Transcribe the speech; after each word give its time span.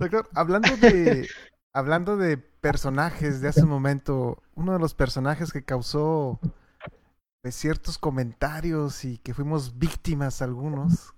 Doctor, 0.00 0.30
hablando 0.34 0.74
de, 0.78 1.28
hablando 1.74 2.16
de 2.16 2.38
personajes 2.38 3.42
de 3.42 3.48
hace 3.48 3.64
un 3.64 3.68
momento, 3.68 4.42
uno 4.54 4.72
de 4.72 4.78
los 4.78 4.94
personajes 4.94 5.52
que 5.52 5.62
causó 5.62 6.40
pues, 7.42 7.54
ciertos 7.54 7.98
comentarios 7.98 9.04
y 9.04 9.18
que 9.18 9.34
fuimos 9.34 9.78
víctimas 9.78 10.40
algunos, 10.40 11.14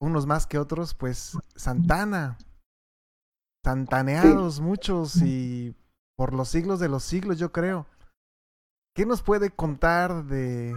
unos 0.00 0.26
más 0.26 0.46
que 0.46 0.58
otros, 0.58 0.94
pues 0.94 1.36
Santana. 1.54 2.38
Santaneados 3.62 4.60
muchos 4.60 5.16
y 5.20 5.76
por 6.16 6.32
los 6.32 6.48
siglos 6.48 6.80
de 6.80 6.88
los 6.88 7.04
siglos, 7.04 7.38
yo 7.38 7.52
creo. 7.52 7.86
¿Qué 8.96 9.04
nos 9.04 9.20
puede 9.20 9.50
contar 9.50 10.24
de 10.24 10.72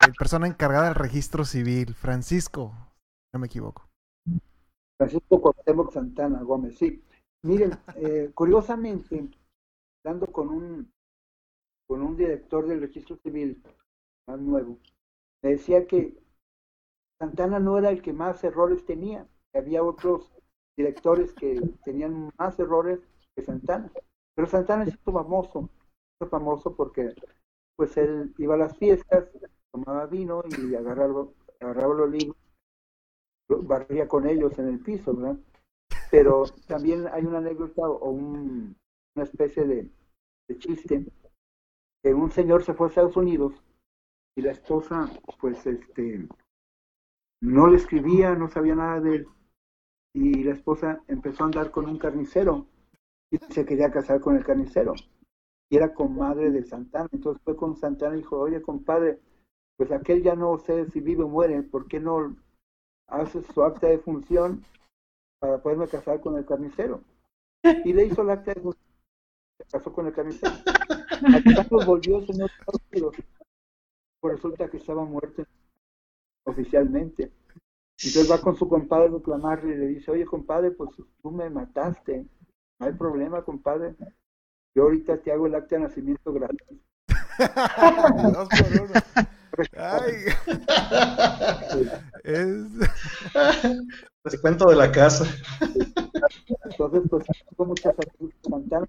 la 0.00 0.12
persona 0.16 0.46
encargada 0.46 0.84
del 0.84 0.94
registro 0.94 1.44
civil, 1.44 1.92
Francisco? 1.96 2.72
No 3.32 3.40
me 3.40 3.46
equivoco. 3.46 3.90
Francisco 4.96 5.40
Cuauhtémoc 5.40 5.92
Santana 5.92 6.42
Gómez, 6.42 6.78
sí. 6.78 7.02
Miren, 7.42 7.72
eh, 7.96 8.30
curiosamente, 8.34 9.28
hablando 10.04 10.26
con 10.28 10.48
un, 10.48 10.92
con 11.86 12.02
un 12.02 12.16
director 12.16 12.66
del 12.66 12.80
registro 12.80 13.16
civil 13.16 13.62
más 14.26 14.40
nuevo, 14.40 14.78
me 15.42 15.50
decía 15.50 15.86
que 15.86 16.16
Santana 17.20 17.58
no 17.58 17.78
era 17.78 17.90
el 17.90 18.02
que 18.02 18.12
más 18.12 18.42
errores 18.44 18.84
tenía, 18.86 19.26
que 19.52 19.58
había 19.58 19.82
otros 19.82 20.32
directores 20.76 21.32
que 21.32 21.60
tenían 21.84 22.30
más 22.38 22.58
errores 22.58 23.00
que 23.34 23.42
Santana. 23.42 23.90
Pero 24.34 24.48
Santana 24.48 24.84
es 24.84 24.96
famoso, 24.98 25.68
es 26.20 26.28
famoso 26.28 26.74
porque 26.74 27.14
pues 27.76 27.96
él 27.96 28.34
iba 28.38 28.54
a 28.54 28.58
las 28.58 28.76
fiestas, 28.76 29.28
tomaba 29.72 30.06
vino 30.06 30.42
y 30.58 30.74
agarraba, 30.74 31.26
agarraba 31.60 31.94
los 31.94 32.10
libros 32.10 32.36
barría 33.48 34.08
con 34.08 34.26
ellos 34.26 34.58
en 34.58 34.68
el 34.68 34.80
piso, 34.80 35.14
¿verdad? 35.14 35.38
Pero 36.10 36.44
también 36.66 37.06
hay 37.08 37.24
una 37.24 37.38
anécdota 37.38 37.88
o 37.88 38.10
un, 38.10 38.76
una 39.14 39.24
especie 39.24 39.64
de, 39.64 39.90
chiste 40.58 41.06
que 42.02 42.14
un 42.14 42.30
señor 42.30 42.62
se 42.64 42.74
fue 42.74 42.86
a 42.86 42.90
Estados 42.90 43.16
Unidos 43.16 43.54
y 44.36 44.42
la 44.42 44.52
esposa, 44.52 45.10
pues, 45.40 45.66
este, 45.66 46.28
no 47.42 47.66
le 47.66 47.76
escribía, 47.76 48.34
no 48.34 48.48
sabía 48.48 48.74
nada 48.74 49.00
de 49.00 49.16
él 49.16 49.28
y 50.14 50.44
la 50.44 50.52
esposa 50.52 51.02
empezó 51.08 51.42
a 51.42 51.46
andar 51.46 51.70
con 51.70 51.86
un 51.88 51.98
carnicero 51.98 52.66
y 53.30 53.38
se 53.38 53.66
quería 53.66 53.90
casar 53.90 54.20
con 54.20 54.36
el 54.36 54.44
carnicero 54.44 54.94
y 55.68 55.76
era 55.76 55.92
comadre 55.92 56.50
de 56.50 56.62
Santana, 56.62 57.08
entonces 57.12 57.42
fue 57.42 57.56
con 57.56 57.76
Santana 57.76 58.14
y 58.14 58.18
dijo, 58.18 58.38
oye 58.38 58.62
compadre, 58.62 59.18
pues 59.76 59.90
aquel 59.90 60.22
ya 60.22 60.36
no 60.36 60.56
sé 60.58 60.88
si 60.90 61.00
vive 61.00 61.24
o 61.24 61.28
muere, 61.28 61.62
¿por 61.62 61.88
qué 61.88 61.98
no 61.98 62.36
hace 63.08 63.42
su 63.42 63.62
acta 63.62 63.88
de 63.88 63.98
función 63.98 64.64
para 65.38 65.58
poderme 65.58 65.88
casar 65.88 66.20
con 66.20 66.36
el 66.36 66.46
carnicero. 66.46 67.00
Y 67.84 67.92
le 67.92 68.06
hizo 68.06 68.22
el 68.22 68.30
acta 68.30 68.52
de 68.54 68.60
función, 68.60 68.84
se 69.58 69.64
casó 69.70 69.92
con 69.92 70.06
el 70.06 70.12
carnicero. 70.12 70.52
Al 71.22 71.86
volvió 71.86 72.18
el 72.18 72.26
señor 72.26 72.50
pues 74.20 74.36
resulta 74.36 74.70
que 74.70 74.78
estaba 74.78 75.04
muerto 75.04 75.44
oficialmente. 76.46 77.30
Entonces 78.02 78.30
va 78.30 78.40
con 78.40 78.56
su 78.56 78.68
compadre 78.68 79.06
a 79.06 79.12
reclamarle 79.12 79.74
y 79.74 79.78
le 79.78 79.86
dice, 79.88 80.10
oye 80.10 80.24
compadre, 80.24 80.70
pues 80.70 80.90
tú 81.22 81.30
me 81.30 81.48
mataste, 81.50 82.26
no 82.80 82.86
hay 82.86 82.92
problema 82.94 83.42
compadre, 83.42 83.94
yo 84.74 84.84
ahorita 84.84 85.18
te 85.18 85.30
hago 85.30 85.46
el 85.46 85.54
acta 85.54 85.76
de 85.76 85.82
nacimiento 85.82 86.32
gratis. 86.32 86.80
Dos 88.32 88.48
por 88.48 88.82
uno. 88.82 88.92
Ay. 89.76 90.14
es... 92.24 92.66
Les 94.24 94.40
cuento 94.40 94.66
de 94.66 94.76
la 94.76 94.90
casa. 94.90 95.24
Entonces, 96.64 97.02
pues, 97.10 97.24
hubo 97.56 97.66
muchas 97.66 97.94
Santana. 98.42 98.88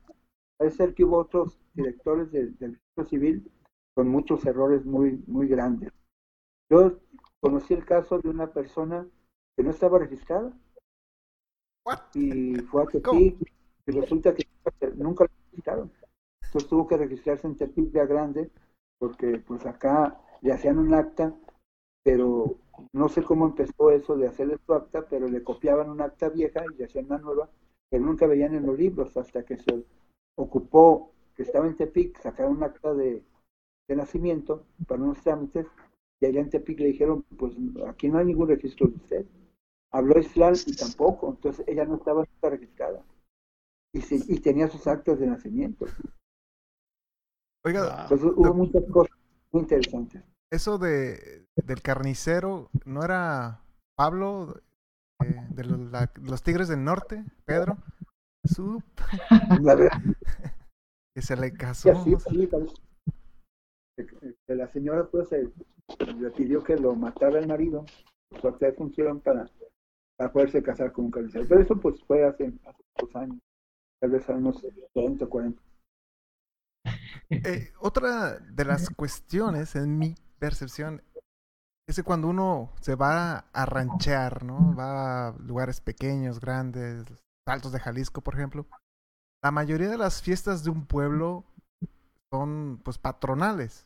Parece 0.58 0.78
ser 0.78 0.94
que 0.94 1.04
hubo 1.04 1.18
otros 1.18 1.60
directores 1.74 2.32
del, 2.32 2.58
del 2.58 2.72
registro 2.72 3.06
civil 3.06 3.52
con 3.94 4.08
muchos 4.08 4.46
errores 4.46 4.86
muy, 4.86 5.24
muy 5.28 5.48
grandes. 5.48 5.92
Yo 6.70 7.00
conocí 7.40 7.74
el 7.74 7.86
caso 7.86 8.20
de 8.20 8.30
una 8.30 8.52
persona 8.52 9.08
que 9.56 9.64
no 9.64 9.72
estaba 9.72 10.00
registrada. 10.00 10.52
Y 12.14 12.56
fue 12.72 12.84
a 12.84 12.86
Tepic 12.88 13.38
y 13.86 13.92
resulta 13.92 14.34
que 14.34 14.48
nunca 14.96 15.26
lo 15.26 15.30
registraron. 15.52 15.92
Entonces 16.42 16.70
tuvo 16.70 16.88
que 16.88 16.98
registrarse 16.98 17.46
en 17.46 17.56
Tepic 17.56 17.92
ya 17.92 18.06
grande 18.06 18.50
porque 18.98 19.38
pues 19.46 19.66
acá 19.66 20.20
le 20.42 20.54
hacían 20.54 20.78
un 20.78 20.94
acta, 20.94 21.34
pero 22.04 22.58
no 22.94 23.10
sé 23.10 23.24
cómo 23.24 23.46
empezó 23.48 23.92
eso 23.92 24.16
de 24.16 24.28
hacerle 24.28 24.58
su 24.66 24.74
acta, 24.74 25.08
pero 25.10 25.28
le 25.28 25.44
copiaban 25.44 25.90
un 25.90 26.02
acta 26.02 26.30
vieja 26.30 26.64
y 26.72 26.78
le 26.78 26.86
hacían 26.86 27.06
una 27.06 27.18
nueva, 27.18 27.50
que 27.90 28.00
nunca 28.00 28.28
veían 28.28 28.56
en 28.56 28.66
los 28.66 28.78
libros 28.78 29.16
hasta 29.18 29.44
que 29.44 29.58
se 29.58 29.86
ocupó, 30.36 31.12
que 31.36 31.44
estaba 31.44 31.68
en 31.68 31.76
Tepic, 31.76 32.20
sacaron 32.22 32.58
un 32.58 32.64
acta 32.64 32.94
de, 32.94 33.24
nacimiento 33.90 34.66
para 34.88 35.02
unos 35.02 35.22
trámites, 35.22 35.68
y 36.20 36.26
allá 36.26 36.42
en 36.42 36.50
Tepic 36.50 36.80
le 36.80 36.88
dijeron, 36.88 37.24
pues 37.38 37.54
aquí 37.88 38.10
no 38.10 38.18
hay 38.18 38.26
ningún 38.26 38.48
registro 38.48 38.88
de 38.88 38.96
usted. 38.96 39.26
Habló 39.92 40.20
Islam 40.20 40.56
y 40.66 40.76
tampoco, 40.76 41.30
entonces 41.30 41.66
ella 41.68 41.86
no 41.86 41.96
estaba 41.96 42.26
registrada. 42.42 43.04
Y, 43.94 44.02
y 44.34 44.40
tenía 44.40 44.68
sus 44.68 44.88
actas 44.88 45.20
de 45.20 45.28
nacimiento. 45.28 45.86
Oiga, 47.64 48.04
entonces 48.04 48.32
hubo 48.36 48.54
muchas 48.54 48.84
cosas 48.92 49.15
muy 49.56 49.64
interesantes 49.64 50.22
eso 50.52 50.78
de 50.78 51.46
del 51.56 51.82
carnicero, 51.82 52.70
¿no 52.86 53.04
era 53.04 53.62
Pablo 53.96 54.62
eh, 55.24 55.48
de 55.50 55.64
los, 55.64 56.44
Tigres 56.44 56.68
del 56.68 56.84
Norte, 56.84 57.24
Pedro? 57.46 57.78
que 61.16 61.22
se 61.22 61.36
le 61.36 61.52
casó. 61.54 61.92
la 64.48 64.68
señora 64.68 65.08
pues 65.10 65.32
le 65.32 66.32
pidió 66.32 66.64
que 66.64 66.76
lo 66.78 66.96
matara 66.96 67.40
el 67.40 67.48
marido, 67.48 67.86
su 68.40 68.48
acta 68.48 68.68
de 68.68 68.74
función 68.74 69.22
para, 69.22 69.50
para 70.18 70.32
poderse 70.32 70.62
casar 70.62 70.92
con 70.92 71.06
un 71.06 71.12
carnicero. 71.12 71.46
Pero 71.48 71.62
eso 71.62 71.80
pues 71.80 72.04
fue 72.04 72.24
hace, 72.24 72.54
dos 73.00 73.16
años, 73.16 73.40
tal 74.00 74.12
vez 74.12 74.30
a 74.30 74.34
unos 74.34 74.64
30 74.94 75.26
o 75.26 75.30
40. 75.30 75.62
Eh, 77.30 77.74
otra 77.80 78.38
de 78.40 78.66
las 78.66 78.90
cuestiones 78.90 79.76
en 79.76 79.98
mi 79.98 80.16
percepción 80.38 81.02
es 81.88 81.96
que 81.96 82.04
cuando 82.04 82.28
uno 82.28 82.72
se 82.82 82.96
va 82.96 83.46
a 83.52 83.66
ranchear, 83.66 84.44
¿no? 84.44 84.76
Va 84.76 85.28
a 85.28 85.32
lugares 85.40 85.82
pequeños, 85.82 86.40
grandes, 86.40 87.06
altos 87.48 87.72
de 87.72 87.80
Jalisco, 87.80 88.22
por 88.22 88.36
ejemplo. 88.36 88.68
La 89.44 89.52
mayoría 89.52 89.90
de 89.90 89.98
las 89.98 90.22
fiestas 90.22 90.64
de 90.64 90.72
un 90.72 90.86
pueblo 90.86 91.46
son, 92.32 92.82
pues, 92.84 92.98
patronales. 92.98 93.86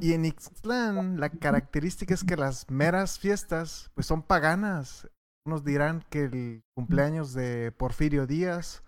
Y 0.00 0.14
en 0.14 0.24
Ixtlán 0.24 1.20
la 1.20 1.28
característica 1.28 2.14
es 2.14 2.24
que 2.24 2.36
las 2.36 2.70
meras 2.70 3.18
fiestas, 3.18 3.90
pues, 3.94 4.06
son 4.06 4.22
paganas. 4.22 5.08
Unos 5.44 5.64
dirán 5.64 6.04
que 6.08 6.24
el 6.24 6.62
cumpleaños 6.74 7.34
de 7.34 7.72
Porfirio 7.72 8.26
Díaz, 8.26 8.82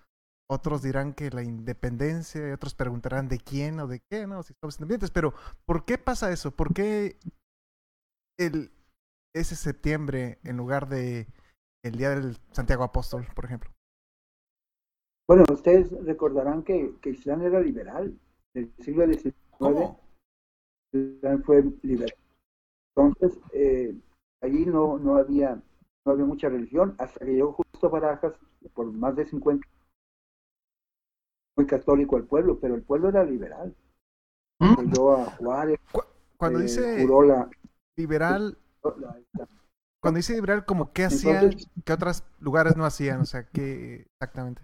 otros 0.50 0.82
dirán 0.82 1.14
que 1.14 1.30
la 1.30 1.44
independencia, 1.44 2.48
y 2.48 2.50
otros 2.50 2.74
preguntarán 2.74 3.28
de 3.28 3.38
quién 3.38 3.78
o 3.78 3.86
de 3.86 4.00
qué, 4.10 4.26
¿no? 4.26 4.42
Si 4.42 4.52
somos 4.60 4.76
independientes. 4.76 5.12
Pero, 5.12 5.32
¿por 5.64 5.84
qué 5.84 5.96
pasa 5.96 6.32
eso? 6.32 6.50
¿Por 6.50 6.74
qué 6.74 7.16
el, 8.36 8.72
ese 9.32 9.54
septiembre 9.54 10.38
en 10.42 10.56
lugar 10.56 10.88
de 10.88 11.28
el 11.84 11.92
día 11.92 12.10
del 12.10 12.36
Santiago 12.50 12.82
Apóstol, 12.82 13.26
por 13.34 13.44
ejemplo? 13.44 13.70
Bueno, 15.28 15.44
ustedes 15.52 15.92
recordarán 16.04 16.64
que, 16.64 16.96
que 17.00 17.10
Islam 17.10 17.42
era 17.42 17.60
liberal. 17.60 18.18
En 18.54 18.64
el 18.64 18.84
siglo 18.84 19.06
XIX 19.06 19.32
¿Cómo? 19.56 20.00
Islam 20.92 21.44
fue 21.44 21.62
liberal. 21.82 22.12
Entonces, 22.96 23.40
eh, 23.52 23.94
allí 24.42 24.66
no, 24.66 24.98
no, 24.98 25.14
había, 25.14 25.62
no 26.04 26.12
había 26.12 26.24
mucha 26.24 26.48
religión 26.48 26.96
hasta 26.98 27.24
que 27.24 27.34
llegó 27.34 27.52
justo 27.52 27.88
Barajas 27.88 28.34
por 28.74 28.90
más 28.92 29.14
de 29.14 29.26
50 29.26 29.64
muy 31.60 31.66
católico 31.66 32.16
el 32.16 32.24
pueblo, 32.24 32.58
pero 32.58 32.74
el 32.74 32.82
pueblo 32.82 33.10
era 33.10 33.22
liberal. 33.22 33.76
¿Mm? 34.58 34.74
a 34.74 35.30
Juárez. 35.36 35.78
Cuando 36.36 36.58
eh, 36.58 36.62
dice 36.62 37.06
liberal, 37.96 38.58
cuando 40.00 40.16
dice 40.16 40.34
liberal, 40.34 40.64
como 40.64 40.92
qué 40.92 41.04
hacían 41.04 41.50
que 41.84 41.92
otros 41.92 42.24
lugares 42.40 42.76
no 42.76 42.84
hacían, 42.84 43.20
o 43.20 43.24
sea, 43.26 43.44
qué 43.44 44.06
exactamente. 44.14 44.62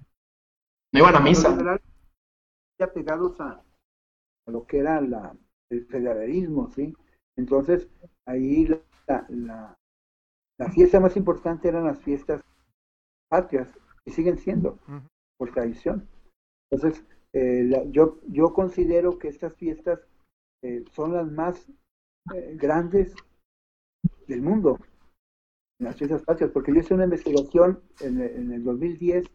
No 0.93 1.01
iban 1.01 1.17
a 1.17 1.21
misa. 1.21 1.79
Ya 2.79 2.93
pegados 2.93 3.41
a, 3.41 3.63
a, 4.47 4.51
lo 4.51 4.67
que 4.67 4.79
era 4.79 5.01
la, 5.01 5.35
el 5.71 5.87
federalismo, 5.87 6.71
¿sí? 6.71 6.95
Entonces, 7.37 7.89
ahí 8.27 8.67
la, 8.67 9.27
la, 9.29 9.79
la, 10.59 10.71
fiesta 10.71 11.01
más 11.01 11.17
importante 11.17 11.69
eran 11.69 11.85
las 11.85 11.99
fiestas 11.99 12.43
patrias, 13.31 13.69
y 14.05 14.11
siguen 14.11 14.39
siendo, 14.39 14.79
por 15.39 15.53
tradición. 15.53 16.07
Entonces, 16.71 17.05
eh, 17.33 17.71
yo, 17.91 18.19
yo 18.29 18.53
considero 18.53 19.19
que 19.19 19.29
estas 19.29 19.55
fiestas 19.55 20.01
eh, 20.63 20.85
son 20.93 21.13
las 21.13 21.31
más 21.31 21.67
eh, 22.35 22.57
grandes 22.57 23.15
del 24.27 24.43
mundo. 24.43 24.79
las 25.79 25.97
fiestas 25.97 26.23
patrias, 26.23 26.51
porque 26.51 26.73
yo 26.73 26.81
hice 26.81 26.95
una 26.95 27.05
investigación 27.05 27.83
en, 28.01 28.21
en 28.21 28.53
el 28.53 28.65
2010 28.65 29.27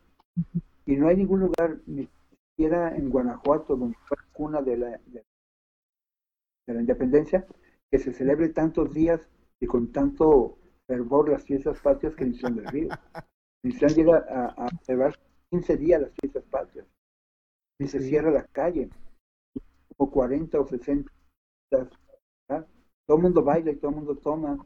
y 0.87 0.95
no 0.95 1.07
hay 1.07 1.17
ningún 1.17 1.41
lugar, 1.41 1.79
ni 1.85 2.09
siquiera 2.49 2.95
en 2.95 3.09
Guanajuato, 3.09 3.75
donde 3.75 3.97
fue 4.07 4.17
la 4.17 4.33
cuna 4.33 4.61
de 4.61 4.77
la, 4.77 4.99
de, 5.05 5.23
la 6.67 6.81
independencia, 6.81 7.45
que 7.91 7.99
se 7.99 8.13
celebre 8.13 8.49
tantos 8.49 8.93
días 8.93 9.29
y 9.59 9.67
con 9.67 9.91
tanto 9.91 10.57
fervor 10.87 11.29
las 11.29 11.43
fiestas 11.43 11.79
patrias 11.79 12.15
que 12.15 12.23
en 12.23 12.33
Islán 12.33 12.55
del 12.55 12.65
Río. 12.65 12.89
En 13.63 13.71
llega 13.71 14.25
a, 14.27 14.65
a 14.65 14.67
celebrar 14.81 15.19
15 15.51 15.77
días 15.77 16.01
las 16.01 16.11
fiestas 16.19 16.43
patrias 16.45 16.87
y 17.81 17.87
se 17.87 17.99
cierra 17.99 18.29
la 18.29 18.43
calle, 18.43 18.89
como 19.97 20.11
40 20.11 20.59
o 20.59 20.67
60. 20.67 21.11
¿verdad? 21.71 22.67
Todo 23.07 23.17
el 23.17 23.23
mundo 23.23 23.43
baila 23.43 23.71
y 23.71 23.77
todo 23.77 23.89
el 23.89 23.97
mundo 23.97 24.15
toma 24.17 24.63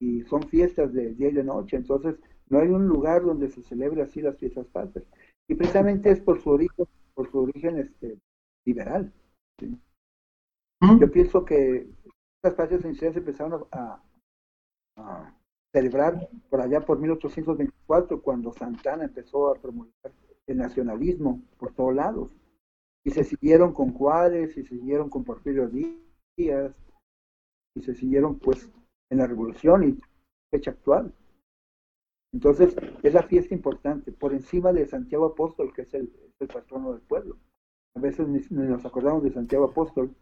y 0.00 0.22
son 0.22 0.44
fiestas 0.44 0.92
de 0.92 1.14
día 1.14 1.30
y 1.30 1.32
de 1.32 1.42
noche, 1.42 1.76
entonces 1.76 2.16
no 2.48 2.60
hay 2.60 2.68
un 2.68 2.86
lugar 2.86 3.22
donde 3.22 3.48
se 3.48 3.62
celebre 3.62 4.02
así 4.02 4.20
las 4.20 4.36
fiestas 4.38 4.66
patrias. 4.68 5.04
Y 5.48 5.56
precisamente 5.56 6.10
es 6.10 6.20
por 6.20 6.40
su 6.40 6.50
origen, 6.50 6.86
por 7.14 7.28
su 7.30 7.38
origen 7.40 7.78
este, 7.78 8.18
liberal. 8.64 9.12
¿Mm? 10.80 11.00
Yo 11.00 11.10
pienso 11.10 11.44
que 11.44 11.88
las 12.44 12.54
patrias 12.54 12.84
en 12.84 12.92
Israel 12.92 13.12
se 13.14 13.18
empezaron 13.18 13.66
a, 13.72 14.00
a 14.96 15.36
celebrar 15.72 16.28
por 16.48 16.60
allá 16.60 16.80
por 16.80 17.00
1824, 17.00 18.22
cuando 18.22 18.52
Santana 18.52 19.04
empezó 19.04 19.48
a 19.48 19.54
promulgar 19.54 20.12
el 20.46 20.58
nacionalismo 20.58 21.42
por 21.58 21.74
todos 21.74 21.94
lados. 21.94 22.30
Y 23.04 23.10
se 23.10 23.24
siguieron 23.24 23.72
con 23.72 23.92
Juárez, 23.92 24.56
y 24.56 24.62
se 24.64 24.76
siguieron 24.76 25.08
con 25.08 25.24
Porfirio 25.24 25.68
Díaz, 25.68 26.74
y 27.76 27.82
se 27.82 27.94
siguieron 27.94 28.38
pues 28.38 28.70
en 29.10 29.18
la 29.18 29.26
revolución 29.26 29.84
y 29.84 30.00
fecha 30.50 30.72
actual. 30.72 31.14
Entonces, 32.32 32.76
es 33.02 33.14
la 33.14 33.22
fiesta 33.22 33.54
importante, 33.54 34.12
por 34.12 34.32
encima 34.32 34.72
de 34.72 34.86
Santiago 34.86 35.26
Apóstol, 35.26 35.72
que 35.72 35.82
es 35.82 35.94
el, 35.94 36.12
patrono 36.52 36.92
del 36.92 37.00
pueblo. 37.02 37.38
A 37.94 38.00
veces 38.00 38.28
ni, 38.28 38.40
nos 38.50 38.84
acordamos 38.84 39.22
de 39.22 39.32
Santiago 39.32 39.64
Apóstol, 39.64 40.14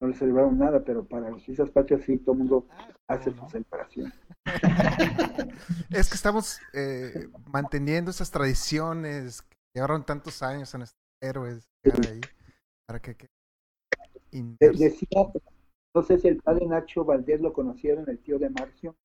no 0.00 0.08
le 0.08 0.14
celebraron 0.14 0.58
nada, 0.58 0.82
pero 0.82 1.04
para 1.04 1.30
las 1.30 1.42
fiestas 1.42 1.70
patrias 1.70 2.02
sí, 2.02 2.16
todo 2.18 2.32
el 2.32 2.38
mundo 2.38 2.66
hace 3.06 3.30
su 3.32 3.46
celebración. 3.48 4.12
Es 5.90 6.08
que 6.08 6.14
estamos 6.14 6.60
eh, 6.72 7.28
manteniendo 7.52 8.10
esas 8.10 8.30
tradiciones 8.30 9.42
llevaron 9.74 10.04
tantos 10.04 10.42
años 10.42 10.74
a 10.74 10.78
nuestros 10.78 11.02
héroes 11.20 11.68
ahí, 11.84 12.20
para 12.86 13.00
que, 13.00 13.14
que 13.14 13.28
decía, 14.30 15.32
no 15.94 16.02
sé 16.02 16.18
si 16.18 16.28
el 16.28 16.38
padre 16.38 16.66
Nacho 16.66 17.04
Valdés 17.04 17.40
lo 17.40 17.52
conocieron, 17.52 18.08
el 18.08 18.18
tío 18.20 18.38
de 18.38 18.50
Marcio. 18.50 18.96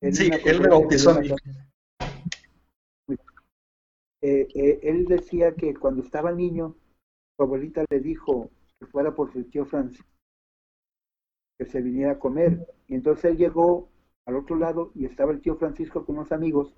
En 0.00 0.14
Sí, 0.14 0.30
él 0.44 0.60
me 0.60 0.68
bautizó 0.68 1.10
a 1.10 1.20
mí. 1.20 1.28
en 1.28 1.36
Eh, 4.22 4.48
eh, 4.54 4.80
él 4.82 5.04
decía 5.04 5.54
que 5.54 5.74
cuando 5.74 6.02
estaba 6.02 6.32
niño, 6.32 6.76
su 7.36 7.42
abuelita 7.42 7.84
le 7.90 8.00
dijo 8.00 8.50
que 8.78 8.86
fuera 8.86 9.14
por 9.14 9.32
su 9.32 9.44
tío 9.44 9.66
Francisco, 9.66 10.08
que 11.58 11.66
se 11.66 11.82
viniera 11.82 12.12
a 12.12 12.18
comer. 12.18 12.66
Y 12.86 12.94
entonces 12.94 13.26
él 13.26 13.36
llegó 13.36 13.90
al 14.26 14.36
otro 14.36 14.56
lado 14.56 14.92
y 14.94 15.04
estaba 15.04 15.32
el 15.32 15.42
tío 15.42 15.56
Francisco 15.56 16.06
con 16.06 16.16
unos 16.16 16.32
amigos 16.32 16.74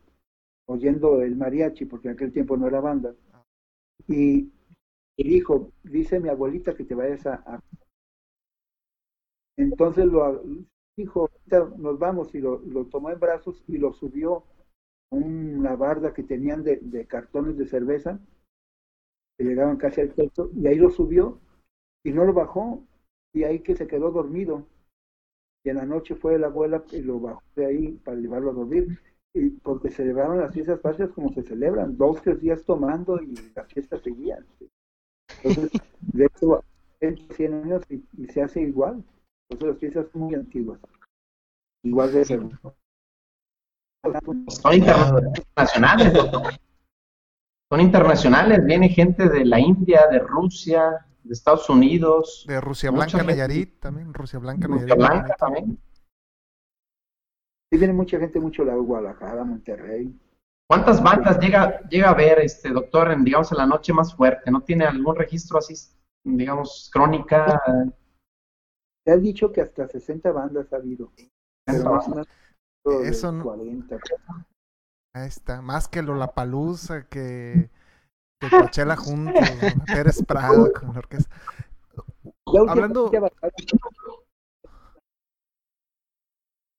oyendo 0.66 1.22
el 1.22 1.36
mariachi, 1.36 1.86
porque 1.86 2.08
en 2.08 2.14
aquel 2.14 2.32
tiempo 2.32 2.56
no 2.56 2.66
era 2.68 2.80
banda. 2.80 3.14
Y, 4.08 4.52
y 5.16 5.28
dijo, 5.28 5.72
dice 5.84 6.20
mi 6.20 6.28
abuelita 6.30 6.74
que 6.76 6.84
te 6.84 6.94
vayas 6.96 7.26
a... 7.26 7.34
a-". 7.46 7.62
Entonces 9.58 10.06
lo 10.06 10.42
dijo, 10.96 11.28
"Ahorita 11.28 11.76
nos 11.78 11.98
vamos 11.98 12.34
y 12.34 12.40
lo, 12.40 12.60
tomó 12.90 13.10
en 13.10 13.20
brazos 13.20 13.62
y 13.68 13.76
lo 13.76 13.92
subió 13.92 14.44
a 15.12 15.16
una 15.16 15.76
barda 15.76 16.14
que 16.14 16.22
tenían 16.22 16.64
de, 16.64 16.78
de 16.82 17.06
cartones 17.06 17.56
de 17.58 17.66
cerveza 17.66 18.20
que 19.38 19.44
llegaban 19.44 19.76
casi 19.76 20.00
al 20.00 20.12
techo 20.14 20.50
y 20.54 20.66
ahí 20.66 20.76
lo 20.76 20.90
subió 20.90 21.38
y 22.04 22.12
no 22.12 22.24
lo 22.24 22.32
bajó 22.34 22.84
y 23.34 23.44
ahí 23.44 23.60
que 23.60 23.76
se 23.76 23.86
quedó 23.86 24.10
dormido 24.10 24.66
y 25.64 25.70
en 25.70 25.76
la 25.76 25.86
noche 25.86 26.14
fue 26.14 26.38
la 26.38 26.46
abuela 26.48 26.82
y 26.92 27.02
lo 27.02 27.20
bajó 27.20 27.42
de 27.56 27.66
ahí 27.66 27.92
para 28.04 28.16
llevarlo 28.18 28.50
a 28.50 28.54
dormir 28.54 28.98
porque 29.62 29.90
celebraban 29.90 30.40
las 30.40 30.52
fiestas 30.52 30.80
patrias 30.80 31.10
como 31.10 31.32
se 31.32 31.42
celebran 31.42 31.96
dos 31.96 32.20
tres 32.22 32.40
días 32.40 32.64
tomando 32.64 33.20
y 33.22 33.34
las 33.54 33.72
fiestas 33.72 34.02
seguían 34.02 34.44
entonces 35.42 35.80
de 36.00 36.26
hecho 36.26 36.64
en 37.00 37.18
100 37.30 37.54
años 37.54 37.82
y, 37.90 38.04
y 38.16 38.26
se 38.28 38.42
hace 38.42 38.62
igual 38.62 39.04
entonces 39.50 39.74
las 39.74 39.78
fiestas 39.78 40.06
son 40.12 40.22
muy 40.22 40.34
antiguas 40.34 40.80
igual 41.82 42.12
de 42.12 42.24
Son 42.24 42.50
internacionales, 44.74 46.12
doctor. 46.12 46.52
Son 47.68 47.80
internacionales, 47.80 48.64
viene 48.64 48.88
gente 48.88 49.28
de 49.28 49.44
la 49.44 49.58
India, 49.58 50.06
de 50.10 50.20
Rusia, 50.20 51.04
de 51.24 51.32
Estados 51.32 51.68
Unidos, 51.68 52.44
De 52.46 52.60
Rusia 52.60 52.92
Blanca. 52.92 53.20
Nayarit 53.22 53.80
también, 53.80 54.14
Rusia 54.14 54.38
Blanca 54.38 54.68
Rusia 54.68 54.86
Nayarit. 54.86 54.98
Blanca 54.98 55.20
bonito. 55.20 55.34
también. 55.38 55.78
Sí 57.70 57.78
viene 57.78 57.92
mucha 57.92 58.18
gente 58.18 58.38
mucho 58.40 58.64
de 58.64 58.74
Guadalajara 58.74 59.44
Monterrey 59.44 60.14
¿Cuántas 60.68 61.00
bandas 61.00 61.38
llega, 61.38 61.80
llega 61.88 62.10
a 62.10 62.14
ver, 62.14 62.40
este 62.40 62.70
doctor, 62.70 63.12
en, 63.12 63.22
digamos, 63.22 63.52
en 63.52 63.58
la 63.58 63.66
noche 63.66 63.92
más 63.92 64.12
fuerte? 64.16 64.50
¿No 64.50 64.62
tiene 64.62 64.84
algún 64.84 65.14
registro 65.14 65.58
así, 65.58 65.74
digamos, 66.24 66.90
crónica? 66.92 67.62
Se 69.06 69.12
ha 69.12 69.16
dicho 69.16 69.52
que 69.52 69.60
hasta 69.60 69.86
60 69.86 70.32
bandas 70.32 70.72
ha 70.72 70.76
habido. 70.76 71.12
Eso 71.68 73.30
no- 73.30 73.44
40. 73.44 73.96
Ahí 75.14 75.28
está, 75.28 75.62
más 75.62 75.86
que 75.86 76.02
Lollapalooza, 76.02 77.06
que, 77.06 77.70
que 78.40 78.50
Coachella 78.50 78.96
juntos. 78.96 79.48
Pérez 79.86 80.20
Prado 80.24 80.72
con 80.72 80.94
la 80.94 80.98
orquesta. 80.98 81.36
Ya 82.52 82.60
Hablando-. 82.66 83.12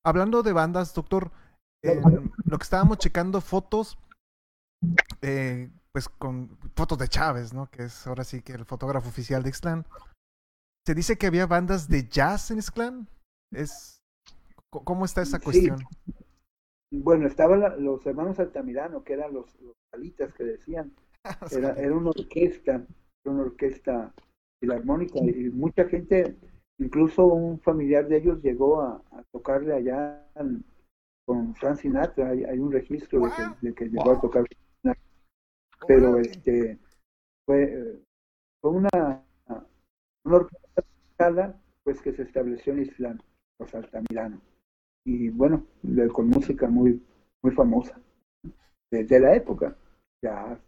Hablando 0.07 0.41
de 0.41 0.53
bandas, 0.53 0.93
doctor, 0.93 1.31
lo 1.83 2.57
que 2.57 2.63
estábamos 2.63 2.97
checando 2.97 3.41
fotos, 3.41 3.97
eh, 5.21 5.69
pues 5.91 6.07
con 6.07 6.57
fotos 6.77 6.97
de 6.97 7.09
Chávez, 7.09 7.53
¿no? 7.53 7.69
Que 7.69 7.83
es 7.83 8.07
ahora 8.07 8.23
sí 8.23 8.41
que 8.41 8.53
el 8.53 8.63
fotógrafo 8.63 9.09
oficial 9.09 9.43
de 9.43 9.49
Ixtlán. 9.49 9.85
Se 10.85 10.95
dice 10.95 11.17
que 11.17 11.27
había 11.27 11.45
bandas 11.45 11.89
de 11.89 12.07
jazz 12.07 12.51
en 12.51 12.59
Ixtlán. 12.59 13.09
Es, 13.51 14.01
¿Cómo 14.69 15.03
está 15.03 15.21
esa 15.23 15.39
Sí. 15.39 15.43
cuestión? 15.43 15.79
Bueno, 16.89 17.27
estaban 17.27 17.83
los 17.83 18.05
hermanos 18.05 18.39
Altamirano, 18.39 19.03
que 19.03 19.11
eran 19.11 19.33
los, 19.33 19.59
los 19.59 19.75
palitas 19.91 20.33
que 20.33 20.45
decían. 20.45 20.93
Era, 21.51 21.73
era 21.73 21.93
una 21.93 22.11
orquesta, 22.11 22.75
era 22.75 23.33
una 23.33 23.43
orquesta 23.43 24.13
filarmónica 24.61 25.19
y 25.19 25.49
mucha 25.49 25.83
gente, 25.89 26.37
incluso 26.79 27.25
un 27.25 27.59
familiar 27.59 28.07
de 28.07 28.17
ellos 28.17 28.41
llegó 28.41 28.81
a, 28.81 29.01
a 29.11 29.23
tocarle 29.31 29.73
allá 29.73 30.25
en- 30.35 30.63
con 31.25 31.53
Frank 31.55 31.77
Sinatra. 31.77 32.29
Hay, 32.29 32.43
hay 32.45 32.59
un 32.59 32.71
registro 32.71 33.19
de 33.19 33.29
que, 33.61 33.67
de 33.67 33.73
que 33.73 33.85
llegó 33.89 34.11
a 34.11 34.21
tocar 34.21 34.45
pero 35.87 36.17
este 36.17 36.79
fue, 37.45 38.01
fue 38.61 38.71
una, 38.71 39.23
una 40.25 40.35
orquesta 40.35 41.59
pues 41.83 42.01
que 42.01 42.13
se 42.13 42.23
estableció 42.23 42.73
en 42.73 42.81
Islam, 42.81 43.19
los 43.59 43.73
Altamirano. 43.73 44.41
Y 45.05 45.29
bueno, 45.29 45.65
de- 45.83 46.09
con 46.09 46.27
música 46.27 46.67
muy, 46.67 47.01
muy 47.41 47.53
famosa. 47.53 47.99
De, 48.91 49.03
de 49.03 49.19
la 49.19 49.35
época, 49.35 49.75
ya 50.21 50.59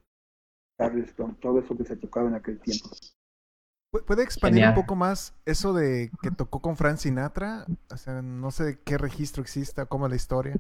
Charleston, 0.80 1.36
todo 1.40 1.60
eso 1.60 1.76
que 1.76 1.84
se 1.86 1.98
tocaba 1.98 2.30
en 2.30 2.36
aquel 2.36 2.60
tiempo. 2.60 2.90
¿Pu- 3.92 4.06
¿Puede 4.06 4.24
expandir 4.24 4.62
Genial. 4.62 4.78
un 4.78 4.82
poco 4.84 4.96
más 4.96 5.34
eso 5.46 5.74
de 5.74 6.12
que 6.22 6.32
tocó 6.32 6.62
con 6.62 6.78
Frank 6.78 6.98
Sinatra? 6.98 7.66
O 7.92 7.98
sea, 7.98 8.22
no 8.22 8.52
sé 8.52 8.80
qué 8.86 8.98
registro 8.98 9.42
exista, 9.42 9.86
cómo 9.88 10.06
es 10.06 10.10
la 10.12 10.16
historia. 10.16 10.56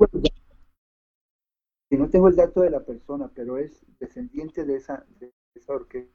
Y 1.91 1.97
no 1.97 2.09
tengo 2.09 2.27
el 2.27 2.35
dato 2.35 2.61
de 2.61 2.69
la 2.69 2.83
persona, 2.83 3.29
pero 3.33 3.57
es 3.57 3.83
descendiente 3.99 4.63
de 4.65 4.75
esa, 4.75 5.05
de 5.19 5.31
esa 5.55 5.73
orquesta. 5.73 6.13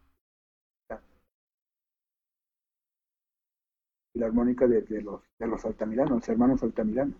Filarmónica 4.12 4.66
de, 4.68 4.82
de 4.82 5.02
los, 5.02 5.22
de 5.38 5.46
los 5.48 5.64
Altamirano, 5.64 6.16
los 6.16 6.28
hermanos 6.28 6.62
Altamirano. 6.62 7.14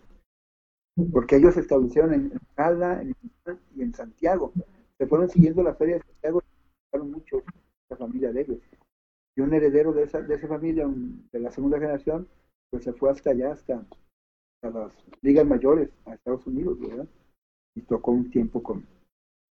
Porque 1.13 1.37
ellos 1.37 1.55
se 1.55 1.61
establecieron 1.61 2.15
en 2.15 2.33
Cala, 2.55 3.03
en 3.03 3.15
y 3.75 3.83
en 3.83 3.93
Santiago. 3.93 4.53
Se 4.99 5.07
fueron 5.09 5.29
siguiendo 5.29 5.63
la 5.63 5.75
feria 5.75 5.97
de 5.97 6.03
Santiago 6.03 6.43
y 6.93 6.99
mucho 6.99 7.43
la 7.91 7.97
familia 7.97 8.33
de 8.33 8.41
ellos. 8.43 8.59
Y 9.37 9.41
un 9.41 9.53
heredero 9.53 9.93
de 9.93 10.05
esa, 10.05 10.21
de 10.21 10.35
esa 10.35 10.47
familia, 10.49 10.87
un- 10.87 11.29
de 11.33 11.41
la 11.41 11.51
segunda 11.51 11.79
generación, 11.79 12.29
pues 12.71 12.85
se 12.85 12.93
fue 12.93 13.11
hasta 13.11 13.31
allá, 13.31 13.53
hasta, 13.53 13.85
hasta 14.63 14.79
las 14.79 14.93
ligas 15.23 15.47
mayores, 15.47 15.91
a 16.07 16.15
Estados 16.15 16.47
Unidos, 16.47 16.79
¿verdad? 16.81 17.07
y 17.77 17.83
tocó 17.83 18.13
un 18.13 18.31
tiempo 18.31 18.63
con, 18.63 18.87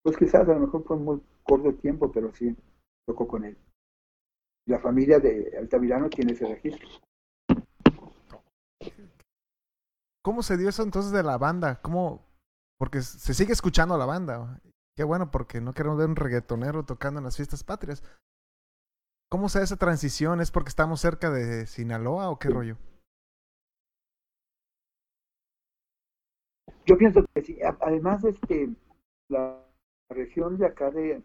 pues 0.02 0.16
quizás 0.18 0.48
a 0.48 0.54
lo 0.54 0.62
mejor 0.62 0.84
fue 0.86 0.96
muy 0.98 1.22
corto 1.44 1.74
tiempo, 1.76 2.10
pero 2.12 2.34
sí 2.34 2.56
tocó 3.06 3.28
con 3.28 3.44
él. 3.44 3.58
La 4.66 4.80
familia 4.80 5.20
de 5.20 5.58
Altamirano 5.58 6.10
tiene 6.10 6.32
ese 6.32 6.48
registro. 6.48 6.88
¿Cómo 10.24 10.42
se 10.42 10.56
dio 10.58 10.70
eso 10.70 10.84
entonces 10.84 11.12
de 11.12 11.22
la 11.24 11.38
banda? 11.38 11.82
¿Cómo, 11.82 12.26
porque 12.80 13.02
se 13.02 13.34
sigue 13.34 13.52
escuchando 13.52 13.98
la 13.98 14.06
banda. 14.06 14.62
Qué 14.96 15.04
bueno, 15.04 15.32
porque 15.32 15.60
no 15.60 15.74
queremos 15.74 15.98
ver 15.98 16.08
un 16.08 16.16
reggaetonero 16.16 16.86
tocando 16.86 17.20
en 17.20 17.26
las 17.26 17.36
fiestas 17.36 17.64
patrias. 17.64 18.04
¿Cómo 19.34 19.50
se 19.50 19.58
da 19.58 19.64
esa 19.64 19.78
transición? 19.78 20.42
¿Es 20.42 20.52
porque 20.52 20.70
estamos 20.70 21.02
cerca 21.02 21.32
de 21.32 21.66
Sinaloa 21.66 22.30
o 22.30 22.38
qué 22.38 22.50
rollo? 22.50 22.78
Yo 26.86 26.96
pienso 27.00 27.26
que 27.34 27.42
sí. 27.42 27.58
Además, 27.82 28.24
este, 28.26 28.70
la 29.30 29.60
región 30.12 30.60
de 30.60 30.68
acá 30.68 30.92
de, 30.92 31.24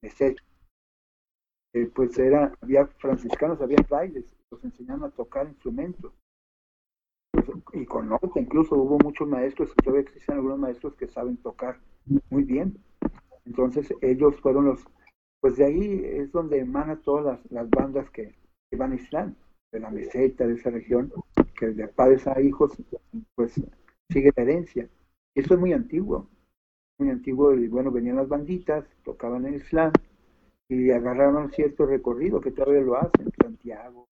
de 0.00 0.36
eh, 1.74 1.90
pues 1.94 2.18
era, 2.18 2.50
había 2.62 2.86
franciscanos, 2.86 3.60
había 3.60 3.84
frailes, 3.86 4.34
los 4.50 4.64
enseñaban 4.64 5.04
a 5.04 5.10
tocar 5.10 5.48
instrumentos. 5.48 6.14
Pues, 7.30 7.44
y 7.74 7.84
con 7.84 8.08
nota, 8.08 8.40
incluso 8.40 8.74
hubo 8.74 8.96
muchos 9.04 9.28
maestros, 9.28 9.74
todavía 9.84 10.00
existen 10.00 10.36
algunos 10.36 10.60
maestros 10.60 10.96
que 10.96 11.06
saben 11.06 11.36
tocar 11.36 11.78
muy 12.30 12.44
bien. 12.44 12.82
Entonces 13.44 13.92
ellos 14.00 14.40
fueron 14.40 14.64
los, 14.64 14.82
pues 15.40 15.56
de 15.56 15.66
ahí 15.66 16.02
es 16.04 16.32
donde 16.32 16.58
emana 16.58 17.00
todas 17.00 17.24
las, 17.24 17.52
las 17.52 17.70
bandas 17.70 18.10
que, 18.10 18.34
que, 18.70 18.76
van 18.76 18.92
a 18.92 18.96
Islam, 18.96 19.34
de 19.72 19.80
la 19.80 19.90
meseta, 19.90 20.46
de 20.46 20.54
esa 20.54 20.70
región, 20.70 21.12
que 21.58 21.68
de 21.68 21.88
padres 21.88 22.26
a 22.26 22.40
hijos, 22.40 22.72
pues 23.34 23.60
sigue 24.10 24.32
la 24.36 24.42
herencia. 24.42 24.88
Esto 25.34 25.54
es 25.54 25.60
muy 25.60 25.72
antiguo, 25.72 26.28
muy 26.98 27.10
antiguo 27.10 27.54
y 27.54 27.68
bueno, 27.68 27.90
venían 27.90 28.16
las 28.16 28.28
banditas, 28.28 28.84
tocaban 29.04 29.46
en 29.46 29.54
Islam 29.54 29.92
y 30.68 30.90
agarraron 30.90 31.50
cierto 31.50 31.86
recorrido 31.86 32.40
que 32.40 32.50
todavía 32.50 32.80
lo 32.80 32.96
hacen, 32.96 33.30
Santiago, 33.40 34.06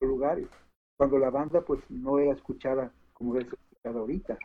lugares. 0.00 0.48
Cuando 0.96 1.18
la 1.18 1.30
banda 1.30 1.62
pues 1.62 1.80
no 1.90 2.18
era 2.18 2.32
escuchada 2.32 2.92
como 3.12 3.36
es 3.36 3.46
escuchada 3.46 4.00
ahorita. 4.00 4.38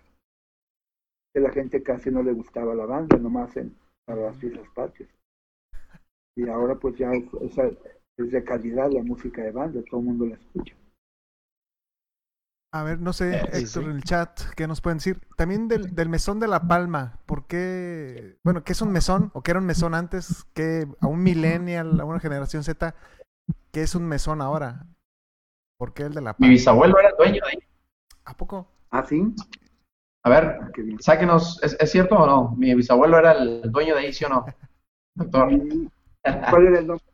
La 1.33 1.51
gente 1.51 1.83
casi 1.83 2.11
no 2.11 2.23
le 2.23 2.33
gustaba 2.33 2.75
la 2.75 2.85
banda, 2.85 3.17
nomás 3.17 3.55
en 3.55 3.75
para 4.05 4.23
las 4.23 4.37
fiestas 4.37 4.67
patrias. 4.73 5.09
Y 6.39 6.47
ahora 6.47 6.75
pues 6.75 6.97
ya 6.97 7.11
es, 7.11 7.25
es 8.17 8.31
de 8.31 8.43
calidad 8.45 8.89
la 8.91 9.03
música 9.03 9.43
de 9.43 9.51
banda, 9.51 9.81
todo 9.89 9.99
el 9.99 10.05
mundo 10.05 10.25
la 10.25 10.35
escucha. 10.35 10.73
A 12.71 12.83
ver, 12.83 12.99
no 12.99 13.11
sé, 13.11 13.35
eh, 13.35 13.49
Héctor, 13.51 13.83
en 13.83 13.89
el 13.91 14.03
chat, 14.03 14.39
¿qué 14.55 14.67
nos 14.67 14.79
pueden 14.79 14.99
decir? 14.99 15.19
También 15.35 15.67
del, 15.67 15.93
del, 15.95 16.07
mesón 16.07 16.39
de 16.39 16.47
La 16.47 16.61
Palma, 16.61 17.19
¿por 17.25 17.45
qué? 17.47 18.37
Bueno, 18.45 18.63
¿qué 18.63 18.71
es 18.71 18.81
un 18.81 18.91
mesón? 18.91 19.31
¿O 19.33 19.41
qué 19.41 19.51
era 19.51 19.59
un 19.59 19.65
mesón 19.65 19.93
antes? 19.93 20.45
¿Qué 20.53 20.87
a 21.01 21.07
un 21.07 21.21
millennial, 21.23 21.99
a 21.99 22.05
una 22.05 22.21
generación 22.21 22.63
Z, 22.63 22.95
qué 23.73 23.81
es 23.81 23.95
un 23.95 24.05
mesón 24.05 24.41
ahora? 24.41 24.85
¿Por 25.77 25.93
qué 25.93 26.03
el 26.03 26.13
de 26.13 26.21
La 26.21 26.33
Palma? 26.33 26.47
Mi 26.47 26.53
bisabuelo 26.53 26.99
era 26.99 27.11
dueño 27.17 27.41
de 27.43 27.49
ahí. 27.49 27.59
¿A 28.23 28.33
poco? 28.33 28.71
¿Ah, 28.91 29.03
sí? 29.05 29.25
A 30.23 30.29
ver, 30.29 30.59
ah, 30.61 30.71
sáquenos, 30.99 31.61
¿es, 31.63 31.75
¿es, 31.77 31.91
cierto 31.91 32.15
o 32.15 32.25
no? 32.25 32.55
Mi 32.55 32.75
bisabuelo 32.75 33.17
era 33.17 33.33
el 33.33 33.69
dueño 33.71 33.95
de 33.95 34.01
ahí, 34.01 34.13
¿sí 34.13 34.23
o 34.23 34.29
no? 34.29 34.45
Doctor. 35.15 35.49
¿Cuál 36.23 36.67
era 36.67 36.79
el 36.79 36.87
nombre? 36.87 37.05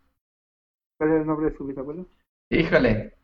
¿Cuál 0.97 1.09
era 1.12 1.21
el 1.21 1.27
nombre 1.27 1.50
de 1.50 1.57
su 1.57 1.65
bisabuelo? 1.65 2.07
Híjole, 2.50 3.15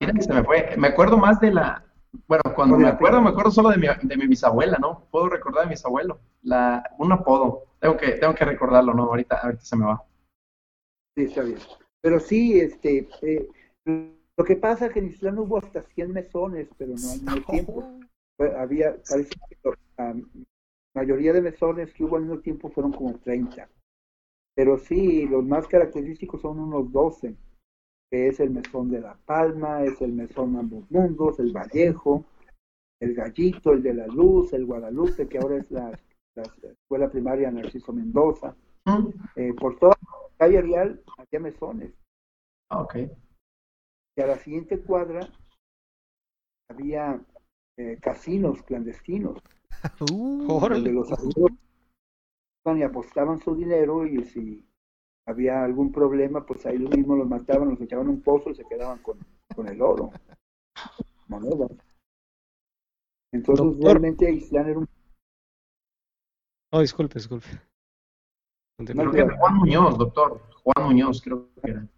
Mira 0.00 0.12
que 0.12 0.22
se 0.22 0.32
me 0.32 0.44
fue. 0.44 0.76
Me 0.76 0.88
acuerdo 0.88 1.18
más 1.18 1.40
de 1.40 1.52
la. 1.52 1.84
Bueno, 2.26 2.42
cuando 2.54 2.76
me 2.76 2.88
acuerdo, 2.88 3.20
me 3.20 3.30
acuerdo 3.30 3.50
solo 3.50 3.70
de 3.70 3.76
mi, 3.76 3.86
de 4.02 4.16
mi 4.16 4.26
bisabuela, 4.26 4.78
¿no? 4.78 5.06
Puedo 5.10 5.28
recordar 5.28 5.62
de 5.62 5.68
mi 5.68 5.74
bisabuelo. 5.74 6.20
La, 6.42 6.82
un 6.98 7.12
apodo. 7.12 7.64
Tengo 7.80 7.96
que, 7.96 8.12
tengo 8.12 8.34
que 8.34 8.44
recordarlo, 8.44 8.94
¿no? 8.94 9.04
Ahorita, 9.04 9.38
ahorita 9.38 9.64
se 9.64 9.76
me 9.76 9.86
va. 9.86 10.04
Sí, 11.16 11.24
está 11.24 11.42
bien. 11.42 11.58
Pero 12.00 12.20
sí, 12.20 12.60
este. 12.60 13.08
Eh, 13.22 13.48
lo 14.36 14.44
que 14.44 14.56
pasa 14.56 14.86
es 14.86 14.92
que 14.92 15.00
en 15.00 15.08
Islam 15.08 15.38
hubo 15.38 15.58
hasta 15.58 15.82
100 15.82 16.12
mesones, 16.12 16.68
pero 16.78 16.92
no 16.92 17.10
al 17.10 17.20
mismo 17.20 17.52
tiempo. 17.52 18.00
había, 18.56 18.96
parece 19.08 19.30
que 19.48 19.56
la 19.96 20.14
mayoría 20.94 21.32
de 21.32 21.42
mesones 21.42 21.92
que 21.92 22.04
hubo 22.04 22.16
al 22.16 22.22
mismo 22.22 22.38
tiempo 22.38 22.70
fueron 22.70 22.92
como 22.92 23.18
30. 23.18 23.68
Pero 24.58 24.76
sí, 24.76 25.24
los 25.28 25.44
más 25.44 25.68
característicos 25.68 26.40
son 26.40 26.58
unos 26.58 26.90
12 26.90 27.36
que 28.10 28.26
es 28.26 28.40
el 28.40 28.50
mesón 28.50 28.90
de 28.90 29.00
La 29.00 29.16
Palma, 29.24 29.84
es 29.84 30.02
el 30.02 30.12
mesón 30.12 30.56
Ambos 30.56 30.90
Mundos, 30.90 31.38
el 31.38 31.52
Vallejo, 31.52 32.24
el 33.00 33.14
Gallito, 33.14 33.72
el 33.72 33.84
de 33.84 33.94
la 33.94 34.08
Luz, 34.08 34.52
el 34.54 34.66
Guadalupe, 34.66 35.28
que 35.28 35.38
ahora 35.38 35.58
es 35.58 35.70
la, 35.70 35.96
escuela 36.34 37.08
primaria 37.08 37.52
Narciso 37.52 37.92
Mendoza. 37.92 38.56
Mm. 38.84 39.10
Eh, 39.36 39.54
por 39.54 39.78
toda 39.78 39.96
la 40.00 40.36
calle 40.38 40.60
Real 40.60 41.04
había 41.16 41.38
mesones. 41.38 41.94
Ah, 42.68 42.82
ok. 42.82 42.96
Y 44.16 44.22
a 44.22 44.26
la 44.26 44.38
siguiente 44.38 44.80
cuadra 44.80 45.20
había 46.68 47.24
eh, 47.76 47.96
casinos 48.00 48.60
clandestinos. 48.64 49.38
Uh, 50.10 50.68
donde 50.68 50.90
los 50.90 51.12
amigos 51.12 51.52
y 52.76 52.82
apostaban 52.82 53.38
su 53.38 53.54
dinero 53.54 54.04
y 54.04 54.24
si 54.24 54.68
había 55.26 55.62
algún 55.62 55.92
problema, 55.92 56.44
pues 56.44 56.66
ahí 56.66 56.78
lo 56.78 56.90
mismo 56.90 57.16
los 57.16 57.28
mataban, 57.28 57.70
los 57.70 57.80
echaban 57.80 58.08
un 58.08 58.20
pozo 58.20 58.50
y 58.50 58.54
se 58.54 58.64
quedaban 58.64 58.98
con, 58.98 59.18
con 59.54 59.68
el 59.68 59.80
oro, 59.80 60.10
monedas. 61.28 61.70
Entonces 63.32 63.78
realmente 63.82 64.30
Islán 64.30 64.68
era 64.68 64.78
un... 64.80 64.88
Oh, 66.72 66.80
disculpe, 66.80 67.18
disculpe. 67.18 67.46
Creo 68.78 69.10
que 69.10 69.20
era 69.20 69.36
Juan 69.38 69.54
Muñoz, 69.56 69.98
doctor. 69.98 70.40
Juan 70.62 70.86
Muñoz, 70.86 71.20
creo 71.22 71.48
que 71.62 71.70
era. 71.70 71.88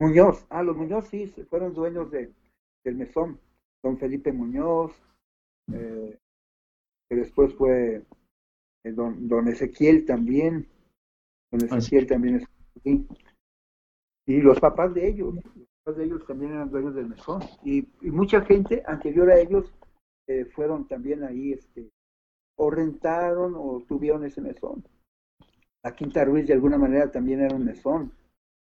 Muñoz, 0.00 0.46
ah, 0.48 0.62
los 0.62 0.76
Muñoz 0.76 1.08
sí, 1.08 1.26
fueron 1.48 1.74
dueños 1.74 2.10
de, 2.10 2.32
del 2.84 2.96
mesón. 2.96 3.38
Don 3.82 3.98
Felipe 3.98 4.32
Muñoz, 4.32 4.92
eh, 5.72 6.18
que 7.08 7.16
después 7.16 7.54
fue 7.54 8.04
don, 8.84 9.28
don 9.28 9.48
Ezequiel 9.48 10.04
también, 10.04 10.66
con 11.50 11.62
Ezequiel 11.64 12.06
también 12.06 12.36
es 12.36 12.44
aquí. 12.78 13.06
Y 14.26 14.40
los 14.40 14.60
papás 14.60 14.94
de 14.94 15.08
ellos, 15.08 15.34
los 15.34 15.66
papás 15.84 15.98
de 15.98 16.04
ellos 16.04 16.26
también 16.26 16.52
eran 16.52 16.70
dueños 16.70 16.94
del 16.94 17.08
mesón. 17.08 17.42
Y, 17.64 17.88
y 18.00 18.10
mucha 18.10 18.40
gente 18.42 18.82
anterior 18.86 19.30
a 19.30 19.38
ellos 19.38 19.72
eh, 20.28 20.44
fueron 20.44 20.86
también 20.86 21.24
ahí, 21.24 21.52
este, 21.52 21.90
o 22.56 22.70
rentaron 22.70 23.54
o 23.56 23.82
tuvieron 23.88 24.24
ese 24.24 24.40
mesón. 24.40 24.84
La 25.82 25.94
Quinta 25.94 26.24
Ruiz 26.24 26.46
de 26.46 26.52
alguna 26.52 26.78
manera 26.78 27.10
también 27.10 27.40
era 27.40 27.56
un 27.56 27.64
mesón. 27.64 28.12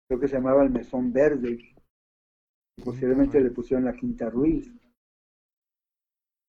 Creo 0.07 0.19
que 0.19 0.27
se 0.27 0.36
llamaba 0.36 0.63
el 0.63 0.69
mesón 0.69 1.12
verde. 1.13 1.57
Posiblemente 2.84 3.39
le 3.39 3.51
pusieron 3.51 3.86
la 3.86 3.93
Quinta 3.93 4.29
Ruiz. 4.29 4.72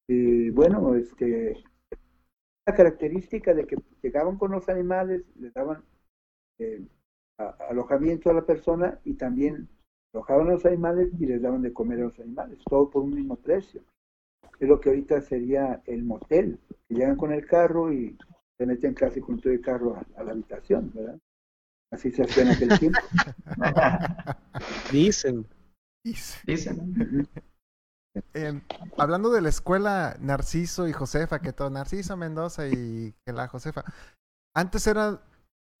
Y 0.09 0.49
bueno, 0.51 0.93
este, 0.95 1.63
característica 2.73 3.53
de 3.53 3.65
que 3.65 3.77
llegaban 4.01 4.37
con 4.37 4.51
los 4.51 4.67
animales, 4.69 5.23
les 5.39 5.53
daban 5.53 5.83
eh, 6.59 6.85
alojamiento 7.69 8.29
a 8.29 8.33
la 8.33 8.45
persona 8.45 8.99
y 9.03 9.13
también 9.13 9.67
alojaban 10.13 10.47
a 10.47 10.51
los 10.51 10.65
animales 10.65 11.09
y 11.19 11.25
les 11.25 11.41
daban 11.41 11.61
de 11.61 11.73
comer 11.73 11.99
a 11.99 12.03
los 12.03 12.19
animales, 12.19 12.59
todo 12.69 12.89
por 12.89 13.03
un 13.03 13.13
mismo 13.13 13.35
precio. 13.35 13.81
Es 14.59 14.67
lo 14.67 14.79
que 14.79 14.89
ahorita 14.89 15.21
sería 15.21 15.81
el 15.85 16.03
motel, 16.03 16.59
que 16.87 16.95
llegan 16.95 17.15
con 17.15 17.31
el 17.31 17.45
carro 17.45 17.93
y 17.93 18.17
se 18.57 18.65
meten 18.65 18.93
casi 18.93 19.21
con 19.21 19.39
todo 19.39 19.53
el 19.53 19.61
carro 19.61 20.01
a, 20.15 20.23
la 20.23 20.31
habitación, 20.31 20.91
¿verdad? 20.93 21.19
Así 21.91 22.11
se 22.11 22.23
hacía 22.23 22.43
en 22.43 22.49
aquel 22.49 22.79
tiempo. 22.79 22.99
Dicen. 24.91 25.45
Dicen. 26.03 27.27
Eh, 28.33 28.61
hablando 28.97 29.29
de 29.29 29.41
la 29.41 29.49
escuela 29.49 30.17
Narciso 30.19 30.87
y 30.87 30.93
Josefa, 30.93 31.39
que 31.39 31.53
todo 31.53 31.69
Narciso 31.69 32.17
Mendoza 32.17 32.67
y 32.67 33.13
que 33.25 33.33
la 33.33 33.47
Josefa, 33.47 33.83
antes 34.55 34.87
era 34.87 35.21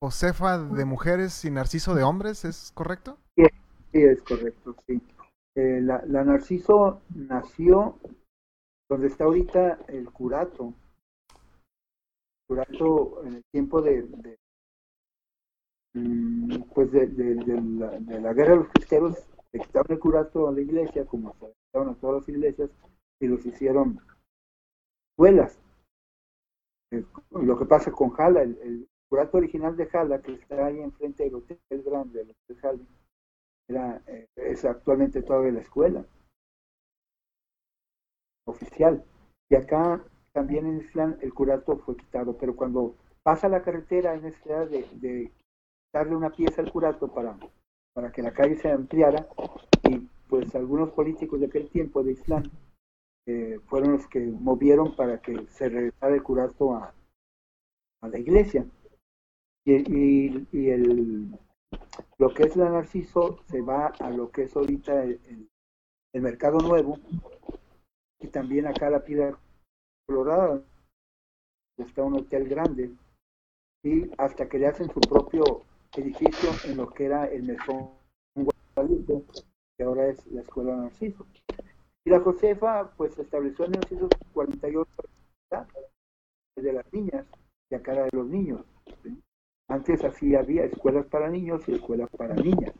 Josefa 0.01 0.59
de 0.59 0.85
mujeres 0.85 1.43
y 1.45 1.51
Narciso 1.51 1.95
de 1.95 2.03
hombres, 2.03 2.45
¿es 2.45 2.71
correcto? 2.73 3.17
Sí, 3.35 3.43
sí 3.91 4.01
es 4.03 4.21
correcto, 4.21 4.75
sí. 4.87 5.01
Eh, 5.55 5.81
la, 5.81 6.03
la, 6.05 6.23
Narciso 6.23 7.01
nació 7.09 7.97
donde 8.89 9.07
está 9.07 9.23
ahorita 9.23 9.79
el 9.87 10.09
curato. 10.11 10.73
El 11.29 12.55
curato 12.55 13.23
en 13.25 13.33
el 13.35 13.43
tiempo 13.51 13.81
de, 13.81 14.07
mm, 15.95 16.61
pues 16.73 16.91
de, 16.91 17.07
de, 17.07 18.21
la, 18.21 18.33
guerra 18.33 18.51
de 18.51 18.57
los 18.57 18.69
cristeros, 18.69 19.17
quitaron 19.59 19.91
el 19.91 19.99
curato 19.99 20.47
a 20.47 20.51
la 20.51 20.61
iglesia, 20.61 21.05
como 21.05 21.33
se 21.33 21.53
quitaron 21.65 21.89
a 21.89 21.99
todas 21.99 22.21
las 22.21 22.29
iglesias, 22.29 22.69
y 23.19 23.27
los 23.27 23.45
hicieron 23.45 23.99
escuelas. 25.11 25.59
Eh, 26.91 27.03
lo 27.31 27.57
que 27.57 27.65
pasa 27.65 27.91
con 27.91 28.11
Jala, 28.11 28.41
el, 28.41 28.87
curato 29.09 29.37
original 29.37 29.75
de 29.77 29.85
Jala, 29.87 30.21
que 30.21 30.33
está 30.33 30.65
ahí 30.65 30.79
enfrente 30.79 31.23
del 31.23 31.35
Hotel 31.35 31.59
Grande, 31.69 32.21
el 32.21 32.31
Hotel 32.31 32.57
Jala, 32.61 32.83
era, 33.69 34.01
eh, 34.07 34.27
es 34.35 34.65
actualmente 34.65 35.21
todavía 35.21 35.51
la 35.53 35.61
escuela 35.61 36.05
oficial. 38.45 39.03
Y 39.49 39.55
acá 39.55 40.03
también 40.33 40.65
en 40.65 40.79
Islam 40.79 41.17
el 41.21 41.33
curato 41.33 41.77
fue 41.77 41.95
quitado, 41.95 42.37
pero 42.37 42.55
cuando 42.55 42.95
pasa 43.23 43.49
la 43.49 43.61
carretera 43.61 44.11
hay 44.11 44.21
necesidad 44.21 44.67
de, 44.67 44.83
de 44.99 45.31
darle 45.93 46.15
una 46.15 46.29
pieza 46.29 46.61
al 46.61 46.71
curato 46.71 47.13
para, 47.13 47.37
para 47.97 48.11
que 48.11 48.21
la 48.21 48.31
calle 48.31 48.55
se 48.57 48.69
ampliara 48.71 49.27
y 49.89 49.97
pues 50.29 50.53
algunos 50.53 50.91
políticos 50.91 51.39
de 51.39 51.47
aquel 51.47 51.67
tiempo 51.67 52.03
de 52.03 52.11
Islam 52.11 52.43
eh, 53.25 53.59
fueron 53.65 53.93
los 53.93 54.05
que 54.05 54.19
movieron 54.19 54.95
para 54.95 55.19
que 55.19 55.47
se 55.47 55.67
regresara 55.67 56.13
el 56.13 56.21
curato 56.21 56.75
a, 56.75 56.93
la 58.03 58.19
iglesia. 58.19 58.67
Y, 59.65 60.37
y, 60.53 60.69
el, 60.69 61.31
lo 62.19 62.33
que 62.35 62.43
es 62.43 62.55
la 62.55 62.69
Narciso 62.69 63.39
se 63.47 63.61
va 63.61 63.87
a 63.87 64.11
lo 64.11 64.29
que 64.29 64.43
es 64.43 64.55
ahorita 64.55 65.03
el, 65.03 65.19
el- 65.25 65.49
el 66.13 66.21
Mercado 66.21 66.59
Nuevo 66.59 66.99
y 68.19 68.27
también 68.27 68.67
acá 68.67 68.91
la 68.91 69.03
Piedra 69.03 69.39
Colorada 70.05 70.61
está 71.77 72.03
un 72.03 72.13
hotel 72.19 72.47
grande 72.47 72.91
y 73.83 74.11
hasta 74.19 74.47
que 74.47 74.59
le 74.59 74.67
hacen 74.67 74.87
su 74.91 74.99
propio 75.01 75.65
edificio 75.95 76.49
en 76.65 76.77
lo 76.77 76.89
que 76.89 77.05
era 77.05 77.25
el 77.25 77.43
mesón 77.43 77.91
Guadalupe, 78.35 79.23
que 79.77 79.83
ahora 79.83 80.07
es 80.07 80.25
la 80.27 80.41
Escuela 80.41 80.75
Narciso. 80.75 81.25
Y 82.05 82.09
la 82.09 82.19
Josefa 82.19 82.91
pues 82.95 83.15
se 83.15 83.23
estableció 83.23 83.65
en 83.65 83.71
1948 83.71 84.89
de 86.55 86.73
las 86.73 86.93
niñas 86.93 87.25
y 87.69 87.75
acá 87.75 87.93
era 87.93 88.03
de 88.03 88.09
los 88.13 88.27
niños. 88.27 88.61
¿sí? 89.03 89.21
Antes 89.67 90.03
así 90.03 90.35
había 90.35 90.63
escuelas 90.63 91.05
para 91.07 91.29
niños 91.29 91.61
y 91.67 91.73
escuelas 91.73 92.09
para 92.17 92.33
niñas. 92.35 92.73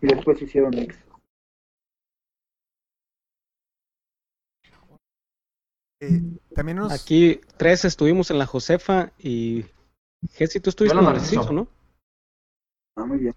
Y 0.00 0.06
después 0.06 0.40
hicieron 0.40 0.70
mix. 0.70 0.96
Eh, 6.00 6.22
también 6.54 6.78
nos... 6.78 6.92
Aquí 6.92 7.40
tres 7.56 7.84
estuvimos 7.84 8.30
en 8.30 8.38
la 8.38 8.46
Josefa 8.46 9.12
y 9.18 9.66
Jessy, 10.32 10.60
tú 10.60 10.70
estuviste 10.70 10.96
en 10.96 11.04
Narciso. 11.04 11.36
Narciso, 11.36 11.52
¿no? 11.52 11.68
Ah, 12.96 13.04
muy 13.04 13.18
bien. 13.18 13.34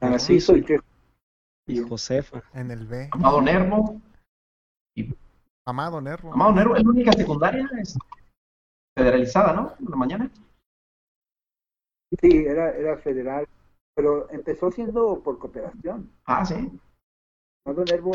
Narciso 0.00 0.56
y 0.56 0.62
tres. 0.62 0.80
Y 1.66 1.78
Josefa. 1.82 2.42
En 2.54 2.70
el 2.70 2.86
B. 2.86 3.08
Amado 3.12 3.42
Nervo. 3.42 4.00
Amado 5.66 6.00
Nervo. 6.00 6.32
Amado 6.32 6.52
Nervo 6.52 6.76
es 6.76 6.84
la 6.84 6.90
única 6.90 7.12
secundaria 7.12 7.68
es 7.80 7.98
federalizada, 8.96 9.52
¿no? 9.52 9.74
En 9.78 9.90
la 9.90 9.96
mañana. 9.96 10.30
Sí, 12.20 12.44
era, 12.46 12.70
era 12.70 12.96
federal, 12.98 13.46
pero 13.94 14.30
empezó 14.30 14.70
siendo 14.70 15.20
por 15.22 15.38
cooperación. 15.38 16.10
Ah, 16.24 16.44
sí. 16.46 16.70
Amado 17.64 17.84
Nervo, 17.84 18.12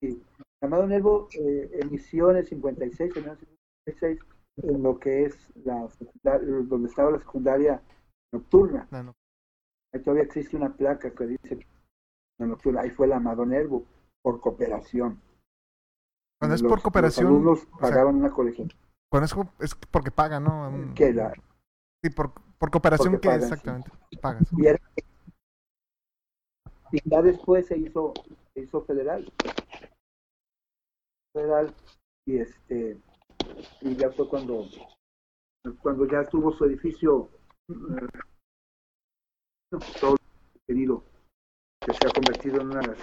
sí. 0.00 0.22
Amado 0.60 0.86
Nervo 0.86 1.28
eh, 1.38 1.80
inició 1.84 2.32
en 2.32 2.38
el 2.38 2.46
56, 2.46 3.16
en 3.16 3.28
el 3.28 3.38
56, 3.86 4.18
en 4.62 4.82
lo 4.82 4.98
que 4.98 5.24
es 5.24 5.36
la, 5.64 5.88
donde 6.22 6.88
estaba 6.88 7.10
la 7.12 7.18
secundaria 7.18 7.82
nocturna. 8.32 8.86
No, 8.90 9.02
no. 9.04 9.14
Ahí 9.92 10.02
todavía 10.02 10.24
existe 10.24 10.56
una 10.56 10.74
placa 10.74 11.10
que 11.14 11.26
dice 11.26 11.66
la 12.38 12.46
nocturna. 12.46 12.82
Ahí 12.82 12.90
fue 12.90 13.06
la 13.06 13.16
Amado 13.16 13.46
Nervo, 13.46 13.84
por 14.22 14.40
cooperación. 14.40 15.20
Cuando 16.40 16.54
es 16.54 16.62
Los- 16.62 16.70
por 16.70 16.82
cooperación, 16.82 17.24
Los 17.26 17.32
alumnos 17.34 17.58
o 17.64 17.78
sea, 17.78 17.88
pagaban 17.90 18.16
una 18.16 18.30
colegiatura. 18.30 18.76
Cuando 19.10 19.24
es, 19.24 19.34
es 19.60 19.74
porque 19.90 20.10
pagan, 20.10 20.44
¿no? 20.44 20.94
Que 20.94 21.12
la, 21.12 21.32
Sí, 22.04 22.10
por, 22.10 22.32
por 22.58 22.70
cooperación 22.70 23.14
que 23.18 23.28
pagan, 23.28 23.40
sí. 23.40 23.46
exactamente 23.46 23.90
pagas. 24.20 24.48
y, 24.56 24.66
era- 24.66 24.78
y 26.92 27.00
ya 27.10 27.22
después 27.22 27.66
se 27.66 27.76
hizo, 27.78 28.12
se 28.54 28.60
hizo 28.60 28.82
federal. 28.82 29.30
Federal 31.34 31.74
y 32.26 32.38
este 32.38 32.98
y 33.80 33.96
ya 33.96 34.10
fue 34.10 34.28
cuando 34.28 34.66
cuando 35.80 36.06
ya 36.06 36.24
tuvo 36.28 36.52
su 36.52 36.64
edificio 36.64 37.30
eh, 37.68 38.06
todo 40.00 40.16
tenido 40.66 41.04
que 41.80 41.92
se 41.92 42.06
ha 42.06 42.10
convertido 42.10 42.60
en 42.60 42.68
una 42.68 42.80
de 42.80 42.86
las 42.88 42.98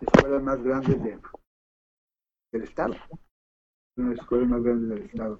escuelas 0.00 0.42
más 0.42 0.62
grandes 0.62 1.02
de, 1.02 1.18
del 2.52 2.62
estado 2.62 2.94
una 3.96 4.10
de 4.10 4.14
las 4.14 4.22
escuelas 4.22 4.48
más 4.48 4.62
grandes 4.62 4.88
del 4.88 5.02
estado 5.06 5.38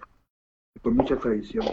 con 0.83 0.97
mucha 0.97 1.17
tradición 1.19 1.67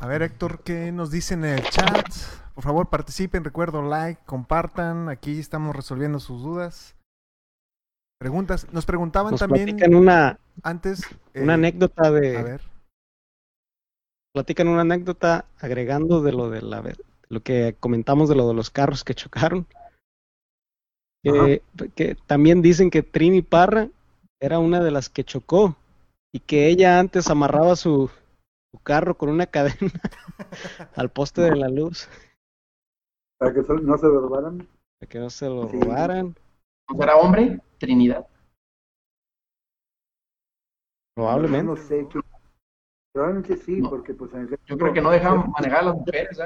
A 0.00 0.06
ver, 0.06 0.22
Héctor, 0.22 0.62
¿qué 0.62 0.92
nos 0.92 1.10
dicen 1.10 1.44
en 1.44 1.58
el 1.58 1.64
chat? 1.64 2.06
Por 2.54 2.64
favor, 2.64 2.88
participen, 2.88 3.44
recuerdo, 3.44 3.82
like, 3.82 4.22
compartan. 4.24 5.08
Aquí 5.08 5.38
estamos 5.38 5.74
resolviendo 5.74 6.20
sus 6.20 6.42
dudas. 6.42 6.96
Preguntas. 8.18 8.72
Nos 8.72 8.86
preguntaban 8.86 9.32
Nos 9.32 9.40
también 9.40 9.66
platican 9.66 9.94
una, 9.94 10.38
antes. 10.62 11.02
eh, 11.34 11.42
una 11.42 11.54
anécdota 11.54 12.06
A 12.06 12.10
de, 12.10 12.42
ver. 12.42 12.60
platican 14.32 14.68
una 14.68 14.82
anécdota 14.82 15.46
agregando 15.58 16.22
de 16.22 16.32
lo 16.32 16.48
de 16.50 16.62
la 16.62 16.82
lo 17.28 17.40
que 17.42 17.76
comentamos 17.78 18.28
de 18.28 18.36
lo 18.36 18.46
de 18.48 18.54
los 18.54 18.70
carros 18.70 19.04
que 19.04 19.14
chocaron. 19.14 19.66
Que, 21.24 21.60
que 21.96 22.16
también 22.26 22.62
dicen 22.62 22.88
que 22.88 23.02
Trini 23.02 23.42
Parra 23.42 23.88
era 24.40 24.60
una 24.60 24.80
de 24.82 24.92
las 24.92 25.08
que 25.08 25.24
chocó 25.24 25.76
y 26.32 26.38
que 26.40 26.68
ella 26.68 27.00
antes 27.00 27.28
amarraba 27.30 27.74
su, 27.74 28.10
su 28.72 28.78
carro 28.84 29.16
con 29.18 29.28
una 29.30 29.46
cadena 29.50 29.90
al 30.94 31.10
poste 31.10 31.42
de 31.42 31.56
la 31.56 31.68
luz 31.68 32.08
para 33.38 33.52
que 33.52 33.60
no 33.60 33.98
se 33.98 34.06
lo 34.06 34.20
robaran 34.20 34.68
para 35.00 35.08
que 35.10 35.18
no 35.18 35.30
se 35.30 35.48
lo 35.48 35.68
Sí. 35.68 35.80
robaran. 35.80 36.36
¿No 36.88 36.96
será 36.98 37.16
hombre? 37.16 37.60
Trinidad. 37.78 38.26
Probablemente. 41.14 41.66
no 41.66 41.76
sé 41.76 42.06
qué- 42.10 42.20
probablemente 43.12 43.56
sí 43.56 43.80
No. 43.80 43.88
porque 43.90 44.12
pues 44.14 44.32
en 44.34 44.48
Yo 44.66 44.76
creo 44.76 44.92
que 44.92 45.00
no 45.00 45.10
dejaban 45.10 45.50
manejar 45.50 45.80
a 45.80 45.84
las 45.84 45.94
mujeres, 45.96 46.38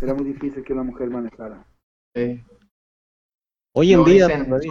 era 0.00 0.14
muy 0.14 0.24
difícil 0.24 0.64
que 0.64 0.72
una 0.72 0.82
mujer 0.82 1.10
manejara 1.10 1.64
Sí. 2.16 2.42
Hoy 3.74 3.92
en 3.92 4.04
día 4.04 4.28
sobre, 4.28 4.70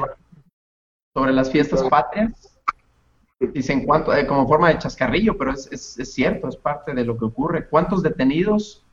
sobre 1.15 1.33
las 1.33 1.51
fiestas 1.51 1.83
patrias. 1.89 2.47
Dicen 3.39 3.85
cuánto, 3.85 4.13
eh, 4.13 4.27
como 4.27 4.47
forma 4.47 4.69
de 4.69 4.77
chascarrillo, 4.77 5.35
pero 5.35 5.51
es, 5.51 5.65
es, 5.71 5.97
es 5.97 6.13
cierto, 6.13 6.47
es 6.47 6.55
parte 6.55 6.93
de 6.93 7.03
lo 7.03 7.17
que 7.17 7.25
ocurre. 7.25 7.67
¿Cuántos 7.67 8.03
detenidos 8.03 8.85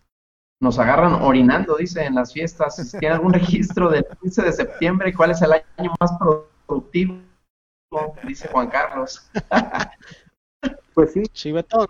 nos 0.61 0.79
agarran 0.79 1.15
orinando, 1.23 1.77
dice, 1.77 2.05
en 2.05 2.15
las 2.15 2.33
fiestas? 2.33 2.97
¿Tiene 2.99 3.15
algún 3.15 3.33
registro 3.33 3.91
del 3.91 4.07
15 4.23 4.43
de 4.43 4.53
septiembre? 4.53 5.15
¿Cuál 5.15 5.31
es 5.31 5.43
el 5.43 5.53
año 5.53 5.93
más 6.01 6.13
productivo? 6.67 7.21
Dice 8.25 8.49
Juan 8.49 8.69
Carlos. 8.69 9.31
pues 10.95 11.13
sí 11.13 11.23
Chivetón. 11.33 11.87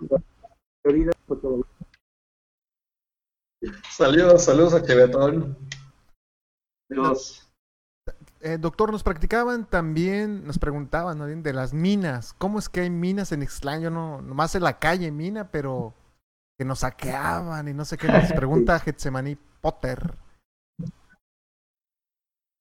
pues, 0.82 1.40
Saludos, 3.90 4.44
saludos 4.44 4.74
a 4.74 4.82
Chevetón. 4.82 5.56
Dios. 6.88 7.44
Eh, 8.40 8.56
doctor, 8.58 8.92
nos 8.92 9.02
practicaban 9.02 9.68
también, 9.68 10.46
nos 10.46 10.58
preguntaban 10.58 11.42
de 11.42 11.52
las 11.52 11.74
minas. 11.74 12.34
¿Cómo 12.34 12.60
es 12.60 12.68
que 12.68 12.82
hay 12.82 12.90
minas 12.90 13.32
en 13.32 13.42
Ixtlán? 13.42 13.82
Yo 13.82 13.90
no, 13.90 14.22
nomás 14.22 14.54
en 14.54 14.62
la 14.62 14.78
calle 14.78 15.10
mina, 15.10 15.50
pero 15.50 15.94
que 16.58 16.64
nos 16.64 16.80
saqueaban 16.80 17.68
y 17.68 17.72
no 17.72 17.84
sé 17.84 17.96
qué. 17.96 18.08
Nos 18.08 18.32
pregunta 18.36 18.80
Getsemaní 18.80 19.36
Potter. 19.60 19.98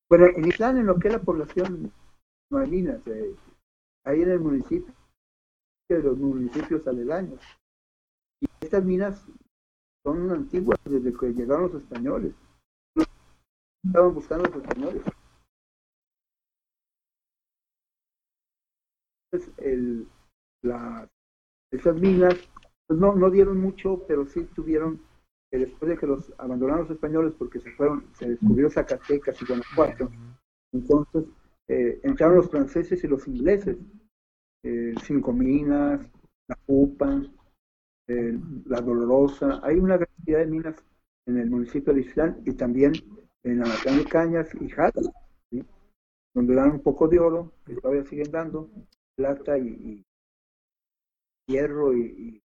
bueno 0.10 0.28
en 0.28 0.48
Islán 0.48 0.78
en 0.78 0.86
lo 0.86 0.98
que 0.98 1.08
es 1.08 1.16
la 1.16 1.22
población 1.22 1.92
minas 2.50 3.06
eh, 3.08 3.36
ahí 4.06 4.22
en 4.22 4.32
el 4.32 4.40
municipio 4.40 4.94
de 5.90 6.00
los 6.02 6.18
municipios 6.18 6.88
aledaños 6.88 7.42
y 8.42 8.48
estas 8.62 8.84
minas 8.84 9.26
son 10.06 10.32
antiguas 10.32 10.80
desde 10.86 11.14
que 11.18 11.34
llegaron 11.34 11.72
los 11.72 11.82
españoles 11.82 12.34
estaban 13.84 14.14
buscando 14.14 14.46
los 14.46 14.64
españoles 14.64 15.04
Entonces, 19.30 19.54
el, 19.58 20.08
la, 20.64 21.10
esas 21.74 21.96
minas 21.96 22.36
pues 22.88 23.00
no, 23.00 23.14
no 23.16 23.30
dieron 23.30 23.60
mucho, 23.60 24.04
pero 24.08 24.26
sí 24.26 24.46
tuvieron, 24.56 25.02
que 25.52 25.60
después 25.60 25.90
de 25.90 25.98
que 25.98 26.08
los 26.08 26.34
abandonaron 26.38 26.84
los 26.84 26.92
españoles 26.92 27.34
porque 27.38 27.60
se 27.60 27.72
fueron, 27.72 28.06
se 28.14 28.30
descubrió 28.30 28.70
Zacatecas 28.70 29.42
y 29.42 29.46
Guanajuato, 29.46 30.10
entonces 30.72 31.26
eh, 31.68 32.00
entraron 32.04 32.38
los 32.38 32.50
franceses 32.50 33.04
y 33.04 33.08
los 33.08 33.28
ingleses, 33.28 33.78
eh, 34.64 34.96
Cinco 35.04 35.34
Minas, 35.34 36.02
La 36.48 36.56
Pupa, 36.66 37.22
eh, 38.08 38.40
La 38.66 38.80
Dolorosa, 38.82 39.60
hay 39.64 39.76
una 39.78 39.98
gran 39.98 40.10
cantidad 40.16 40.40
de 40.40 40.48
minas 40.48 40.84
en 41.28 41.38
el 41.40 41.50
municipio 41.50 41.94
de 41.94 42.02
Islán 42.02 42.42
y 42.46 42.54
también 42.54 42.94
en 43.44 43.64
Anacán 43.64 43.98
de 43.98 44.06
Cañas 44.06 44.50
y 44.62 44.70
Jala, 44.70 44.94
donde 46.34 46.56
dan 46.56 46.72
un 46.72 46.84
poco 46.84 47.08
de 47.08 47.20
oro, 47.20 47.52
que 47.66 47.76
todavía 47.76 48.06
siguen 48.06 48.32
dando, 48.32 48.70
plata 49.16 49.58
y, 49.58 50.06
hierro 51.48 51.96
y 51.96 52.42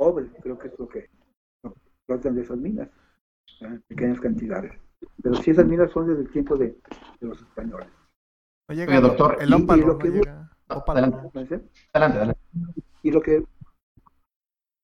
cobre, 0.00 0.30
creo 0.40 0.58
que 0.58 0.68
es 0.68 0.78
lo 0.78 0.88
que 0.88 1.10
lo 1.62 1.74
que 1.74 1.80
explotan 1.90 2.34
de 2.34 2.40
esas 2.42 2.56
minas, 2.56 2.88
en 3.60 3.82
pequeñas 3.82 4.18
cantidades. 4.18 4.72
Pero 5.22 5.34
sí, 5.36 5.50
esas 5.50 5.66
minas 5.66 5.90
son 5.92 6.06
desde 6.08 6.22
el 6.22 6.30
tiempo 6.30 6.56
de, 6.56 6.68
de 7.20 7.26
los 7.28 7.38
españoles. 7.42 7.88
Oye, 8.70 8.86
doctor, 9.00 9.36
el 9.40 9.50
y- 9.50 9.52
ópalo, 9.62 9.82
y 9.82 9.84
lo 9.86 9.92
no 9.92 9.98
que- 9.98 10.08
llega. 10.10 10.50
Ópalo. 10.68 11.32
Adelante. 11.92 12.40
Y 13.02 13.10
lo 13.10 13.20
que 13.20 13.44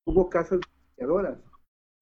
hubo 0.06 0.28
casas 0.28 0.60
beneficiadoras, 0.60 1.38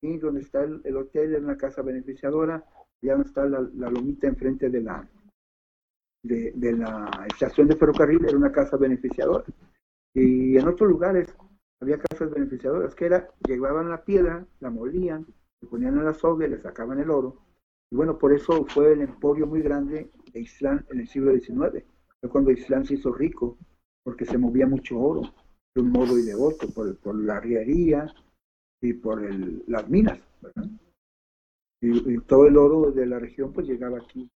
y 0.02 0.18
donde 0.18 0.40
está 0.40 0.64
el, 0.64 0.80
el 0.84 0.96
hotel 0.96 1.36
es 1.36 1.42
una 1.42 1.56
casa 1.56 1.82
beneficiadora, 1.82 2.64
ya 3.00 3.14
no 3.16 3.22
está 3.22 3.44
la, 3.46 3.60
la 3.74 3.90
lomita 3.90 4.26
enfrente 4.26 4.70
de 4.70 4.80
la 4.80 5.08
de, 6.24 6.52
de 6.56 6.72
la 6.72 7.26
estación 7.28 7.68
de 7.68 7.76
ferrocarril 7.76 8.24
era 8.24 8.36
una 8.36 8.50
casa 8.50 8.76
beneficiadora. 8.76 9.44
Y 10.14 10.56
en 10.56 10.66
otros 10.66 10.88
lugares 10.88 11.32
había 11.80 11.98
casas 11.98 12.30
beneficiadoras 12.30 12.94
que 12.94 13.06
era, 13.06 13.28
llevaban 13.46 13.90
la 13.90 14.04
piedra, 14.04 14.46
la 14.60 14.70
molían, 14.70 15.26
le 15.60 15.68
ponían 15.68 15.98
en 15.98 16.04
la 16.04 16.14
soga 16.14 16.46
y 16.46 16.50
le 16.50 16.60
sacaban 16.60 17.00
el 17.00 17.10
oro. 17.10 17.42
Y 17.90 17.96
bueno, 17.96 18.18
por 18.18 18.32
eso 18.32 18.64
fue 18.66 18.92
el 18.92 19.02
emporio 19.02 19.46
muy 19.46 19.62
grande 19.62 20.10
de 20.32 20.40
Islán 20.40 20.84
en 20.90 21.00
el 21.00 21.08
siglo 21.08 21.32
XIX. 21.32 21.84
Fue 22.20 22.30
cuando 22.30 22.50
Islán 22.50 22.84
se 22.84 22.94
hizo 22.94 23.12
rico, 23.12 23.58
porque 24.02 24.24
se 24.24 24.38
movía 24.38 24.66
mucho 24.66 24.98
oro 24.98 25.22
de 25.74 25.82
un 25.82 25.90
modo 25.90 26.18
y 26.18 26.22
de 26.22 26.34
otro, 26.34 26.68
por, 26.70 26.96
por 26.98 27.16
la 27.16 27.40
riería 27.40 28.06
y 28.80 28.92
por 28.92 29.24
el, 29.24 29.64
las 29.66 29.88
minas. 29.88 30.18
Y, 31.80 32.18
todo 32.20 32.46
el 32.46 32.56
oro 32.56 32.92
de 32.92 33.06
la 33.06 33.18
región 33.18 33.52
pues 33.52 33.66
llegaba 33.66 33.98
aquí, 33.98 34.30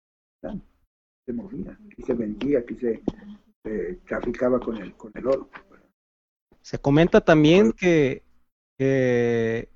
se 1.26 1.34
movía, 1.34 1.78
aquí 1.86 2.02
se 2.02 2.14
vendía, 2.14 2.60
aquí 2.60 2.76
se, 2.76 3.02
se 3.64 3.96
traficaba 4.06 4.60
con 4.60 4.78
el, 4.78 4.94
con 4.96 5.12
el 5.16 5.28
oro. 5.28 5.50
Se 6.68 6.80
comenta 6.80 7.22
también 7.22 7.72
que, 7.72 8.24
que 8.78 9.70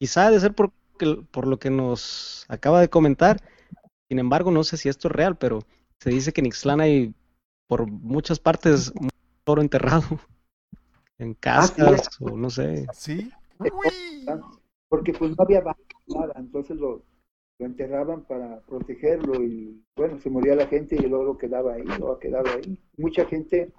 quizá 0.00 0.28
ha 0.28 0.30
de 0.30 0.40
ser 0.40 0.54
por, 0.54 0.72
que- 0.98 1.22
por 1.30 1.46
lo 1.46 1.58
que 1.58 1.68
nos 1.68 2.46
acaba 2.48 2.80
de 2.80 2.88
comentar, 2.88 3.36
sin 4.08 4.18
embargo, 4.18 4.50
no 4.50 4.64
sé 4.64 4.78
si 4.78 4.88
esto 4.88 5.08
es 5.08 5.12
real, 5.12 5.36
pero 5.36 5.58
se 6.00 6.08
dice 6.08 6.32
que 6.32 6.40
en 6.40 6.46
Ixtlán 6.46 6.80
hay 6.80 7.12
por 7.68 7.86
muchas 7.86 8.38
partes 8.38 8.94
mucho 8.94 9.14
oro 9.44 9.60
enterrado 9.60 10.04
en 11.18 11.34
casas 11.34 12.08
o 12.18 12.34
no 12.34 12.48
sé. 12.48 12.86
¿Sí? 12.94 13.30
Uy. 13.58 14.24
Porque 14.88 15.12
pues 15.12 15.36
no 15.36 15.44
había 15.44 15.62
nada, 16.06 16.32
entonces 16.36 16.78
lo, 16.78 17.02
lo 17.58 17.66
enterraban 17.66 18.22
para 18.22 18.60
protegerlo 18.60 19.44
y 19.44 19.84
bueno, 19.96 20.18
se 20.18 20.30
moría 20.30 20.54
la 20.54 20.66
gente 20.66 20.96
y 20.98 21.04
el 21.04 21.12
oro 21.12 21.36
quedaba 21.36 21.74
ahí, 21.74 21.84
o 22.00 22.12
ha 22.12 22.18
quedado 22.18 22.46
ahí. 22.54 22.78
Mucha 22.96 23.26
gente 23.26 23.70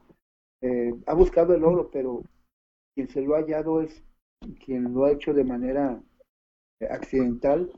eh, 0.62 0.94
ha 1.06 1.13
buscado 1.13 1.54
el 1.54 1.63
oro, 1.63 1.89
pero 1.91 2.24
quien 2.96 3.08
se 3.10 3.22
lo 3.22 3.36
ha 3.36 3.39
hallado 3.39 3.82
es 3.82 4.04
quien 4.65 4.94
lo 4.94 5.06
ha 5.06 5.12
hecho 5.12 5.34
de 5.34 5.44
manera 5.44 6.02
eh, 6.80 6.88
accidental. 6.89 7.72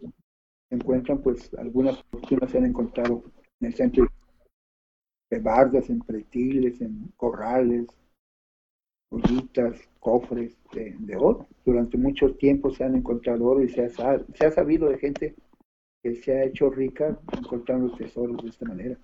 Encuentran 0.69 1.21
pues 1.21 1.53
algunas 1.55 2.01
fortunas 2.03 2.51
se 2.51 2.57
han 2.57 2.65
encontrado 2.65 3.23
en 3.59 3.67
el 3.67 3.73
centro 3.73 4.07
de 5.29 5.39
bardas, 5.39 5.89
en 5.89 5.99
pretiles, 5.99 6.81
en 6.81 7.11
corrales, 7.15 7.87
ollitas, 9.09 9.77
cofres 9.99 10.57
de, 10.73 11.15
oro. 11.15 11.47
Durante 11.65 11.97
mucho 11.97 12.35
tiempo 12.35 12.71
se 12.71 12.83
han 12.83 12.95
encontrado 12.95 13.45
oro 13.45 13.63
y 13.63 13.69
se 13.69 13.85
ha, 13.85 13.89
se 13.89 14.45
ha 14.45 14.51
sabido 14.51 14.89
de 14.89 14.97
gente 14.97 15.35
que 16.03 16.15
se 16.15 16.31
ha 16.31 16.43
hecho 16.43 16.69
rica 16.69 17.17
encontrando 17.31 17.95
tesoros 17.95 18.37
de 18.43 18.49
esta 18.49 18.65
manera. 18.65 18.97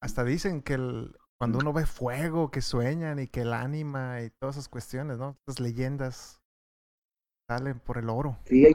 Hasta 0.00 0.24
dicen 0.24 0.62
que 0.62 0.74
el, 0.74 1.16
cuando 1.38 1.58
uno 1.58 1.72
ve 1.72 1.86
fuego, 1.86 2.50
que 2.50 2.60
sueñan 2.62 3.18
y 3.18 3.28
que 3.28 3.42
el 3.42 3.52
ánima 3.52 4.22
y 4.22 4.30
todas 4.30 4.56
esas 4.56 4.68
cuestiones, 4.68 5.18
¿no? 5.18 5.36
Esas 5.46 5.60
leyendas 5.60 6.40
salen 7.48 7.80
por 7.80 7.98
el 7.98 8.08
oro. 8.08 8.36
Sí, 8.44 8.64
hay 8.64 8.72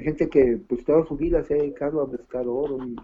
gente 0.00 0.28
que 0.28 0.60
pues 0.68 0.84
toda 0.84 1.06
su 1.06 1.16
vida 1.16 1.44
se 1.44 1.54
ha 1.54 1.58
dedicado 1.58 2.00
a 2.00 2.04
buscar 2.06 2.44
oro 2.48 2.78
y 2.84 2.96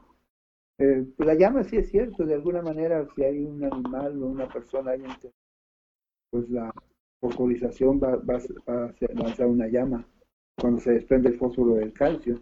eh, 0.79 1.07
la 1.19 1.35
llama 1.35 1.65
sí 1.65 1.77
es 1.79 1.91
cierto, 1.91 2.25
de 2.25 2.35
alguna 2.35 2.63
manera 2.63 3.07
si 3.15 3.25
hay 3.25 3.41
un 3.45 3.65
animal 3.65 4.23
o 4.23 4.27
una 4.29 4.49
persona 4.49 4.93
ahí 4.93 5.03
pues 6.31 6.49
la 6.51 6.73
fosforización 7.21 7.99
va, 8.01 8.15
va, 8.15 8.37
a- 8.37 8.71
va 8.71 8.85
a 8.87 9.15
lanzar 9.15 9.47
una 9.49 9.67
llama 9.67 10.07
cuando 10.57 10.81
se 10.81 10.93
desprende 10.93 11.31
el 11.31 11.39
fósforo 11.39 11.75
del 11.75 11.93
calcio. 11.93 12.41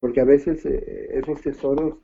Porque 0.00 0.20
a 0.20 0.24
veces 0.24 0.66
eh, 0.66 1.18
esos 1.18 1.40
tesoros 1.40 1.94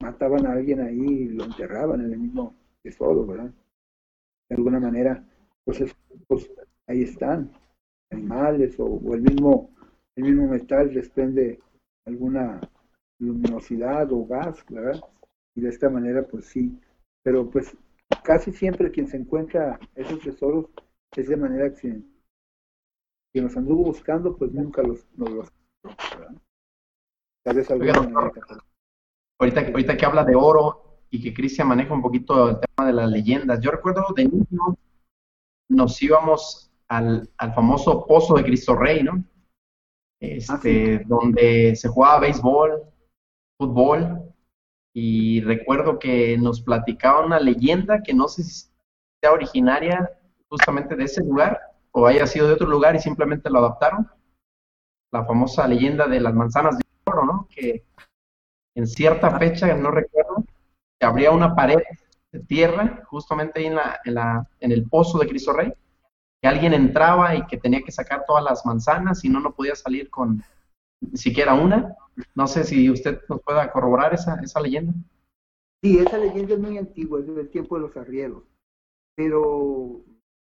mataban 0.00 0.46
a 0.46 0.52
alguien 0.52 0.80
ahí 0.80 1.00
y 1.00 1.28
lo 1.28 1.44
enterraban 1.44 2.00
en 2.04 2.12
el 2.12 2.18
mismo 2.18 2.54
tesoro, 2.82 3.26
¿verdad? 3.26 3.50
De 4.48 4.56
alguna 4.56 4.80
manera, 4.80 5.24
pues, 5.64 5.82
pues, 6.28 6.50
ahí 6.86 7.02
están, 7.02 7.50
animales 8.10 8.78
o, 8.78 8.84
o 8.84 9.14
el 9.14 9.22
mismo 9.22 9.70
el 10.16 10.24
mismo 10.24 10.48
metal 10.48 10.92
desprende 10.92 11.60
alguna 12.06 12.60
luminosidad 13.18 14.10
o 14.12 14.26
gas, 14.26 14.64
¿verdad? 14.68 15.00
Y 15.54 15.60
de 15.60 15.68
esta 15.68 15.90
manera, 15.90 16.26
pues 16.26 16.46
sí. 16.46 16.78
Pero 17.22 17.50
pues 17.50 17.76
casi 18.24 18.52
siempre 18.52 18.90
quien 18.90 19.08
se 19.08 19.18
encuentra 19.18 19.78
esos 19.94 20.20
tesoros 20.20 20.66
es 21.14 21.28
de 21.28 21.36
manera 21.36 21.66
accidental. 21.66 22.10
Quien 23.32 23.44
los 23.44 23.56
anduvo 23.56 23.84
buscando, 23.84 24.36
pues 24.36 24.52
nunca 24.52 24.82
los, 24.82 25.06
no 25.16 25.26
los 25.26 25.52
encontró, 25.82 26.18
¿verdad? 26.18 26.42
Tal 27.44 27.56
vez 27.56 27.70
alguna 27.70 28.02
manera. 28.02 28.32
Ahorita, 29.38 29.60
ahorita 29.60 29.96
que 29.96 30.06
habla 30.06 30.24
de 30.24 30.34
oro 30.34 31.00
y 31.10 31.22
que 31.22 31.34
Cristian 31.34 31.68
maneja 31.68 31.92
un 31.94 32.02
poquito 32.02 32.50
el 32.50 32.58
tema 32.60 32.86
de 32.86 32.92
las 32.92 33.10
leyendas. 33.10 33.60
Yo 33.60 33.70
recuerdo 33.70 34.04
de 34.14 34.24
niño 34.24 34.76
nos 35.68 36.00
íbamos 36.02 36.70
al, 36.88 37.28
al 37.38 37.54
famoso 37.54 38.06
Pozo 38.06 38.34
de 38.34 38.44
Cristo 38.44 38.76
Rey, 38.76 39.02
¿no? 39.02 39.24
Este, 40.20 41.00
donde 41.06 41.76
se 41.76 41.88
jugaba 41.88 42.20
béisbol, 42.20 42.82
fútbol, 43.58 44.32
y 44.94 45.42
recuerdo 45.42 45.98
que 45.98 46.38
nos 46.38 46.62
platicaba 46.62 47.24
una 47.24 47.38
leyenda 47.38 48.02
que 48.02 48.14
no 48.14 48.28
sé 48.28 48.44
si 48.44 48.70
sea 49.20 49.32
originaria 49.32 50.10
justamente 50.48 50.96
de 50.96 51.04
ese 51.04 51.22
lugar 51.22 51.60
o 51.92 52.06
haya 52.06 52.26
sido 52.26 52.48
de 52.48 52.54
otro 52.54 52.66
lugar 52.66 52.96
y 52.96 53.00
simplemente 53.00 53.50
lo 53.50 53.58
adaptaron. 53.58 54.08
La 55.12 55.24
famosa 55.24 55.68
leyenda 55.68 56.06
de 56.06 56.20
las 56.20 56.34
manzanas 56.34 56.78
de 56.78 56.84
oro, 57.04 57.26
¿no? 57.26 57.48
Que 57.50 57.84
en 58.76 58.86
cierta 58.86 59.38
fecha, 59.38 59.74
no 59.74 59.90
recuerdo, 59.90 60.44
que 61.00 61.06
habría 61.06 61.30
una 61.30 61.54
pared 61.54 61.78
de 62.30 62.40
tierra 62.40 63.02
justamente 63.06 63.60
ahí 63.60 63.66
en, 63.66 63.74
la, 63.74 64.00
en, 64.04 64.14
la, 64.14 64.48
en 64.60 64.70
el 64.70 64.84
pozo 64.88 65.18
de 65.18 65.26
Cristo 65.26 65.54
Rey, 65.54 65.72
que 66.42 66.48
alguien 66.48 66.74
entraba 66.74 67.34
y 67.34 67.46
que 67.46 67.56
tenía 67.56 67.80
que 67.80 67.90
sacar 67.90 68.24
todas 68.26 68.44
las 68.44 68.66
manzanas 68.66 69.24
y 69.24 69.30
no, 69.30 69.40
no 69.40 69.54
podía 69.54 69.74
salir 69.74 70.10
con 70.10 70.42
ni 71.00 71.16
siquiera 71.16 71.54
una. 71.54 71.96
No 72.34 72.46
sé 72.46 72.64
si 72.64 72.90
usted 72.90 73.20
nos 73.30 73.40
pueda 73.42 73.72
corroborar 73.72 74.12
esa, 74.12 74.38
esa 74.42 74.60
leyenda. 74.60 74.92
Sí, 75.82 75.98
esa 75.98 76.18
leyenda 76.18 76.54
es 76.54 76.60
muy 76.60 76.76
antigua, 76.76 77.20
es 77.20 77.34
del 77.34 77.48
tiempo 77.48 77.76
de 77.76 77.82
los 77.82 77.96
arrieros. 77.96 78.42
Pero 79.16 80.04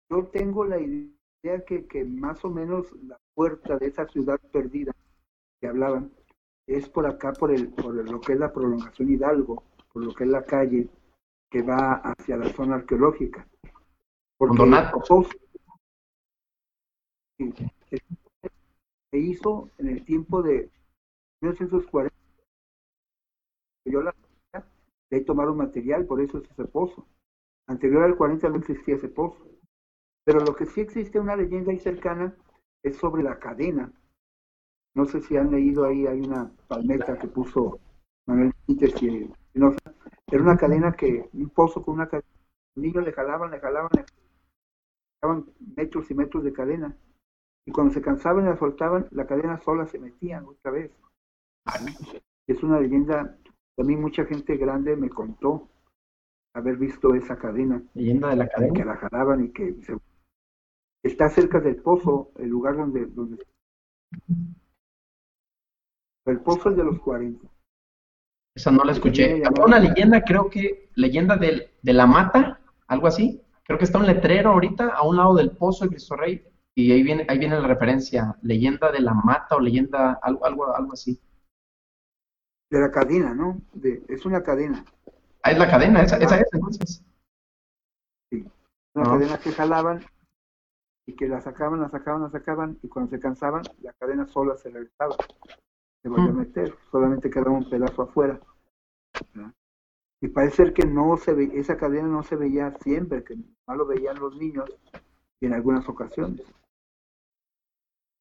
yo 0.09 0.27
tengo 0.31 0.63
la 0.63 0.79
idea 0.79 1.65
que, 1.67 1.85
que 1.87 2.05
más 2.05 2.43
o 2.45 2.49
menos 2.49 2.87
la 3.03 3.17
puerta 3.35 3.77
de 3.77 3.87
esa 3.87 4.07
ciudad 4.07 4.39
perdida 4.53 4.93
que 5.59 5.67
hablaban 5.67 6.11
es 6.67 6.89
por 6.89 7.05
acá, 7.05 7.33
por, 7.33 7.51
el, 7.51 7.69
por 7.69 7.93
lo 7.93 8.21
que 8.21 8.33
es 8.33 8.39
la 8.39 8.51
prolongación 8.51 9.11
Hidalgo, 9.11 9.63
por 9.91 10.05
lo 10.05 10.13
que 10.13 10.23
es 10.23 10.29
la 10.29 10.45
calle 10.45 10.87
que 11.49 11.61
va 11.61 11.95
hacia 11.95 12.37
la 12.37 12.49
zona 12.49 12.75
arqueológica. 12.75 13.47
Porque 14.37 14.57
sí, 17.37 17.53
se 19.11 19.19
hizo 19.19 19.69
en 19.77 19.89
el 19.89 20.03
tiempo 20.03 20.41
de 20.41 20.71
1940. 21.41 22.15
Yo 23.85 24.01
la 24.01 24.15
de 25.13 25.17
ahí 25.17 25.25
tomaron 25.25 25.57
material, 25.57 26.07
por 26.07 26.21
eso 26.21 26.39
es 26.39 26.49
ese 26.49 26.65
pozo. 26.65 27.05
Anterior 27.67 28.01
al 28.01 28.17
40 28.17 28.49
no 28.49 28.55
existía 28.57 28.95
ese 28.95 29.09
pozo. 29.09 29.47
Pero 30.25 30.39
lo 30.39 30.55
que 30.55 30.65
sí 30.65 30.81
existe 30.81 31.19
una 31.19 31.35
leyenda 31.35 31.71
ahí 31.71 31.79
cercana 31.79 32.35
es 32.81 32.97
sobre 32.97 33.21
la 33.21 33.37
cadena. 33.37 33.91
No 34.95 35.05
sé 35.05 35.21
si 35.21 35.35
han 35.37 35.51
leído 35.51 35.85
ahí, 35.85 36.05
hay 36.05 36.21
una 36.21 36.51
palmeta 36.67 37.17
que 37.17 37.27
puso 37.27 37.79
Manuel 38.27 38.53
Benítez 38.67 39.01
y 39.01 39.23
Espinosa. 39.23 39.79
Era 40.31 40.41
una 40.43 40.57
cadena 40.57 40.91
que, 40.93 41.29
un 41.33 41.49
pozo 41.49 41.83
con 41.83 41.95
una 41.95 42.07
cadena. 42.07 42.27
Los 42.75 42.83
niños 42.85 43.03
le 43.05 43.11
jalaban, 43.11 43.51
le 43.51 43.59
jalaban, 43.59 43.89
le 43.95 44.05
jalaban 45.21 45.45
metros 45.75 46.09
y 46.11 46.13
metros 46.15 46.43
de 46.43 46.53
cadena. 46.53 46.95
Y 47.65 47.71
cuando 47.71 47.93
se 47.93 48.01
cansaban 48.01 48.45
y 48.45 48.49
la 48.49 48.57
soltaban, 48.57 49.07
la 49.11 49.25
cadena 49.25 49.59
sola 49.59 49.85
se 49.87 49.99
metía 49.99 50.43
otra 50.45 50.71
vez. 50.71 50.91
Es 52.47 52.61
una 52.61 52.79
leyenda 52.79 53.37
a 53.79 53.83
mí 53.83 53.95
mucha 53.95 54.25
gente 54.25 54.57
grande 54.57 54.95
me 54.95 55.09
contó 55.09 55.69
haber 56.53 56.77
visto 56.77 57.15
esa 57.15 57.37
cadena, 57.37 57.81
Leyenda 57.95 58.29
de 58.29 58.35
la 58.35 58.45
que 58.47 58.51
cadena. 58.53 58.85
la 58.85 58.97
jalaban 58.97 59.45
y 59.45 59.49
que 59.51 59.73
se- 59.81 59.97
está 61.03 61.29
cerca 61.29 61.59
del 61.59 61.77
pozo, 61.77 62.31
el 62.35 62.49
lugar 62.49 62.77
donde, 62.77 63.07
donde 63.07 63.43
el 66.25 66.39
pozo 66.39 66.69
es 66.69 66.77
de 66.77 66.83
los 66.83 66.99
40. 66.99 67.47
Esa 68.55 68.71
no 68.71 68.83
la 68.83 68.91
escuché. 68.91 69.43
Había 69.45 69.65
una 69.65 69.79
leyenda, 69.79 70.21
creo 70.23 70.49
que, 70.49 70.89
leyenda 70.95 71.37
del- 71.37 71.69
de 71.81 71.93
la 71.93 72.05
mata, 72.05 72.59
algo 72.87 73.07
así. 73.07 73.41
Creo 73.65 73.77
que 73.79 73.85
está 73.85 73.97
un 73.97 74.05
letrero 74.05 74.51
ahorita 74.51 74.89
a 74.89 75.03
un 75.03 75.17
lado 75.17 75.35
del 75.35 75.51
pozo 75.51 75.85
de 75.85 75.91
Cristo 75.91 76.15
Rey. 76.15 76.45
Y 76.75 76.91
ahí 76.91 77.03
viene, 77.03 77.25
ahí 77.29 77.37
viene 77.37 77.59
la 77.59 77.67
referencia, 77.67 78.35
leyenda 78.41 78.91
de 78.91 78.99
la 78.99 79.13
mata 79.13 79.55
o 79.55 79.59
leyenda, 79.59 80.19
algo, 80.21 80.45
algo, 80.45 80.75
algo 80.75 80.93
así. 80.93 81.19
De 82.69 82.79
la 82.79 82.89
cadena, 82.91 83.33
¿no? 83.33 83.61
De, 83.73 84.03
es 84.09 84.25
una 84.25 84.41
cadena. 84.41 84.83
Ah, 85.43 85.51
es 85.51 85.57
la 85.59 85.69
cadena, 85.69 86.01
esa, 86.01 86.17
esa 86.17 86.37
es 86.39 86.47
entonces. 86.51 87.03
Una 88.95 89.05
Ah. 89.05 89.11
cadena 89.13 89.37
que 89.39 89.51
jalaban 89.51 90.03
y 91.07 91.15
que 91.15 91.27
la 91.27 91.41
sacaban, 91.41 91.81
la 91.81 91.89
sacaban, 91.89 92.21
la 92.23 92.29
sacaban 92.29 92.77
y 92.81 92.87
cuando 92.87 93.11
se 93.11 93.19
cansaban, 93.19 93.63
la 93.81 93.93
cadena 93.93 94.25
sola 94.27 94.55
se 94.57 94.69
regresaba. 94.69 95.15
Se 96.03 96.09
volvía 96.09 96.29
a 96.29 96.33
Mm. 96.33 96.37
meter, 96.37 96.77
solamente 96.91 97.29
quedaba 97.29 97.51
un 97.51 97.69
pedazo 97.69 98.03
afuera. 98.03 98.39
¿verdad? 99.33 99.53
Y 100.21 100.27
parece 100.27 100.55
ser 100.57 100.73
que 100.73 100.85
no 100.85 101.17
se 101.17 101.33
ve, 101.33 101.51
esa 101.53 101.77
cadena 101.77 102.07
no 102.07 102.23
se 102.23 102.35
veía 102.35 102.73
siempre, 102.81 103.23
que 103.23 103.35
no 103.35 103.75
lo 103.75 103.85
veían 103.85 104.19
los 104.19 104.35
niños 104.37 104.69
y 105.41 105.45
en 105.45 105.53
algunas 105.53 105.87
ocasiones. 105.89 106.41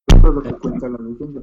Eso 0.08 0.28
es 0.28 0.34
lo 0.34 0.42
que 0.42 0.52
cuenta 0.58 0.88
la 0.88 0.98
leyenda. 0.98 1.42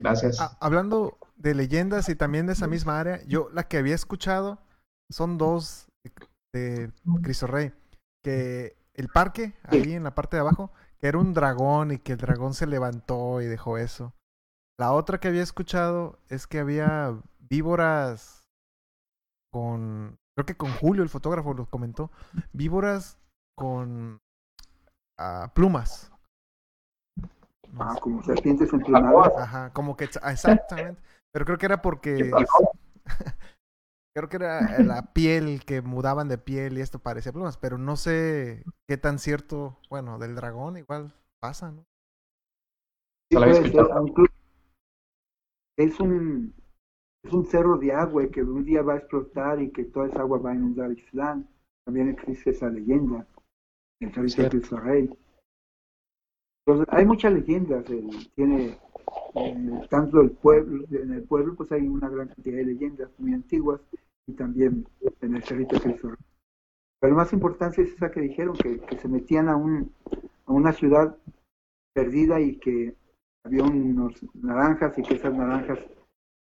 Gracias. 0.00 0.40
Ah, 0.40 0.56
hablando 0.60 1.18
de 1.36 1.54
leyendas 1.54 2.08
y 2.08 2.14
también 2.14 2.46
de 2.46 2.52
esa 2.52 2.66
misma 2.68 3.00
área, 3.00 3.24
yo 3.26 3.48
la 3.52 3.64
que 3.68 3.78
había 3.78 3.94
escuchado 3.94 4.58
son 5.10 5.38
dos 5.38 5.88
de 6.52 6.92
Cristo 7.22 7.46
Rey. 7.46 7.72
Que 8.22 8.76
el 8.94 9.08
parque, 9.08 9.54
ahí 9.64 9.92
en 9.92 10.04
la 10.04 10.14
parte 10.14 10.36
de 10.36 10.40
abajo, 10.40 10.72
que 11.00 11.06
era 11.08 11.18
un 11.18 11.34
dragón 11.34 11.92
y 11.92 11.98
que 11.98 12.12
el 12.12 12.18
dragón 12.18 12.54
se 12.54 12.66
levantó 12.66 13.40
y 13.40 13.46
dejó 13.46 13.78
eso. 13.78 14.12
La 14.78 14.92
otra 14.92 15.18
que 15.18 15.28
había 15.28 15.42
escuchado 15.42 16.18
es 16.28 16.46
que 16.46 16.60
había 16.60 17.20
víboras 17.50 18.46
con, 19.52 20.16
creo 20.36 20.46
que 20.46 20.56
con 20.56 20.70
Julio, 20.72 21.02
el 21.02 21.08
fotógrafo, 21.08 21.52
lo 21.52 21.66
comentó, 21.66 22.12
víboras 22.52 23.18
con 23.56 24.18
ah, 25.18 25.50
plumas. 25.54 26.12
No 27.72 27.82
Ah, 27.82 27.94
sé. 27.94 28.00
como 28.00 28.22
serpientes 28.22 28.72
emplumadas. 28.72 29.32
Ajá, 29.36 29.72
como 29.72 29.96
que 29.96 30.04
exactamente. 30.04 31.02
Pero 31.32 31.44
creo 31.44 31.58
que 31.58 31.66
era 31.66 31.82
porque 31.82 32.30
creo 34.16 34.28
que 34.28 34.36
era 34.36 34.78
la 34.82 35.12
piel 35.12 35.64
que 35.66 35.82
mudaban 35.82 36.28
de 36.28 36.38
piel 36.38 36.78
y 36.78 36.80
esto 36.82 37.00
parecía 37.00 37.32
plumas, 37.32 37.58
pero 37.58 37.78
no 37.78 37.96
sé 37.96 38.64
qué 38.88 38.96
tan 38.96 39.18
cierto, 39.18 39.76
bueno, 39.90 40.18
del 40.18 40.34
dragón 40.36 40.76
igual 40.76 41.12
pasa, 41.40 41.72
¿no? 41.72 41.84
Sí, 43.30 43.36
puede 43.36 43.54
ser, 43.54 43.66
escuchado. 43.66 43.92
aunque 43.92 44.22
es 45.78 45.98
un 46.00 46.52
es 47.24 47.32
un 47.32 47.46
cerro 47.46 47.78
de 47.78 47.92
agua 47.92 48.28
que 48.28 48.42
un 48.42 48.64
día 48.64 48.82
va 48.82 48.94
a 48.94 48.98
explotar 48.98 49.60
y 49.62 49.70
que 49.70 49.84
toda 49.84 50.08
esa 50.08 50.20
agua 50.20 50.38
va 50.38 50.52
a 50.52 50.54
inundar 50.54 50.92
Islán. 50.92 51.48
También 51.84 52.10
existe 52.10 52.50
esa 52.50 52.68
leyenda, 52.70 53.26
el 54.00 54.12
cerrito 54.12 54.42
de. 54.42 54.50
Cristo 54.50 54.78
Rey. 54.78 55.10
Entonces, 56.66 56.94
hay 56.94 57.06
muchas 57.06 57.32
leyendas, 57.32 57.88
el- 57.90 58.10
tiene 58.34 58.78
eh, 59.34 59.80
tanto 59.90 60.20
el 60.20 60.30
pueblo, 60.32 60.84
en 60.90 61.12
el 61.12 61.22
pueblo 61.22 61.54
pues 61.54 61.72
hay 61.72 61.86
una 61.86 62.08
gran 62.08 62.28
cantidad 62.28 62.56
de 62.56 62.64
leyendas 62.64 63.10
muy 63.18 63.32
antiguas 63.32 63.80
y 64.26 64.32
también 64.34 64.86
en 65.20 65.36
el 65.36 65.42
cerrito 65.42 65.76
de 65.76 65.82
Cristo 65.82 66.08
Rey. 66.10 66.18
Pero 67.00 67.14
más 67.16 67.32
importante 67.32 67.82
es 67.82 67.92
esa 67.94 68.10
que 68.10 68.20
dijeron, 68.20 68.56
que, 68.56 68.80
que 68.80 68.98
se 68.98 69.08
metían 69.08 69.48
a, 69.48 69.56
un, 69.56 69.92
a 70.46 70.52
una 70.52 70.72
ciudad 70.72 71.16
perdida 71.94 72.40
y 72.40 72.56
que 72.56 72.94
había 73.48 73.64
unos 73.64 74.12
naranjas 74.34 74.96
y 74.98 75.02
que 75.02 75.14
esas 75.14 75.34
naranjas 75.34 75.78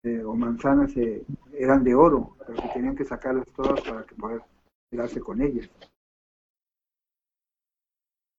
eh, 0.04 0.24
o 0.24 0.34
manzanas 0.36 0.96
eh, 0.98 1.24
eran 1.58 1.84
de 1.84 1.94
oro, 1.96 2.36
pero 2.40 2.62
que 2.62 2.70
tenían 2.70 2.96
que 2.96 3.06
sacarlas 3.06 3.48
todas 3.56 3.80
para 3.82 4.04
que 4.06 4.16
poder 4.16 4.42
quedarse 4.92 5.20
con 5.20 5.42
ellas. 5.42 5.70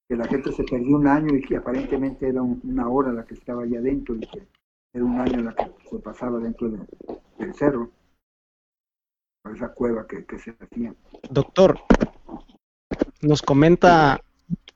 Que 0.09 0.16
la 0.16 0.26
gente 0.26 0.52
se 0.52 0.64
perdió 0.64 0.96
un 0.96 1.07
año 1.09 1.35
y 1.35 1.42
que 1.42 1.57
aparentemente 1.57 2.29
era 2.29 2.42
un- 2.42 2.61
una 2.64 2.88
hora 2.88 3.12
la 3.12 3.24
que 3.24 3.35
estaba 3.35 3.62
allá 3.62 3.79
adentro 3.79 4.14
y 4.16 4.20
que 4.20 4.46
era 4.92 5.05
un 5.05 5.20
año 5.20 5.40
la 5.42 5.55
que 5.55 5.72
se 5.88 5.98
pasaba 5.98 6.38
dentro 6.38 6.68
de- 6.68 6.87
del 7.38 7.55
cerro, 7.55 7.90
por 9.42 9.57
esa 9.57 9.72
cueva 9.72 10.07
que, 10.07 10.24
que 10.24 10.38
se 10.38 10.57
hacía. 10.61 10.94
Doctor, 11.31 11.81
nos 13.22 13.42
comenta, 13.42 14.20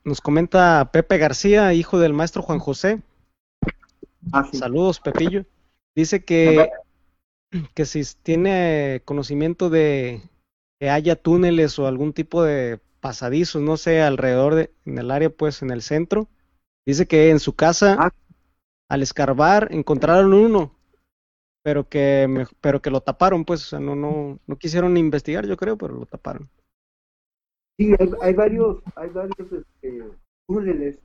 nos 0.04 0.20
comenta 0.20 0.90
Pepe 0.92 1.18
García, 1.18 1.72
hijo 1.74 1.98
del 1.98 2.12
maestro 2.14 2.42
Juan 2.42 2.58
José. 2.58 3.00
Ah, 4.32 4.48
sí. 4.50 4.58
Saludos, 4.58 5.00
Pepillo. 5.00 5.44
Dice 5.94 6.24
que, 6.24 6.70
que 7.74 7.84
si 7.84 8.02
tiene 8.22 9.02
conocimiento 9.04 9.70
de 9.70 10.22
que 10.78 10.90
haya 10.90 11.16
túneles 11.16 11.78
o 11.78 11.86
algún 11.86 12.12
tipo 12.12 12.42
de 12.42 12.80
pasadizos, 13.00 13.62
no 13.62 13.76
sé, 13.76 14.02
alrededor 14.02 14.54
de, 14.54 14.70
en 14.84 14.98
el 14.98 15.10
área, 15.10 15.30
pues 15.30 15.62
en 15.62 15.70
el 15.70 15.82
centro. 15.82 16.28
Dice 16.86 17.06
que 17.06 17.30
en 17.30 17.40
su 17.40 17.54
casa, 17.54 17.96
Ah. 17.98 18.10
al 18.88 19.02
escarbar, 19.02 19.68
encontraron 19.72 20.32
uno, 20.32 20.74
pero 21.62 21.88
que, 21.88 22.26
me- 22.28 22.46
pero 22.60 22.80
que 22.80 22.90
lo 22.90 23.00
taparon, 23.02 23.44
pues, 23.44 23.62
o 23.64 23.66
sea, 23.66 23.80
no, 23.80 23.94
no, 23.94 24.38
no 24.46 24.56
quisieron 24.56 24.96
investigar, 24.96 25.46
yo 25.46 25.56
creo, 25.56 25.76
pero 25.76 25.94
lo 25.94 26.06
taparon. 26.06 26.48
Sí, 27.78 27.92
hay, 27.98 28.10
hay 28.22 28.34
varios, 28.34 28.82
hay 28.96 29.08
varios 29.10 29.52
este, 29.52 30.02
túneles 30.46 30.98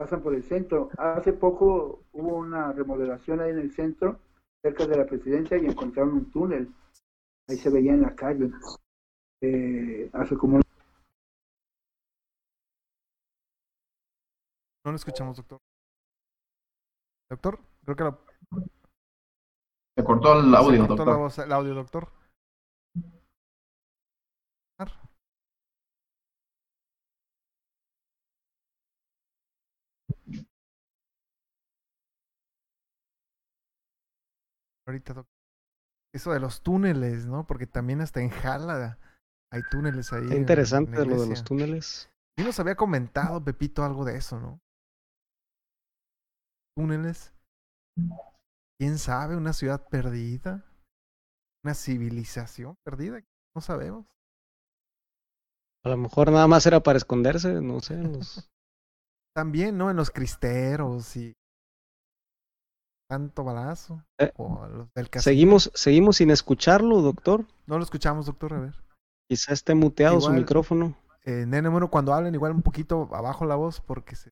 pasan 0.00 0.22
por 0.22 0.34
el 0.34 0.42
centro. 0.42 0.88
Hace 0.96 1.34
poco 1.34 2.04
hubo 2.12 2.36
una 2.38 2.72
remodelación 2.72 3.40
ahí 3.40 3.50
en 3.50 3.58
el 3.58 3.70
centro, 3.70 4.18
cerca 4.62 4.86
de 4.86 4.96
la 4.96 5.04
presidencia, 5.04 5.58
y 5.58 5.66
encontraron 5.66 6.14
un 6.14 6.30
túnel. 6.30 6.72
Ahí 7.46 7.56
se 7.58 7.68
veía 7.68 7.92
en 7.92 8.00
la 8.00 8.14
calle. 8.16 8.50
Eh, 9.42 10.08
hace 10.14 10.38
como 10.38 10.56
un- 10.56 10.62
No 14.86 14.92
lo 14.92 14.96
escuchamos, 14.96 15.36
doctor. 15.36 15.58
Doctor, 17.28 17.60
creo 17.84 17.96
que 17.96 18.04
lo, 18.04 18.24
Se 19.98 20.02
cortó 20.04 20.40
el 20.40 20.54
audio, 20.54 20.80
se 20.82 20.88
cortó 20.88 21.04
la 21.04 21.12
doctor. 21.12 21.18
voz- 21.18 21.38
el 21.44 21.52
audio, 21.52 21.74
doctor. 21.74 22.08
Ahorita, 34.90 35.14
doctor. 35.14 35.32
Eso 36.12 36.32
de 36.32 36.40
los 36.40 36.62
túneles, 36.62 37.26
¿no? 37.26 37.46
Porque 37.46 37.66
también 37.66 38.00
hasta 38.00 38.20
en 38.20 38.30
Jala 38.30 38.98
hay 39.52 39.62
túneles 39.70 40.12
ahí. 40.12 40.24
Está 40.24 40.34
interesante 40.34 41.02
en 41.02 41.08
lo 41.10 41.20
de 41.20 41.26
los 41.28 41.44
túneles. 41.44 42.10
Sí 42.36 42.44
nos 42.44 42.58
había 42.58 42.74
comentado 42.74 43.42
Pepito 43.44 43.84
algo 43.84 44.04
de 44.04 44.16
eso, 44.16 44.40
¿no? 44.40 44.60
Túneles. 46.76 47.32
¿Quién 48.80 48.98
sabe? 48.98 49.36
Una 49.36 49.52
ciudad 49.52 49.86
perdida. 49.88 50.64
Una 51.64 51.74
civilización 51.74 52.76
perdida. 52.84 53.20
No 53.54 53.60
sabemos. 53.60 54.06
A 55.84 55.90
lo 55.90 55.96
mejor 55.96 56.30
nada 56.30 56.46
más 56.46 56.66
era 56.66 56.80
para 56.80 56.98
esconderse, 56.98 57.60
no 57.60 57.80
sé. 57.80 57.96
los- 57.96 58.50
También, 59.36 59.78
¿no? 59.78 59.90
En 59.90 59.96
los 59.96 60.10
cristeros 60.10 61.16
y 61.16 61.32
tanto 63.10 63.42
balazo. 63.42 64.04
Eh, 64.18 64.32
O 64.36 64.66
los 64.68 64.88
del. 64.94 65.08
Seguimos, 65.18 65.72
seguimos 65.74 66.16
sin 66.18 66.30
escucharlo, 66.30 67.02
doctor. 67.02 67.44
No 67.66 67.76
lo 67.76 67.82
escuchamos, 67.82 68.26
doctor. 68.26 68.54
A 68.54 68.60
ver. 68.60 68.74
Quizá 69.28 69.52
esté 69.52 69.74
muteado 69.74 70.20
su 70.20 70.30
micrófono. 70.30 70.96
Eh, 71.24 71.44
nene, 71.46 71.68
bueno, 71.68 71.90
cuando 71.90 72.14
hablen 72.14 72.34
igual 72.34 72.52
un 72.52 72.62
poquito 72.62 73.08
abajo 73.12 73.44
la 73.44 73.56
voz 73.56 73.80
porque 73.80 74.14
se 74.14 74.30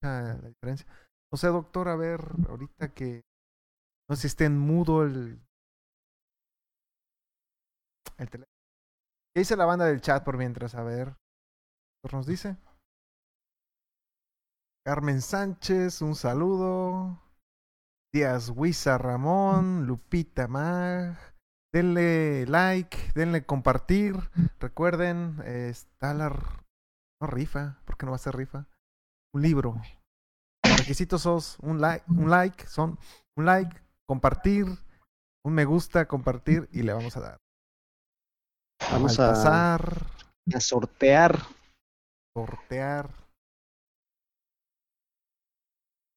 escucha 0.00 0.34
la 0.42 0.48
diferencia. 0.48 0.86
No 1.30 1.36
sé, 1.36 1.48
doctor, 1.48 1.88
a 1.88 1.96
ver, 1.96 2.20
ahorita 2.48 2.94
que 2.94 3.22
no 4.08 4.16
sé 4.16 4.22
si 4.22 4.26
esté 4.28 4.46
en 4.46 4.58
mudo 4.58 5.02
el 5.02 5.40
el 8.18 8.30
teléfono. 8.30 8.52
¿Qué 9.34 9.40
dice 9.40 9.56
la 9.56 9.66
banda 9.66 9.84
del 9.84 10.00
chat 10.00 10.24
por 10.24 10.36
mientras? 10.38 10.74
A 10.74 10.82
ver, 10.82 11.14
¿qué 12.02 12.16
nos 12.16 12.26
dice? 12.26 12.56
Carmen 14.84 15.20
Sánchez, 15.20 16.00
un 16.00 16.14
saludo. 16.14 17.20
Díaz 18.12 18.50
Huiza 18.50 18.96
Ramón, 18.98 19.86
Lupita 19.86 20.48
Mag. 20.48 21.16
Denle 21.72 22.46
like, 22.46 23.12
denle 23.14 23.44
compartir. 23.44 24.16
Recuerden, 24.58 25.36
eh, 25.44 25.68
está 25.70 26.14
la 26.14 26.30
no, 27.20 27.26
rifa, 27.26 27.78
porque 27.84 28.06
no 28.06 28.12
va 28.12 28.16
a 28.16 28.20
ser 28.20 28.34
rifa. 28.34 28.66
Un 29.34 29.42
libro. 29.42 29.80
Los 30.64 30.78
requisitos 30.78 31.22
son 31.22 31.40
un 31.60 31.80
like, 31.80 32.04
un 32.08 32.30
like, 32.30 32.66
son 32.66 32.98
un 33.36 33.44
like, 33.44 33.76
compartir, 34.08 34.66
un 35.44 35.54
me 35.54 35.64
gusta, 35.66 36.08
compartir 36.08 36.68
y 36.72 36.82
le 36.82 36.94
vamos 36.94 37.16
a 37.16 37.20
dar. 37.20 37.36
Vamos 38.90 39.20
a, 39.20 39.26
Baltasar, 39.26 40.06
a 40.54 40.60
sortear. 40.60 41.38
sortear. 42.34 43.29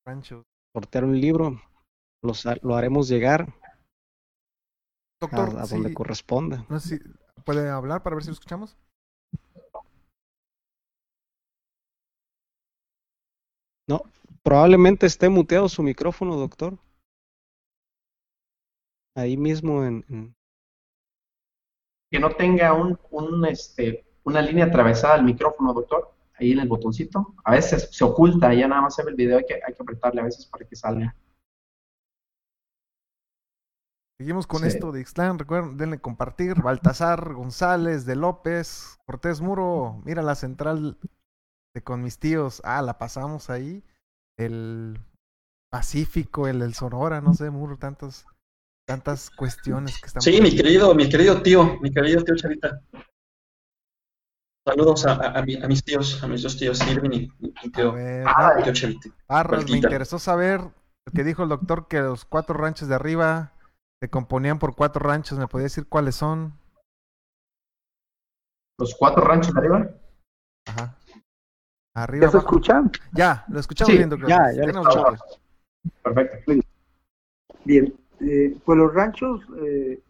Rancho. 0.06 0.44
sortear 0.76 1.06
un 1.06 1.20
libro. 1.20 1.62
Los 2.24 2.46
lo 2.62 2.76
haremos 2.76 3.08
llegar 3.10 3.42
a, 3.42 3.76
Doctor, 5.22 5.60
a 5.60 5.66
donde 5.66 5.90
sí, 5.90 5.94
corresponda. 5.96 6.66
no 6.70 6.80
sé 6.80 6.98
si 6.98 7.04
puede 7.44 7.70
hablar 7.70 8.02
para 8.04 8.16
ver 8.16 8.24
si 8.24 8.30
lo 8.30 8.34
escuchamos. 8.34 8.78
Probablemente 14.44 15.06
esté 15.06 15.30
muteado 15.30 15.70
su 15.70 15.84
micrófono, 15.84 16.36
doctor. 16.36 16.78
Ahí 19.16 19.38
mismo 19.38 19.86
en, 19.86 20.04
en- 20.10 20.36
Que 22.12 22.20
no 22.20 22.36
tenga 22.36 22.74
un, 22.74 23.00
un, 23.12 23.46
este, 23.46 24.06
una 24.26 24.42
línea 24.42 24.66
atravesada 24.66 25.14
al 25.14 25.24
micrófono, 25.24 25.74
doctor. 25.74 26.14
Ahí 26.36 26.52
en 26.52 26.60
el 26.60 26.68
botoncito. 26.68 27.36
A 27.44 27.52
veces 27.52 27.90
se 27.92 28.04
oculta, 28.04 28.54
ya 28.54 28.68
nada 28.68 28.82
más 28.82 28.96
se 28.96 29.04
ve 29.04 29.12
el 29.12 29.16
video, 29.16 29.38
hay 29.38 29.46
que, 29.46 29.54
hay 29.56 29.74
que 29.74 29.84
apretarle 29.84 30.22
a 30.22 30.26
veces 30.26 30.46
para 30.48 30.66
que 30.66 30.76
salga. 30.76 31.16
Seguimos 34.20 34.48
con 34.48 34.62
Sí. 34.62 34.68
esto 34.68 34.92
de 34.92 35.02
Ixtlán. 35.02 35.40
Recuerden, 35.40 35.78
denle 35.78 36.00
compartir. 36.00 36.62
Baltasar 36.62 37.34
González 37.34 38.06
de 38.06 38.16
López, 38.16 38.98
Cortés 39.06 39.42
Muro. 39.42 40.02
Mira 40.06 40.22
la 40.22 40.36
central 40.36 40.98
de 41.76 41.82
con 41.84 42.02
mis 42.04 42.20
tíos. 42.20 42.62
Ah, 42.64 42.82
la 42.82 42.98
pasamos 42.98 43.50
ahí. 43.50 43.84
El 44.38 45.00
Pacífico, 45.72 46.48
el, 46.48 46.62
el 46.62 46.74
Sonora, 46.76 47.20
no 47.22 47.34
sé, 47.34 47.50
Muro, 47.50 47.78
tantas, 47.78 48.26
tantas 48.88 49.30
cuestiones 49.32 50.00
que 50.00 50.06
están. 50.08 50.22
Sí, 50.22 50.40
mi 50.42 50.56
querido, 50.56 50.94
mi 50.94 51.10
querido 51.10 51.42
tío, 51.42 51.80
mi 51.82 51.92
querido 51.92 52.24
tío 52.24 52.36
Chavita. 52.36 52.82
Saludos 54.66 55.06
a, 55.06 55.14
a- 55.14 55.40
a 55.40 55.42
mi- 55.42 55.62
a 55.62 55.68
mis 55.68 55.84
tíos, 55.84 56.24
a 56.24 56.28
mis 56.28 56.42
dos 56.42 56.58
tíos, 56.58 56.80
Irving 56.88 57.10
y, 57.12 57.32
y 57.64 57.70
tío, 57.72 57.92
ver, 57.94 58.24
Ah, 58.28 58.54
tío. 58.64 59.12
Parras, 59.28 59.70
me 59.70 59.78
interesó 59.78 60.20
saber 60.20 60.62
que 61.14 61.24
dijo 61.26 61.44
el 61.44 61.50
doctor 61.50 61.88
que 61.90 62.00
los 62.00 62.24
cuatro 62.24 62.56
ranchos 62.56 62.88
de 62.88 62.96
arriba 62.96 63.52
se 64.02 64.10
componían 64.10 64.60
por 64.60 64.76
cuatro 64.76 65.06
ranchos. 65.06 65.38
¿Me 65.38 65.48
podía 65.48 65.64
decir 65.64 65.86
cuáles 65.88 66.16
son? 66.16 66.58
Los 68.80 68.96
cuatro 68.96 69.24
ranchos 69.26 69.54
de 69.54 69.60
arriba. 69.60 69.90
Ajá. 70.68 70.98
Arriba, 71.96 72.26
¿Ya 72.28 72.32
se 72.32 72.38
escuchan? 72.38 72.92
Ya, 73.12 73.46
lo 73.50 73.60
escuchamos 73.60 73.92
Sí, 73.92 73.98
bien, 73.98 74.10
doctor. 74.10 74.30
ya, 74.30 74.52
ya 74.54 74.64
lo 74.66 74.82
escuchamos. 74.82 75.20
Perfecto. 76.02 76.54
Bien. 77.66 77.94
Eh, 78.22 78.58
pues 78.64 78.78
los 78.78 78.94
ranchos... 78.94 79.42
eh, 79.62 80.02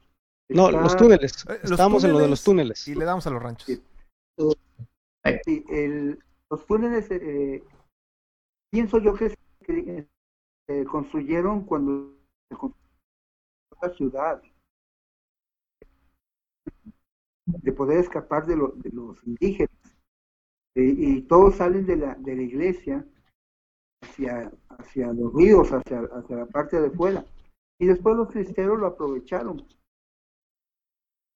No, 0.50 0.68
está- 0.70 0.80
los 0.82 0.96
túneles. 0.96 1.46
Eh, 1.50 1.60
los 1.63 1.80
en 2.04 2.13
lo 2.13 2.20
de 2.20 2.28
los 2.30 2.44
túneles. 2.44 2.88
Y 2.88 2.94
le 2.94 3.04
damos 3.06 3.26
a 3.26 3.32
los 3.32 3.42
ranchos. 3.42 3.66
Sí. 3.66 3.82
Sí, 5.46 5.63
el- 5.69 6.19
los 6.50 6.65
túneles, 6.65 7.08
eh, 7.12 7.63
pienso 8.72 8.98
yo 9.00 9.13
que 9.13 9.30
se 9.30 9.38
eh, 10.69 10.86
construyeron 10.86 11.65
cuando 11.65 12.17
se 12.50 12.58
construyó 12.58 12.78
la 13.82 13.89
ciudad, 13.93 14.41
de 17.46 17.72
poder 17.72 18.00
escapar 18.00 18.46
de, 18.46 18.56
lo- 18.56 18.74
de 18.76 18.89
los 18.91 19.24
indígenas. 19.26 19.69
Eh, 20.76 20.93
y 20.98 21.22
todos 21.24 21.56
salen 21.56 21.86
de 21.86 21.98
la, 21.98 22.15
de 22.15 22.36
la 22.36 22.41
iglesia 22.43 23.06
hacia, 24.04 24.52
hacia 24.69 25.13
los 25.13 25.34
ríos, 25.34 25.72
hacia, 25.72 26.02
hacia 26.02 26.38
la 26.38 26.46
parte 26.48 26.82
de 26.82 26.91
fuera. 26.91 27.26
Y 27.80 27.88
después 27.88 28.15
los 28.15 28.30
cristeros 28.30 28.80
lo 28.80 28.88
aprovecharon 28.88 29.65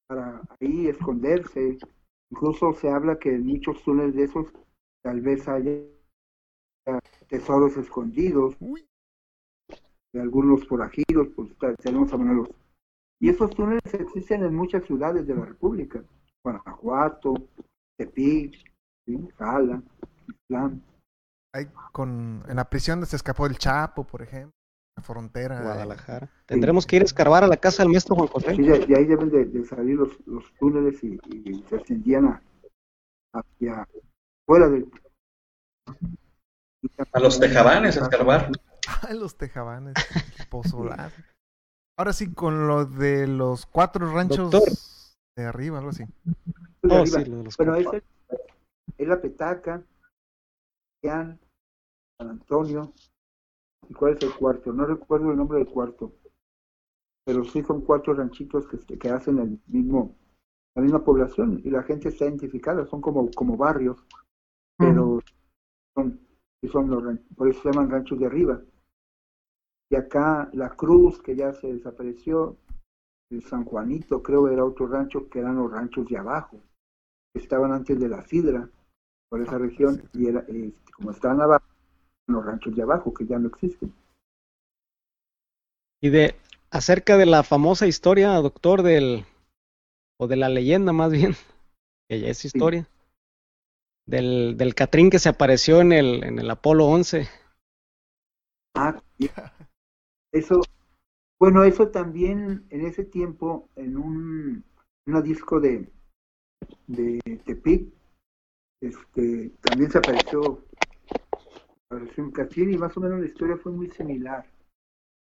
para 0.07 0.41
ahí 0.59 0.87
esconderse, 0.87 1.77
Incluso 2.29 2.73
se 2.73 2.89
habla 2.89 3.17
que 3.19 3.33
en 3.33 3.45
muchos 3.45 3.81
túneles 3.83 4.15
de 4.15 4.23
esos 4.23 4.51
tal 5.01 5.21
vez 5.21 5.47
haya 5.47 5.81
tesoros 7.27 7.77
escondidos, 7.77 8.55
de 10.13 10.21
algunos 10.21 10.67
forajidos, 10.67 11.27
pues 11.35 11.49
tenemos 11.79 12.11
a 12.13 12.17
Manuelos. 12.17 12.49
Y 13.19 13.29
esos 13.29 13.49
túneles 13.51 13.93
existen 13.93 14.43
en 14.43 14.55
muchas 14.55 14.85
ciudades 14.85 15.25
de 15.27 15.35
la 15.35 15.45
República, 15.45 16.03
Guanajuato, 16.43 17.33
Tepic, 17.97 18.55
¿sí? 19.05 19.29
Jala, 19.37 19.81
Islán. 20.27 20.83
Ahí 21.53 21.65
con, 21.91 22.43
en 22.47 22.55
la 22.55 22.69
prisión 22.69 23.05
se 23.05 23.15
escapó 23.15 23.47
el 23.47 23.57
Chapo, 23.57 24.05
por 24.05 24.21
ejemplo. 24.21 24.56
La 24.97 25.03
frontera. 25.03 25.61
Guadalajara. 25.61 26.29
Tendremos 26.47 26.85
que 26.87 26.95
ir 26.97 27.01
a 27.03 27.05
escarbar 27.05 27.43
a 27.43 27.47
la 27.47 27.57
casa 27.57 27.83
del 27.83 27.91
maestro 27.91 28.15
Juan 28.15 28.27
José. 28.27 28.55
Sí, 28.55 28.63
de, 28.63 28.79
de 28.85 28.97
ahí 28.97 29.05
deben 29.05 29.29
de, 29.29 29.45
de 29.45 29.63
salir 29.63 29.95
los, 29.95 30.09
los 30.25 30.51
túneles 30.59 31.01
y, 31.03 31.19
y 31.45 31.63
se 31.69 31.75
ascendían 31.77 32.25
a- 32.25 32.41
hacia 33.33 33.87
fuera 34.45 34.67
del... 34.69 34.89
A 37.13 37.19
los 37.19 37.39
tejabanes 37.39 37.97
a 37.97 38.01
escarbar. 38.03 38.51
Ah, 39.01 39.13
los 39.13 39.35
tejabanes. 39.37 39.93
Pozolado. 40.49 41.11
Ahora 41.99 42.13
sí, 42.13 42.33
con 42.33 42.67
lo 42.67 42.85
de 42.85 43.27
los 43.27 43.65
cuatro 43.65 44.09
ranchos 44.13 44.49
Doctor. 44.49 44.73
de 45.35 45.43
arriba, 45.45 45.79
algo 45.79 45.89
así. 45.89 46.05
Oh, 46.89 47.01
arriba. 47.01 47.05
sí, 47.05 47.25
lo 47.29 47.37
de 47.39 47.43
los 47.43 47.57
Bueno, 47.57 47.75
es, 47.75 47.85
el- 47.91 48.03
es 48.97 49.07
la 49.09 49.19
Petaca, 49.21 49.83
San 51.03 51.37
San 52.17 52.29
Antonio. 52.29 52.93
¿Y 53.89 53.93
cuál 53.93 54.13
es 54.13 54.23
el 54.23 54.33
cuarto? 54.33 54.71
No 54.71 54.85
recuerdo 54.85 55.31
el 55.31 55.37
nombre 55.37 55.57
del 55.59 55.67
cuarto. 55.67 56.13
Pero 57.25 57.43
sí 57.43 57.61
son 57.61 57.81
cuatro 57.81 58.15
ranchitos 58.15 58.67
que, 58.67 58.97
que 58.97 59.09
hacen 59.09 59.37
el 59.37 59.59
mismo, 59.67 60.15
la 60.75 60.81
misma 60.83 61.03
población 61.03 61.61
y 61.63 61.69
la 61.69 61.83
gente 61.83 62.09
está 62.09 62.25
identificada, 62.25 62.85
son 62.87 63.01
como, 63.01 63.29
como 63.31 63.57
barrios, 63.57 64.03
pero 64.77 65.21
son, 65.95 66.89
los 66.89 67.03
ran- 67.03 67.23
por 67.35 67.49
eso 67.49 67.61
se 67.61 67.69
llaman 67.71 67.89
ranchos 67.89 68.19
de 68.19 68.25
arriba. 68.27 68.61
Y 69.89 69.95
acá 69.95 70.49
La 70.53 70.69
Cruz, 70.69 71.21
que 71.21 71.35
ya 71.35 71.53
se 71.53 71.73
desapareció, 71.73 72.57
el 73.31 73.43
San 73.43 73.65
Juanito, 73.65 74.23
creo 74.23 74.47
era 74.49 74.65
otro 74.65 74.87
rancho 74.87 75.29
que 75.29 75.39
eran 75.39 75.57
los 75.57 75.71
ranchos 75.71 76.07
de 76.07 76.17
abajo 76.17 76.61
que 77.33 77.41
estaban 77.41 77.71
antes 77.73 77.99
de 77.99 78.09
la 78.09 78.25
sidra 78.25 78.69
por 79.29 79.41
esa 79.41 79.57
región 79.59 80.03
y 80.13 80.27
era 80.27 80.45
eh, 80.49 80.73
como 80.95 81.11
estaban 81.11 81.41
abajo 81.41 81.65
los 82.27 82.45
ranchos 82.45 82.75
de 82.75 82.83
abajo 82.83 83.13
que 83.13 83.25
ya 83.25 83.39
no 83.39 83.47
existen 83.47 83.93
Y 86.01 86.09
de 86.09 86.35
acerca 86.69 87.17
de 87.17 87.25
la 87.25 87.43
famosa 87.43 87.87
historia, 87.87 88.33
doctor, 88.35 88.83
del 88.83 89.25
o 90.19 90.27
de 90.27 90.35
la 90.35 90.49
leyenda 90.49 90.93
más 90.93 91.11
bien, 91.11 91.33
que 92.09 92.19
ya 92.19 92.27
es 92.27 92.43
historia, 92.45 92.87
del, 94.07 94.57
del 94.57 94.75
Catrín 94.75 95.09
que 95.09 95.19
se 95.19 95.29
apareció 95.29 95.81
en 95.81 95.91
el, 95.91 96.23
en 96.23 96.39
el 96.39 96.49
Apolo 96.49 96.85
11. 96.85 97.27
ah 98.75 99.01
eso 100.33 100.61
bueno 101.39 101.63
eso 101.63 101.89
también 101.89 102.65
en 102.69 102.85
ese 102.85 103.03
tiempo 103.05 103.69
en 103.75 103.97
un 103.97 104.63
una 105.07 105.21
disco 105.21 105.59
de 105.59 105.89
de 106.87 107.19
Tepic 107.45 107.91
este 108.81 109.51
también 109.61 109.91
se 109.91 109.97
apareció 109.97 110.66
apareció 111.89 112.23
un 112.23 112.31
cachín 112.31 112.71
y 112.71 112.77
más 112.77 112.95
o 112.97 113.01
menos 113.01 113.19
la 113.19 113.27
historia 113.27 113.57
fue 113.57 113.71
muy 113.71 113.89
similar 113.91 114.45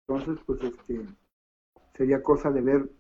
entonces 0.09 0.43
pues 0.47 0.63
este 0.63 1.07
sería 1.95 2.23
cosa 2.23 2.51
de 2.51 2.61
ver 2.61 2.91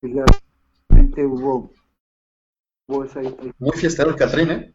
si 0.00 0.12
realmente 0.12 1.26
hubo 1.26 1.70
hubo 2.88 3.04
esa 3.04 3.20
Muy 3.58 3.76
fiestero 3.76 4.10
el 4.10 4.16
Catrín, 4.16 4.50
¿eh? 4.50 4.74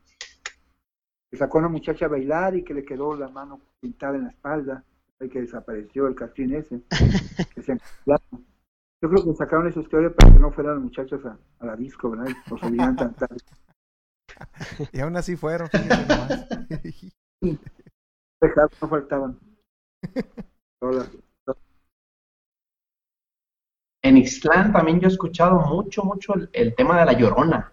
que 1.31 1.37
sacó 1.37 1.57
a 1.57 1.61
una 1.61 1.69
muchacha 1.69 2.05
a 2.05 2.09
bailar 2.09 2.55
y 2.57 2.63
que 2.63 2.73
le 2.73 2.83
quedó 2.83 3.15
la 3.15 3.29
mano 3.29 3.61
pintada 3.79 4.17
en 4.17 4.25
la 4.25 4.31
espalda, 4.31 4.83
y 5.21 5.29
que 5.29 5.41
desapareció 5.41 6.07
el 6.07 6.15
castín 6.15 6.53
ese. 6.53 6.81
que 7.55 7.61
se. 7.61 7.77
Yo 8.05 9.09
creo 9.09 9.23
que 9.23 9.33
sacaron 9.35 9.67
esa 9.67 9.79
historia 9.79 10.13
para 10.13 10.31
que 10.31 10.39
no 10.39 10.51
fueran 10.51 10.75
los 10.75 10.83
muchachos 10.83 11.25
a, 11.25 11.39
a 11.59 11.65
la 11.65 11.75
disco, 11.75 12.11
¿verdad? 12.11 12.27
Y 12.29 12.51
No 12.51 12.57
subieran 12.57 12.95
tan 12.95 13.15
tarde. 13.15 13.37
Y 14.91 14.99
aún 14.99 15.15
así 15.15 15.35
fueron. 15.35 15.69
Pecados 18.41 18.71
no 18.81 18.87
faltaban. 18.87 19.39
En 24.03 24.17
Ixtlán 24.17 24.73
también 24.73 24.99
yo 24.99 25.07
he 25.07 25.11
escuchado 25.11 25.59
mucho, 25.59 26.03
mucho 26.03 26.33
el, 26.33 26.49
el 26.53 26.73
tema 26.75 26.99
de 26.99 27.05
la 27.05 27.13
llorona. 27.13 27.71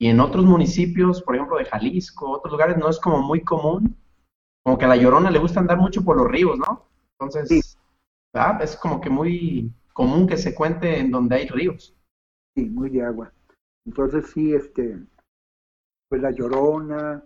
Y 0.00 0.08
en 0.08 0.18
otros 0.18 0.44
municipios, 0.44 1.22
por 1.22 1.36
ejemplo 1.36 1.58
de 1.58 1.64
Jalisco, 1.66 2.28
otros 2.28 2.50
lugares, 2.50 2.76
no 2.76 2.88
es 2.88 2.98
como 2.98 3.22
muy 3.22 3.42
común. 3.42 3.96
Como 4.64 4.76
que 4.76 4.86
a 4.86 4.88
la 4.88 4.96
llorona 4.96 5.30
le 5.30 5.38
gusta 5.38 5.60
andar 5.60 5.78
mucho 5.78 6.02
por 6.04 6.16
los 6.16 6.26
ríos, 6.26 6.58
¿no? 6.58 6.86
Entonces, 7.18 7.48
Sí. 7.48 7.78
¿verdad? 8.34 8.62
es 8.62 8.76
como 8.76 9.00
que 9.00 9.10
muy 9.10 9.72
común 9.92 10.26
que 10.26 10.36
se 10.36 10.54
cuente 10.56 10.98
en 10.98 11.12
donde 11.12 11.36
hay 11.36 11.46
ríos. 11.46 11.94
Sí, 12.56 12.64
muy 12.64 12.90
de 12.90 13.04
agua. 13.04 13.32
Entonces 13.86 14.28
sí, 14.30 14.52
este, 14.52 14.98
pues 16.08 16.20
la 16.20 16.32
llorona, 16.32 17.24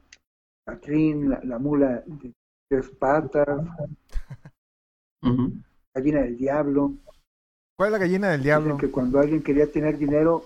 Catrín, 0.67 1.31
la, 1.31 1.41
la 1.45 1.59
mula 1.59 2.03
de 2.07 2.35
tres 2.75 2.91
patas, 2.91 3.47
gallina 5.95 6.23
del 6.23 6.37
diablo. 6.37 6.95
¿Cuál 7.77 7.89
es 7.89 7.93
la 7.93 7.99
gallina 7.99 8.31
del 8.31 8.41
Dicen 8.41 8.63
diablo? 8.65 8.77
que 8.77 8.91
cuando 8.91 9.21
alguien 9.21 9.43
quería 9.43 9.71
tener 9.71 9.97
dinero, 9.97 10.45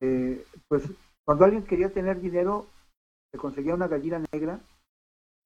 eh, 0.00 0.44
pues 0.68 0.84
cuando 1.24 1.44
alguien 1.44 1.64
quería 1.64 1.92
tener 1.92 2.20
dinero, 2.20 2.66
se 3.30 3.38
conseguía 3.38 3.74
una 3.74 3.86
gallina 3.88 4.22
negra 4.32 4.60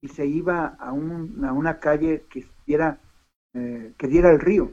y 0.01 0.09
se 0.09 0.27
iba 0.27 0.67
a, 0.79 0.93
un, 0.93 1.45
a 1.45 1.53
una 1.53 1.81
calle 1.81 2.25
que 2.31 2.47
diera, 2.67 3.01
eh, 3.55 3.95
que 3.99 4.07
diera 4.07 4.31
el 4.31 4.39
río. 4.39 4.71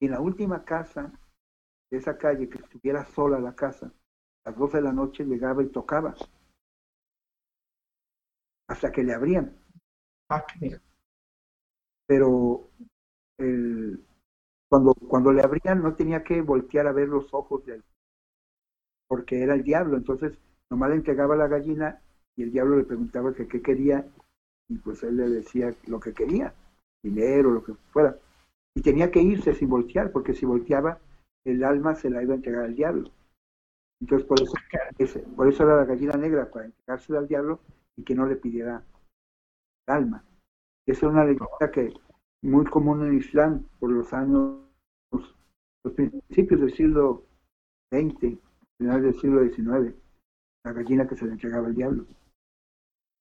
Y 0.00 0.06
en 0.06 0.12
la 0.12 0.20
última 0.20 0.64
casa 0.64 1.12
de 1.90 1.98
esa 1.98 2.18
calle, 2.18 2.48
que 2.48 2.58
estuviera 2.58 3.04
sola 3.06 3.38
la 3.38 3.54
casa, 3.54 3.86
a 4.44 4.50
las 4.50 4.58
12 4.58 4.78
de 4.78 4.82
la 4.82 4.92
noche 4.92 5.24
llegaba 5.24 5.62
y 5.62 5.68
tocaba. 5.68 6.14
Hasta 8.68 8.92
que 8.92 9.02
le 9.02 9.14
abrían. 9.14 9.52
Ah, 10.30 10.44
qué- 10.46 10.80
Pero 12.06 12.70
el, 13.38 14.04
cuando, 14.68 14.94
cuando 14.94 15.32
le 15.32 15.42
abrían 15.42 15.82
no 15.82 15.94
tenía 15.96 16.24
que 16.24 16.42
voltear 16.42 16.86
a 16.88 16.92
ver 16.92 17.08
los 17.08 17.32
ojos 17.34 17.64
del 17.66 17.84
porque 19.06 19.42
era 19.42 19.54
el 19.54 19.62
diablo, 19.62 19.96
entonces 19.96 20.38
nomás 20.70 20.90
le 20.90 20.96
entregaba 20.96 21.36
la 21.36 21.48
gallina 21.48 22.00
y 22.36 22.42
el 22.42 22.52
diablo 22.52 22.76
le 22.76 22.84
preguntaba 22.84 23.32
que 23.34 23.48
qué 23.48 23.62
quería 23.62 24.06
y 24.68 24.78
pues 24.78 25.02
él 25.02 25.16
le 25.16 25.28
decía 25.28 25.74
lo 25.86 25.98
que 26.00 26.12
quería, 26.12 26.54
dinero, 27.02 27.50
lo 27.50 27.64
que 27.64 27.74
fuera. 27.92 28.16
y 28.74 28.82
tenía 28.82 29.10
que 29.10 29.22
irse 29.22 29.54
sin 29.54 29.68
voltear, 29.70 30.12
porque 30.12 30.34
si 30.34 30.46
volteaba, 30.46 30.98
el 31.44 31.64
alma 31.64 31.94
se 31.96 32.10
la 32.10 32.22
iba 32.22 32.34
a 32.34 32.36
entregar 32.36 32.64
al 32.64 32.76
diablo. 32.76 33.10
Entonces, 34.00 34.26
por 34.28 34.42
eso, 34.42 34.52
por 35.36 35.48
eso 35.48 35.64
era 35.64 35.76
la 35.76 35.84
gallina 35.84 36.14
negra, 36.16 36.50
para 36.50 36.66
entregársela 36.66 37.20
al 37.20 37.28
diablo 37.28 37.60
y 37.98 38.04
que 38.04 38.14
no 38.14 38.26
le 38.26 38.36
pidiera 38.36 38.82
el 39.88 39.94
alma. 39.94 40.24
Esa 40.86 41.06
es 41.06 41.12
una 41.12 41.24
leyenda 41.24 41.70
que 41.72 41.92
muy 42.42 42.64
común 42.66 43.04
en 43.06 43.18
Islam 43.18 43.64
por 43.80 43.90
los 43.90 44.12
años, 44.12 44.60
los 45.12 45.94
principios 45.94 46.60
del 46.60 46.74
siglo 46.74 47.24
XX, 47.92 48.38
final 48.78 49.02
del 49.02 49.14
siglo 49.20 49.42
XIX, 49.44 49.94
la 50.64 50.72
gallina 50.72 51.06
que 51.08 51.16
se 51.16 51.26
le 51.26 51.32
entregaba 51.32 51.66
al 51.66 51.74
diablo. 51.74 52.06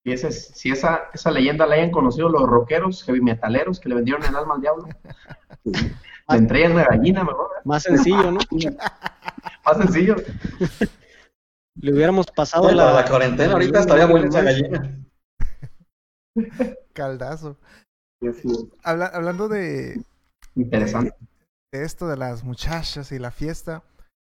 Y 0.05 0.11
ese, 0.13 0.27
es- 0.29 0.47
si 0.49 0.69
esa, 0.71 1.09
esa 1.13 1.31
leyenda 1.31 1.65
la 1.65 1.75
hayan 1.75 1.91
conocido 1.91 2.29
los 2.29 2.43
rockeros, 2.43 3.03
heavy 3.03 3.19
metaleros, 3.21 3.79
que 3.79 3.89
le 3.89 3.95
vendieron 3.95 4.23
el 4.23 4.35
alma 4.35 4.55
al 4.55 4.61
diablo, 4.61 4.87
le 5.65 6.37
entregan 6.37 6.73
una 6.73 6.85
gallina 6.85 7.23
mejor. 7.23 7.49
Más 7.65 7.83
sencillo, 7.83 8.31
¿no? 8.31 8.39
más 9.65 9.77
sencillo. 9.77 10.15
Le 11.79 11.93
hubiéramos 11.93 12.25
pasado 12.27 12.71
la, 12.71 13.05
cuarentena 13.07 13.53
ahorita 13.53 13.79
estaría 13.79 14.05
buena 14.05 14.27
esa 14.27 14.41
gallina. 14.41 15.05
Caldazo. 16.93 17.57
Habla- 18.83 19.11
hablando 19.13 19.47
de, 19.47 20.01
Interesante. 20.55 21.15
de 21.71 21.83
esto 21.83 22.07
de 22.07 22.17
las 22.17 22.43
muchachas 22.43 23.11
y 23.11 23.19
la 23.19 23.31
fiesta, 23.31 23.83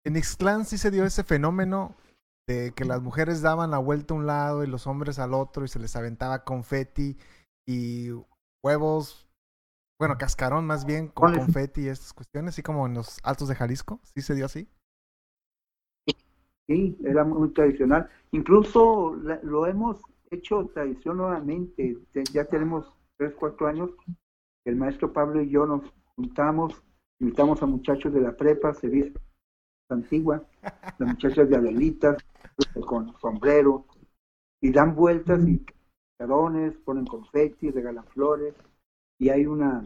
en 0.05 0.17
Ixtlán 0.17 0.65
sí 0.65 0.77
se 0.79 0.91
dio 0.91 1.05
ese 1.05 1.23
fenómeno 1.23 1.97
de 2.49 2.73
que 2.75 2.85
las 2.85 3.01
mujeres 3.03 3.43
daban 3.43 3.71
la 3.71 3.79
vuelta 3.79 4.15
a 4.15 4.17
un 4.17 4.27
lado 4.27 4.65
y 4.65 4.67
los 4.69 4.87
hombres 4.87 5.19
al 5.19 5.35
otro 5.35 5.65
y 5.65 5.69
se 5.69 5.79
les 5.79 5.95
aventaba 5.97 6.45
confeti 6.45 7.17
y 7.69 8.11
huevos, 8.65 9.29
bueno, 10.01 10.17
cascarón 10.19 10.67
más 10.67 10.85
bien 10.85 11.09
con 11.09 11.35
confeti 11.35 11.83
y 11.83 11.89
estas 11.89 12.13
cuestiones, 12.13 12.55
así 12.55 12.63
como 12.63 12.87
en 12.87 12.95
los 12.95 13.19
altos 13.23 13.49
de 13.49 13.55
Jalisco, 13.57 14.01
sí 14.15 14.23
se 14.23 14.35
dio 14.35 14.47
así. 14.47 14.69
Sí, 16.67 16.97
era 17.05 17.25
muy 17.25 17.51
tradicional. 17.51 18.09
Incluso 18.33 19.17
la- 19.23 19.41
lo 19.43 19.67
hemos 19.67 20.01
hecho 20.31 20.67
tradición 20.75 21.19
nuevamente. 21.19 21.97
Te- 22.13 22.25
Ya 22.33 22.45
tenemos 22.45 22.93
tres, 23.17 23.35
cuatro 23.35 23.67
años. 23.69 23.91
El 24.65 24.77
maestro 24.77 25.13
Pablo 25.13 25.43
y 25.43 25.51
yo 25.51 25.67
nos 25.67 25.83
juntamos, 26.17 26.83
invitamos 27.21 27.63
a 27.63 27.67
muchachos 27.67 28.13
de 28.13 28.21
la 28.21 28.37
prepa, 28.37 28.75
se 28.75 28.89
viste 28.89 29.21
antigua, 29.91 30.45
las 30.99 31.09
muchachas 31.09 31.49
de 31.49 31.57
Adelitas, 31.57 32.17
con 32.87 33.17
sombrero, 33.21 33.87
y 34.61 34.73
dan 34.73 34.95
vueltas 34.97 35.47
y 35.49 35.65
carones, 36.19 36.77
ponen 36.79 37.07
confeti, 37.07 37.71
regalan 37.71 38.07
flores, 38.07 38.55
y 39.19 39.29
hay 39.31 39.47
una, 39.47 39.85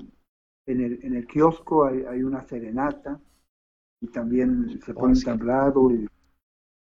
en 0.66 0.80
el, 0.80 1.00
en 1.04 1.16
el 1.16 1.26
kiosco 1.26 1.84
hay, 1.86 2.02
hay 2.04 2.22
una 2.22 2.42
serenata, 2.44 3.20
y 4.00 4.08
también 4.08 4.80
se 4.84 4.94
pone 4.94 5.14
sí. 5.16 5.24
tablado 5.24 5.90
y 5.92 6.08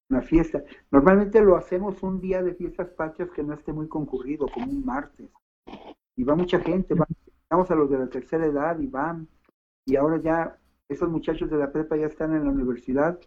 una 0.09 0.21
fiesta. 0.21 0.63
Normalmente 0.91 1.41
lo 1.41 1.55
hacemos 1.55 2.01
un 2.03 2.19
día 2.19 2.41
de 2.43 2.55
fiestas 2.55 2.89
patrias 2.89 3.29
que 3.31 3.43
no 3.43 3.53
esté 3.53 3.73
muy 3.73 3.87
concurrido, 3.87 4.47
como 4.53 4.71
un 4.71 4.83
martes. 4.85 5.29
Y 6.15 6.23
va 6.23 6.35
mucha 6.35 6.59
gente, 6.59 6.93
va- 6.95 7.07
vamos 7.49 7.71
a 7.71 7.75
los 7.75 7.89
de 7.89 7.99
la 7.99 8.07
tercera 8.09 8.45
edad 8.45 8.79
y 8.79 8.87
van. 8.87 9.27
Y 9.85 9.95
ahora 9.95 10.19
ya 10.21 10.57
esos 10.89 11.09
muchachos 11.09 11.49
de 11.49 11.57
la 11.57 11.71
prepa 11.71 11.97
ya 11.97 12.07
están 12.07 12.35
en 12.35 12.45
la 12.45 12.51
universidad 12.51 13.19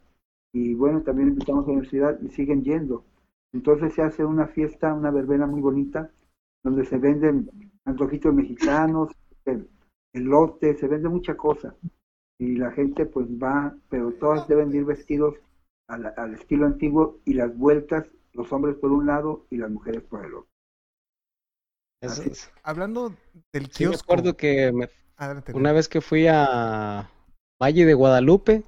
y 0.52 0.74
bueno, 0.74 1.02
también 1.02 1.28
invitamos 1.28 1.64
a 1.64 1.68
la 1.68 1.72
universidad 1.74 2.20
y 2.20 2.28
siguen 2.30 2.62
yendo. 2.62 3.04
Entonces 3.52 3.94
se 3.94 4.02
hace 4.02 4.24
una 4.24 4.46
fiesta, 4.48 4.92
una 4.94 5.10
verbena 5.10 5.46
muy 5.46 5.60
bonita, 5.60 6.10
donde 6.64 6.84
se 6.84 6.98
venden 6.98 7.50
antojitos 7.84 8.34
mexicanos, 8.34 9.10
el- 9.44 9.68
elote, 10.12 10.74
se 10.76 10.88
vende 10.88 11.08
mucha 11.08 11.36
cosa. 11.36 11.74
Y 12.38 12.56
la 12.56 12.70
gente 12.72 13.06
pues 13.06 13.26
va, 13.28 13.74
pero 13.88 14.12
todas 14.12 14.48
deben 14.48 14.74
ir 14.74 14.84
vestidos 14.84 15.36
al, 15.92 16.14
al 16.16 16.34
estilo 16.34 16.66
antiguo 16.66 17.20
y 17.24 17.34
las 17.34 17.56
vueltas, 17.56 18.06
los 18.32 18.50
hombres 18.52 18.76
por 18.76 18.90
un 18.92 19.06
lado 19.06 19.46
y 19.50 19.58
las 19.58 19.70
mujeres 19.70 20.02
por 20.02 20.24
el 20.24 20.34
otro. 20.34 20.48
Hablando 22.62 23.14
del 23.52 23.66
sí 23.70 23.84
me 23.84 23.90
kiosco. 23.90 24.04
acuerdo 24.12 24.36
que 24.36 24.72
me- 24.72 24.88
Adelante, 25.16 25.52
una 25.54 25.72
vez 25.72 25.88
que 25.88 26.00
fui 26.00 26.26
a 26.28 27.08
Valle 27.62 27.84
de 27.84 27.94
Guadalupe, 27.94 28.64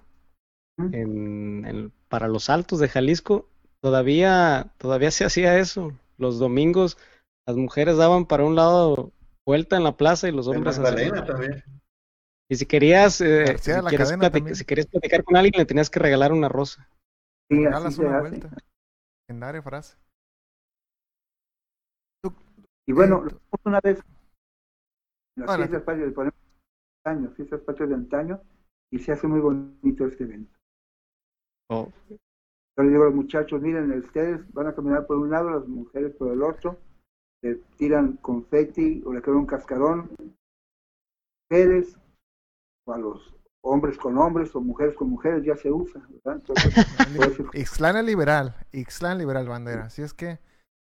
¿Mm? 0.77 0.95
en, 0.95 1.65
en- 1.67 1.93
para 2.09 2.29
los 2.29 2.49
Altos 2.49 2.79
de 2.79 2.89
Jalisco, 2.89 3.49
todavía, 3.81 4.73
todavía 4.79 5.11
se 5.11 5.25
hacía 5.25 5.59
eso. 5.59 5.93
Los 6.17 6.39
domingos 6.39 6.97
las 7.47 7.57
mujeres 7.57 7.97
daban 7.97 8.27
para 8.27 8.45
un 8.45 8.55
lado 8.55 9.11
vuelta 9.45 9.77
en 9.77 9.85
la 9.85 9.97
plaza 9.97 10.29
y 10.29 10.33
los 10.33 10.47
hombres 10.47 10.79
hacían- 10.79 11.25
también. 11.27 11.63
Y 12.49 12.57
si 12.57 12.67
querías, 12.67 13.21
eh, 13.21 13.57
si, 13.59 13.73
también. 13.73 14.55
si 14.55 14.65
querías 14.65 14.87
platicar 14.87 15.25
con 15.25 15.37
alguien, 15.37 15.55
le 15.59 15.65
tenías 15.65 15.91
que 15.91 15.99
regalar 15.99 16.33
una 16.33 16.49
rosa. 16.49 16.89
Sí, 17.51 17.57
así 17.57 17.65
regalas 17.65 17.95
se 17.95 18.01
una 18.03 18.19
hace. 18.19 18.29
vuelta. 18.29 18.57
Legendaria 19.29 19.63
frase. 19.63 19.97
Y 22.87 22.93
bueno, 22.93 23.25
lo 23.25 23.41
una 23.65 23.81
vez 23.81 24.01
en 25.37 25.47
las 25.47 25.57
fiestas 25.57 25.83
patrias, 25.83 26.09
le 26.09 26.15
ponemos 26.15 26.39
antaño, 27.05 27.31
fiestas 27.35 27.61
patrias 27.63 27.89
de 27.89 27.95
antaño, 27.95 28.41
y 28.93 28.99
se 28.99 29.13
hace 29.13 29.27
muy 29.27 29.41
bonito 29.41 30.07
este 30.07 30.25
evento. 30.25 30.55
Oh, 31.71 31.91
Yo 32.09 32.85
le 32.85 32.91
digo 32.91 33.03
a 33.03 33.07
los 33.07 33.15
muchachos, 33.15 33.61
miren, 33.63 33.91
ustedes 33.93 34.53
van 34.53 34.67
a 34.67 34.75
caminar 34.75 35.07
por 35.07 35.17
un 35.17 35.31
lado, 35.31 35.51
las 35.51 35.67
mujeres 35.67 36.15
por 36.15 36.31
el 36.31 36.43
otro, 36.43 36.79
le 37.43 37.57
tiran 37.77 38.19
confeti 38.19 39.03
o 39.07 39.13
le 39.15 39.23
quedan 39.23 39.39
un 39.39 39.47
cascarón, 39.47 40.11
mujeres, 41.51 41.99
o 42.87 42.93
a 42.93 42.99
los 42.99 43.35
hombres 43.65 43.97
con 43.99 44.17
hombres 44.19 44.55
o 44.55 44.61
mujeres 44.61 44.95
con 44.95 45.09
mujeres, 45.09 45.43
ya 45.45 45.57
se 45.57 45.73
usa, 45.73 46.01
¿verdad? 46.09 46.41
Entonces, 46.41 46.75
Ixtlán 47.55 47.97
es 47.97 48.05
liberal, 48.05 48.55
Ixtlán 48.73 49.19
liberal 49.19 49.49
bandera. 49.49 49.87
Así 49.87 50.03
es 50.03 50.13
que 50.13 50.39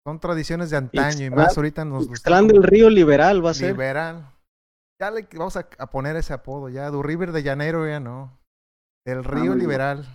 son 0.07 0.21
tradiciones 0.21 0.71
de 0.71 0.77
antaño 0.77 1.27
y 1.27 1.31
más 1.31 1.57
ahorita 1.57 1.85
nos 1.85 2.07
Ixtlán 2.09 2.45
están 2.45 2.49
del 2.49 2.63
Río 2.63 2.89
Liberal 2.89 3.45
va 3.45 3.51
a 3.51 3.55
ser. 3.55 3.73
liberal. 3.73 4.33
Ya 5.01 5.11
le 5.11 5.29
vamos 5.35 5.57
a, 5.57 5.69
a 5.79 5.91
poner 5.91 6.17
ese 6.17 6.33
apodo 6.33 6.69
ya, 6.69 6.91
Du 6.91 7.03
River 7.03 7.33
de 7.33 7.43
Llanero 7.43 7.87
ya 7.87 8.01
no. 8.01 8.39
El 9.05 9.25
Río 9.25 9.39
muy 9.39 9.49
bien. 9.49 9.59
Liberal. 9.59 10.07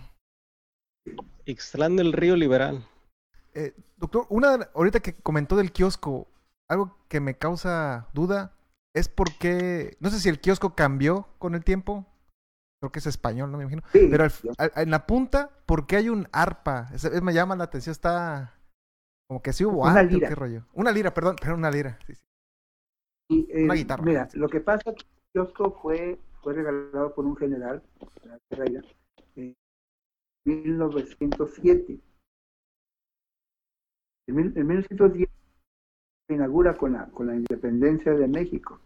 Ixtlán 1.44 1.96
del 1.96 2.12
Río 2.12 2.36
Liberal. 2.36 2.86
Eh, 3.52 3.74
doctor, 3.96 4.26
una 4.30 4.70
ahorita 4.74 5.00
que 5.00 5.14
comentó 5.14 5.56
del 5.56 5.70
kiosco, 5.70 6.26
algo 6.68 6.96
que 7.08 7.20
me 7.20 7.36
causa 7.36 8.08
duda 8.14 8.52
es 8.94 9.08
por 9.08 9.36
qué, 9.38 9.96
no 10.00 10.10
sé 10.10 10.18
si 10.18 10.28
el 10.28 10.40
kiosco 10.40 10.74
cambió 10.74 11.28
con 11.38 11.54
el 11.54 11.64
tiempo, 11.64 12.06
creo 12.84 12.92
que 12.92 12.98
es 13.00 13.06
español, 13.06 13.50
no 13.50 13.58
me 13.58 13.64
imagino, 13.64 13.82
sí, 13.92 14.08
pero 14.10 14.24
al- 14.58 14.72
en 14.76 14.90
la 14.90 15.06
punta, 15.06 15.50
¿por 15.66 15.86
qué 15.86 15.96
hay 15.96 16.08
un 16.10 16.28
arpa? 16.32 16.88
Ese- 16.92 17.08
es- 17.08 17.22
me 17.22 17.32
llama 17.32 17.56
la 17.56 17.64
atención, 17.64 17.92
está 17.92 18.54
como 19.28 19.42
que 19.42 19.52
sí 19.52 19.64
hubo 19.64 19.82
Una 19.82 20.00
arte, 20.00 20.14
¿o 20.14 20.18
lira. 20.18 20.28
qué 20.28 20.34
rollo? 20.34 20.64
Una 20.74 20.92
lira, 20.92 21.14
perdón, 21.14 21.36
pero 21.40 21.54
una 21.54 21.70
lira. 21.70 21.98
sí, 22.06 22.14
sí. 22.14 22.22
Y, 23.30 23.46
eh, 23.50 23.64
Una 23.64 23.74
guitarra. 23.74 24.02
Mira, 24.04 24.28
lo 24.34 24.48
que 24.48 24.60
pasa 24.60 24.90
es 24.90 24.96
que 24.96 25.02
el 25.02 25.32
kiosco 25.32 25.72
fue, 25.80 26.18
fue 26.42 26.52
regalado 26.52 27.14
por 27.14 27.24
un 27.24 27.36
general 27.36 27.82
en 29.36 29.56
1907. 30.46 32.00
En, 34.28 34.34
mil- 34.36 34.52
en 34.56 34.66
1910 34.66 35.28
se 36.28 36.34
inaugura 36.34 36.76
con 36.76 36.92
la, 36.92 37.06
con 37.08 37.26
la 37.26 37.34
independencia 37.34 38.12
de 38.12 38.28
México, 38.28 38.78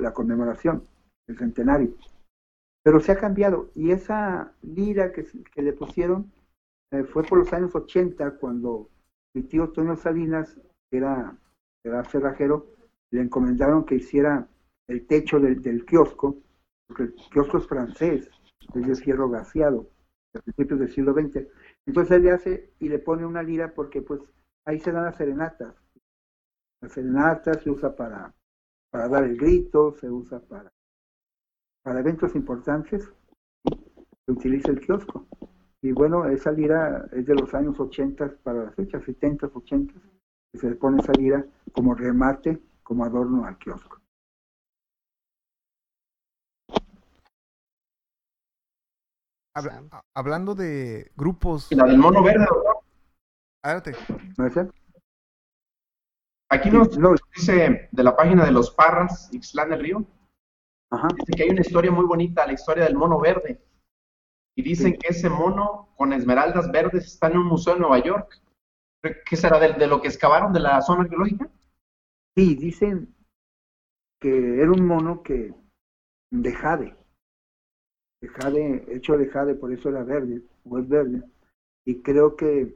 la 0.00 0.12
conmemoración, 0.12 0.86
el 1.28 1.38
centenario. 1.38 1.94
Pero 2.86 3.00
se 3.00 3.10
ha 3.10 3.18
cambiado 3.18 3.72
y 3.74 3.90
esa 3.90 4.52
lira 4.62 5.10
que, 5.10 5.26
le 5.60 5.72
pusieron 5.72 6.30
eh, 6.92 7.02
fue 7.02 7.24
por 7.24 7.38
los 7.38 7.52
años 7.52 7.74
80 7.74 8.36
cuando 8.36 8.88
mi 9.34 9.42
tío 9.42 9.70
Toño 9.72 9.96
Salinas, 9.96 10.56
que 10.88 10.98
era, 10.98 11.36
era 11.82 12.04
cerrajero, 12.04 12.68
le 13.10 13.22
encomendaron 13.22 13.84
que 13.84 13.96
hiciera 13.96 14.48
el 14.86 15.04
techo 15.04 15.40
del, 15.40 15.60
del 15.62 15.84
kiosco, 15.84 16.36
porque 16.86 17.02
el 17.02 17.14
kiosco 17.32 17.58
es 17.58 17.66
francés, 17.66 18.30
es 18.72 18.86
de 18.86 18.94
fierro 18.94 19.28
gaseado, 19.30 19.90
a 20.36 20.38
principios 20.38 20.78
del 20.78 20.92
siglo 20.92 21.12
XX. 21.12 21.44
Entonces 21.86 22.16
él 22.16 22.22
le 22.22 22.30
hace 22.30 22.70
y 22.78 22.88
le 22.88 23.00
pone 23.00 23.26
una 23.26 23.42
lira 23.42 23.74
porque 23.74 24.00
pues 24.00 24.20
ahí 24.64 24.78
se 24.78 24.92
dan 24.92 25.06
las 25.06 25.16
serenatas. 25.16 25.74
Las 26.80 26.92
serenatas 26.92 27.64
se 27.64 27.68
usa 27.68 27.96
para, 27.96 28.32
para 28.92 29.08
dar 29.08 29.24
el 29.24 29.36
grito, 29.36 29.90
se 29.90 30.08
usa 30.08 30.38
para, 30.38 30.70
para 31.86 32.00
eventos 32.00 32.34
importantes, 32.34 33.12
se 34.24 34.32
utiliza 34.32 34.72
el 34.72 34.80
kiosco. 34.80 35.24
Y 35.80 35.92
bueno, 35.92 36.26
esa 36.26 36.50
lira 36.50 37.06
es 37.12 37.26
de 37.26 37.34
los 37.36 37.54
años 37.54 37.78
80 37.78 38.38
para 38.42 38.64
las 38.64 38.74
fechas, 38.74 39.04
70, 39.04 39.46
80, 39.54 39.94
que 40.52 40.58
se 40.58 40.68
le 40.70 40.74
pone 40.74 41.00
esa 41.00 41.12
lira 41.12 41.46
como 41.70 41.94
remate, 41.94 42.60
como 42.82 43.04
adorno 43.04 43.46
al 43.46 43.56
kiosco. 43.58 44.00
Habla- 49.54 49.84
hablando 50.12 50.56
de 50.56 51.12
grupos, 51.16 51.70
la 51.70 51.84
del 51.84 51.98
mono 51.98 52.20
verde, 52.20 52.46
doctor. 52.50 52.78
adelante. 53.62 53.94
¿No 54.36 54.46
es 54.46 54.56
eso? 54.56 54.72
Aquí 56.50 56.68
nos 56.68 56.98
No, 56.98 57.14
dice 57.36 57.88
de 57.92 58.02
la 58.02 58.16
página 58.16 58.44
de 58.44 58.50
los 58.50 58.72
Parras, 58.72 59.28
Ixtlán 59.32 59.70
del 59.70 59.80
Río, 59.80 60.04
Ajá. 60.90 61.08
Dicen 61.08 61.34
que 61.36 61.42
hay 61.42 61.50
una 61.50 61.60
historia 61.60 61.90
muy 61.90 62.04
bonita, 62.06 62.46
la 62.46 62.52
historia 62.52 62.84
del 62.84 62.96
mono 62.96 63.18
verde. 63.20 63.60
Y 64.56 64.62
dicen 64.62 64.92
Sí. 64.92 64.98
que 64.98 65.08
ese 65.08 65.28
mono 65.28 65.88
con 65.96 66.12
esmeraldas 66.12 66.70
verdes 66.70 67.04
está 67.06 67.28
en 67.28 67.38
un 67.38 67.46
museo 67.46 67.74
en 67.74 67.80
Nueva 67.80 67.98
York. 68.02 68.40
¿Qué 69.28 69.36
será 69.36 69.58
de, 69.60 69.74
de 69.74 69.86
lo 69.86 70.00
que 70.00 70.08
excavaron 70.08 70.52
de 70.52 70.60
la 70.60 70.80
zona 70.82 71.02
arqueológica? 71.02 71.48
Sí, 72.34 72.54
dicen 72.54 73.14
que 74.20 74.60
era 74.60 74.70
un 74.70 74.86
mono 74.86 75.22
que 75.22 75.54
de 76.30 76.52
jade, 76.52 76.96
de 78.22 78.28
jade, 78.28 78.84
hecho 78.88 79.16
de 79.16 79.28
jade, 79.28 79.54
por 79.54 79.72
eso 79.72 79.90
era 79.90 80.02
verde, 80.02 80.42
o 80.64 80.78
es 80.78 80.88
verde. 80.88 81.22
Y 81.84 82.02
creo 82.02 82.34
que, 82.34 82.74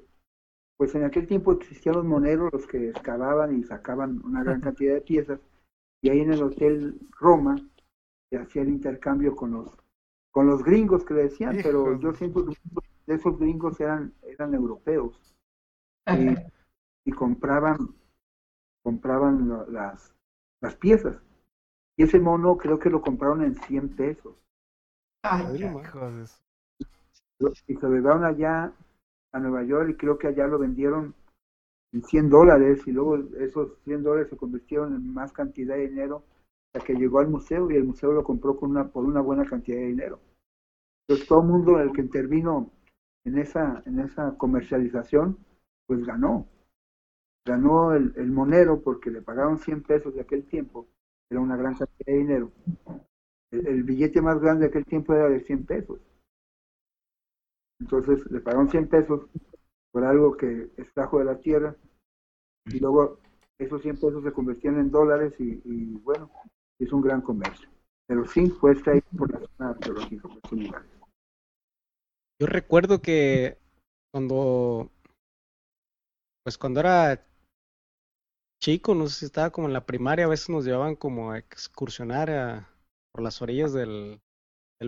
pues 0.77 0.95
en 0.95 1.05
aquel 1.05 1.27
tiempo 1.27 1.53
existían 1.53 1.97
los 1.97 2.05
moneros, 2.05 2.53
los 2.53 2.67
que 2.67 2.91
excavaban 2.91 3.59
y 3.59 3.65
sacaban 3.65 4.23
una 4.25 4.45
gran 4.45 4.61
cantidad 4.61 4.95
de 4.95 5.01
piezas, 5.01 5.41
y 6.03 6.11
ahí 6.11 6.21
en 6.21 6.33
el 6.33 6.43
Hotel 6.43 7.01
Roma 7.19 7.57
hacía 8.37 8.63
el 8.63 8.69
intercambio 8.69 9.35
con 9.35 9.53
los, 9.53 9.77
con 10.31 10.47
los 10.47 10.63
gringos 10.63 11.05
que 11.05 11.15
le 11.15 11.23
decían, 11.25 11.59
pero 11.63 11.99
yo 11.99 12.13
siento 12.15 12.45
que 12.45 12.55
muchos 12.71 13.07
de 13.07 13.15
esos 13.15 13.39
gringos 13.39 13.81
eran, 13.81 14.15
eran 14.23 14.55
europeos. 14.55 15.35
Y, 16.07 16.35
y 17.05 17.13
compraban 17.13 17.95
compraban 18.83 19.49
las, 19.73 20.15
las 20.61 20.77
piezas. 20.77 21.21
Y 21.97 22.05
ese 22.05 22.19
mono 22.19 22.57
creo 22.57 22.79
que 22.79 22.91
lo 22.91 23.03
compraron 23.03 23.43
en 23.43 23.55
100 23.55 23.97
pesos. 23.97 24.37
Ay, 25.23 25.63
Y 27.67 27.75
se 27.75 27.89
lo 27.89 27.95
llevaron 27.95 28.25
allá 28.25 28.73
a 29.33 29.39
Nueva 29.39 29.63
York 29.65 29.91
y 29.91 29.97
creo 29.97 30.19
que 30.19 30.29
allá 30.29 30.47
lo 30.47 30.59
vendieron 30.59 31.15
en 31.93 32.03
100 32.03 32.31
dólares 32.31 32.87
y 32.87 32.93
luego 32.93 33.17
esos 33.39 33.79
100 33.85 34.03
dólares 34.03 34.31
se 34.31 34.37
convirtieron 34.37 34.95
en 34.95 35.13
más 35.13 35.33
cantidad 35.33 35.75
de 35.75 35.89
dinero 35.89 36.25
que 36.79 36.95
llegó 36.95 37.19
al 37.19 37.29
museo 37.29 37.71
y 37.71 37.77
el 37.77 37.85
museo 37.85 38.13
lo 38.13 38.25
compró 38.25 38.57
con 38.57 38.71
una, 38.71 38.89
por 38.89 39.05
una 39.05 39.21
buena 39.21 39.45
cantidad 39.45 39.79
de 39.79 39.87
dinero. 39.87 40.21
Entonces 41.03 41.27
todo 41.27 41.41
el 41.41 41.49
mundo 41.49 41.81
el 41.81 41.93
que 41.93 42.03
intervino 42.03 42.71
en 43.25 43.39
esa, 43.39 43.83
en 43.87 43.99
esa 44.01 44.37
comercialización, 44.39 45.39
pues 45.87 46.05
ganó. 46.05 46.47
Ganó 47.45 47.95
el, 47.95 48.13
el 48.17 48.31
monero 48.31 48.81
porque 48.81 49.11
le 49.11 49.23
pagaron 49.23 49.59
100 49.59 49.83
pesos 49.83 50.15
de 50.15 50.21
aquel 50.21 50.45
tiempo, 50.45 50.87
era 51.31 51.41
una 51.41 51.57
gran 51.57 51.75
cantidad 51.75 52.07
de 52.07 52.19
dinero. 52.19 52.53
El, 53.51 53.83
billete 53.85 54.21
más 54.21 54.41
grande 54.41 54.63
de 54.63 54.69
aquel 54.69 54.85
tiempo 54.85 55.15
era 55.15 55.29
de 55.29 55.41
100 55.41 55.65
pesos. 55.65 56.01
Entonces 57.81 58.31
le 58.31 58.41
pagaron 58.41 58.69
100 58.69 58.89
pesos 58.89 59.27
por 59.93 60.05
algo 60.05 60.37
que 60.37 60.71
extrajo 60.77 61.19
de 61.19 61.25
la 61.25 61.39
tierra 61.41 61.75
y 62.67 62.79
luego 62.79 63.19
esos 63.59 63.83
100 63.83 63.97
pesos 63.97 64.25
se 64.25 64.33
convertían 64.33 64.79
en 64.79 64.91
dólares 64.91 65.35
y, 65.39 65.95
bueno, 65.99 66.31
es 66.81 66.93
un 66.93 67.03
gran 67.03 67.21
comercio. 67.21 67.69
Pero 68.07 68.27
sí 68.27 68.49
fue 68.49 68.75
ahí 68.87 69.01
por 69.17 69.31
la 69.33 69.41
zona 69.57 69.71
arqueológica. 69.71 70.29
Yo 72.41 72.47
recuerdo 72.47 73.01
que 73.03 73.59
cuando, 74.13 74.91
pues 76.43 76.57
cuando 76.59 76.81
era 76.81 77.25
chico, 78.61 78.95
no 78.95 79.07
sé 79.09 79.21
si 79.21 79.25
estaba 79.27 79.51
como 79.51 79.67
en 79.67 79.73
la 79.73 79.87
primaria, 79.87 80.25
a 80.25 80.29
veces 80.29 80.49
nos 80.49 80.65
llevaban 80.65 80.97
como 80.97 81.33
a 81.33 81.39
excursionar 81.39 82.31
a- 82.31 82.69
por 83.13 83.23
las 83.23 83.41
orillas 83.43 83.73
del, 83.73 84.21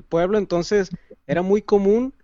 pueblo, 0.08 0.38
entonces 0.38 0.90
era 1.26 1.42
muy 1.42 1.60
común 1.60 2.14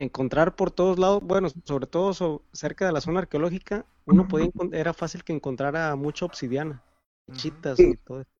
encontrar 0.00 0.54
por 0.54 0.70
todos 0.70 0.96
lados, 0.96 1.20
bueno, 1.24 1.48
sobre 1.64 1.88
todo 1.88 2.42
cerca 2.52 2.86
de 2.86 2.92
la 2.92 3.00
zona 3.00 3.20
arqueológica, 3.20 3.84
uno 4.06 4.28
podía 4.28 4.50
era 4.72 4.94
fácil 4.94 5.24
que 5.24 5.32
encontrara 5.32 5.96
mucha 5.96 6.24
obsidiana, 6.24 6.84
chitas 7.32 7.76
Sí. 7.76 7.90
y 7.92 7.96
todo 7.96 8.20
eso. 8.20 8.30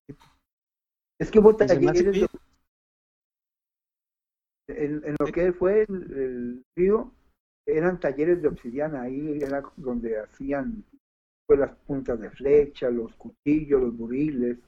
Es 1.21 1.31
que 1.31 1.41
talleres 2.01 2.21
de- 2.23 2.29
que- 4.67 4.85
en, 4.85 5.03
en 5.05 5.17
lo 5.19 5.27
que 5.33 5.53
fue 5.53 5.83
el, 5.89 6.13
el 6.13 6.65
río, 6.77 7.13
eran 7.67 7.99
talleres 8.01 8.41
de 8.43 8.49
obsidiana, 8.49 9.03
ahí 9.03 9.41
era 9.43 9.63
donde 9.77 10.19
hacían 10.21 10.85
pues, 11.47 11.59
las 11.59 11.75
puntas 11.87 12.21
de 12.21 12.31
flecha, 12.31 12.91
los 12.91 13.15
cuchillos, 13.17 13.81
los 13.81 13.97
buriles. 13.97 14.59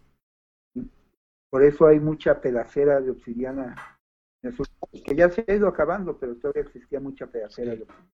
Por 1.51 1.63
eso 1.65 1.87
hay 1.87 1.99
mucha 2.01 2.41
pedacera 2.41 3.01
de 3.01 3.11
obsidiana 3.11 3.75
en 4.43 4.53
esos 4.53 4.67
que 5.05 5.15
ya 5.15 5.29
se 5.31 5.45
ha 5.47 5.55
ido 5.55 5.69
acabando, 5.69 6.19
pero 6.19 6.37
todavía 6.37 6.63
existía 6.63 7.01
mucha 7.01 7.27
pedacera 7.27 7.73
Sí. 7.73 7.79
de 7.79 7.83
obsidiana. 7.85 8.11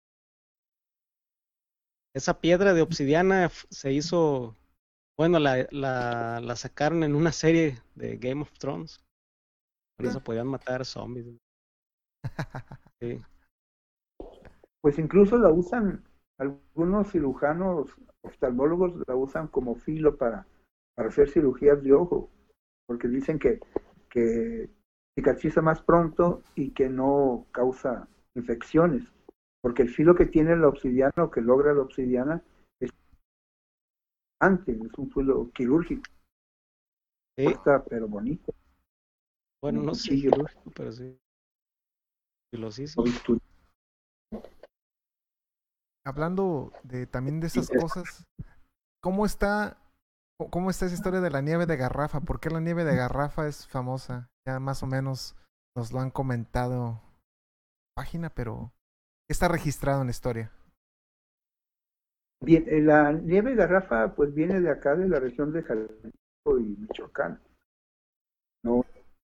Esa 2.16 2.39
piedra 2.39 2.74
de 2.74 2.82
obsidiana 2.82 3.49
se 3.70 3.91
hizo, 3.91 4.56
bueno, 5.18 5.39
la, 5.39 5.68
la, 5.72 6.39
la 6.41 6.55
sacaron 6.55 7.03
en 7.03 7.16
una 7.16 7.32
serie 7.32 7.80
de 7.95 8.18
Game 8.18 8.41
of 8.41 8.51
Thrones. 8.59 8.99
Con 9.97 10.07
eso 10.07 10.22
podían 10.22 10.47
matar 10.47 10.86
zombies. 10.86 11.28
Sí. 13.01 13.22
Pues 14.82 14.97
incluso 14.99 15.38
la 15.38 15.49
usan, 15.49 16.05
algunos 16.38 17.11
cirujanos 17.11 17.93
oftalmólogos 18.22 18.93
la 19.05 19.16
usan 19.16 19.47
como 19.47 19.76
filo 19.76 20.16
para, 20.16 20.47
para 20.95 21.09
hacer 21.09 21.30
cirugías 21.30 21.84
de 21.84 21.91
ojo, 21.91 22.30
porque 22.88 23.09
dicen 23.09 23.38
que, 23.38 23.59
que 24.09 24.70
cicatriza 25.13 25.61
más 25.61 25.82
pronto 25.82 26.41
y 26.55 26.72
que 26.72 26.88
no 26.88 27.45
causa 27.51 28.07
infecciones, 28.34 29.03
porque 29.61 29.84
el 29.84 29.89
filo 29.89 30.16
que 30.16 30.26
tiene 30.26 30.55
la 30.55 30.70
obsidiana 30.70 31.24
o 31.24 31.32
que 31.32 31.41
logra 31.41 31.74
la 31.74 31.82
obsidiana 31.82 32.41
antes, 34.39 34.77
es 34.81 34.93
un 34.97 35.11
filo 35.11 35.51
quirúrgico, 35.53 36.03
Sí, 37.38 37.53
corta, 37.53 37.83
pero 37.83 38.07
bonito, 38.07 38.53
bueno, 39.61 39.81
no 39.81 39.93
sé, 39.93 40.09
quirúrgico, 40.15 40.71
pero 40.75 40.91
sí. 40.91 41.17
Filosísimo. 42.51 43.03
Hablando 46.05 46.71
de 46.83 47.07
también 47.07 47.39
de 47.39 47.47
esas 47.47 47.69
Sí, 47.69 47.75
es- 47.75 47.83
cosas, 47.83 48.25
¿cómo 49.01 49.25
está, 49.25 49.77
cómo 50.51 50.69
está 50.69 50.86
esa 50.86 50.95
historia 50.95 51.21
de 51.21 51.31
la 51.31 51.41
nieve 51.41 51.65
de 51.65 51.77
garrafa? 51.77 52.21
¿Por 52.21 52.39
qué 52.39 52.49
la 52.49 52.59
nieve 52.61 52.83
de 52.86 52.95
garrafa 52.95 53.47
es 53.47 53.67
famosa? 53.67 54.29
Ya 54.47 54.59
más 54.59 54.83
o 54.83 54.88
menos 54.88 55.36
nos 55.75 55.91
lo 55.91 55.99
han 55.99 56.11
comentado 56.11 56.75
en 56.75 56.93
la 56.93 57.95
página, 57.95 58.29
pero 58.29 58.73
¿qué 59.27 59.33
está 59.33 59.47
registrado 59.47 60.01
en 60.01 60.07
la 60.07 60.11
historia? 60.11 60.51
Bien, 62.45 62.63
eh, 62.67 62.79
la 62.79 63.11
nieve 63.11 63.55
garrafa 63.55 64.13
pues 64.13 64.31
viene 64.31 64.61
de 64.61 64.69
acá, 64.69 64.95
de 64.95 65.09
la 65.09 65.19
región 65.19 65.51
de 65.51 65.63
Jalisco 65.63 66.59
y 66.59 66.77
Michoacán. 66.77 67.41
No 68.63 68.85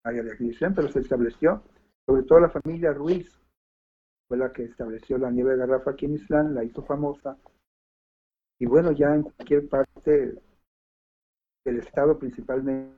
área 0.03 0.21
de 0.21 0.31
adquisición, 0.33 0.75
pero 0.75 0.89
se 0.89 0.99
estableció, 0.99 1.63
sobre 2.05 2.21
todo 2.21 2.39
la 2.39 2.51
familia 2.51 2.93
Ruiz, 2.93 3.35
fue 4.27 4.37
la 4.37 4.53
que 4.53 4.65
estableció 4.65 5.17
la 5.17 5.31
nieve 5.31 5.57
garrafa 5.57 5.89
aquí 5.89 6.05
en 6.05 6.13
Islán, 6.13 6.53
la 6.53 6.63
hizo 6.63 6.83
famosa. 6.83 7.35
Y 8.59 8.67
bueno, 8.67 8.91
ya 8.91 9.15
en 9.15 9.23
cualquier 9.23 9.67
parte 9.67 10.39
del 11.65 11.77
estado 11.79 12.19
principalmente, 12.19 12.93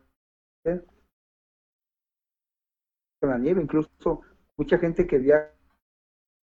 con 3.22 3.30
la 3.30 3.38
nieve, 3.38 3.62
incluso 3.62 4.24
mucha 4.57 4.78
gente 4.78 5.07
que 5.07 5.20
viaja 5.20 5.53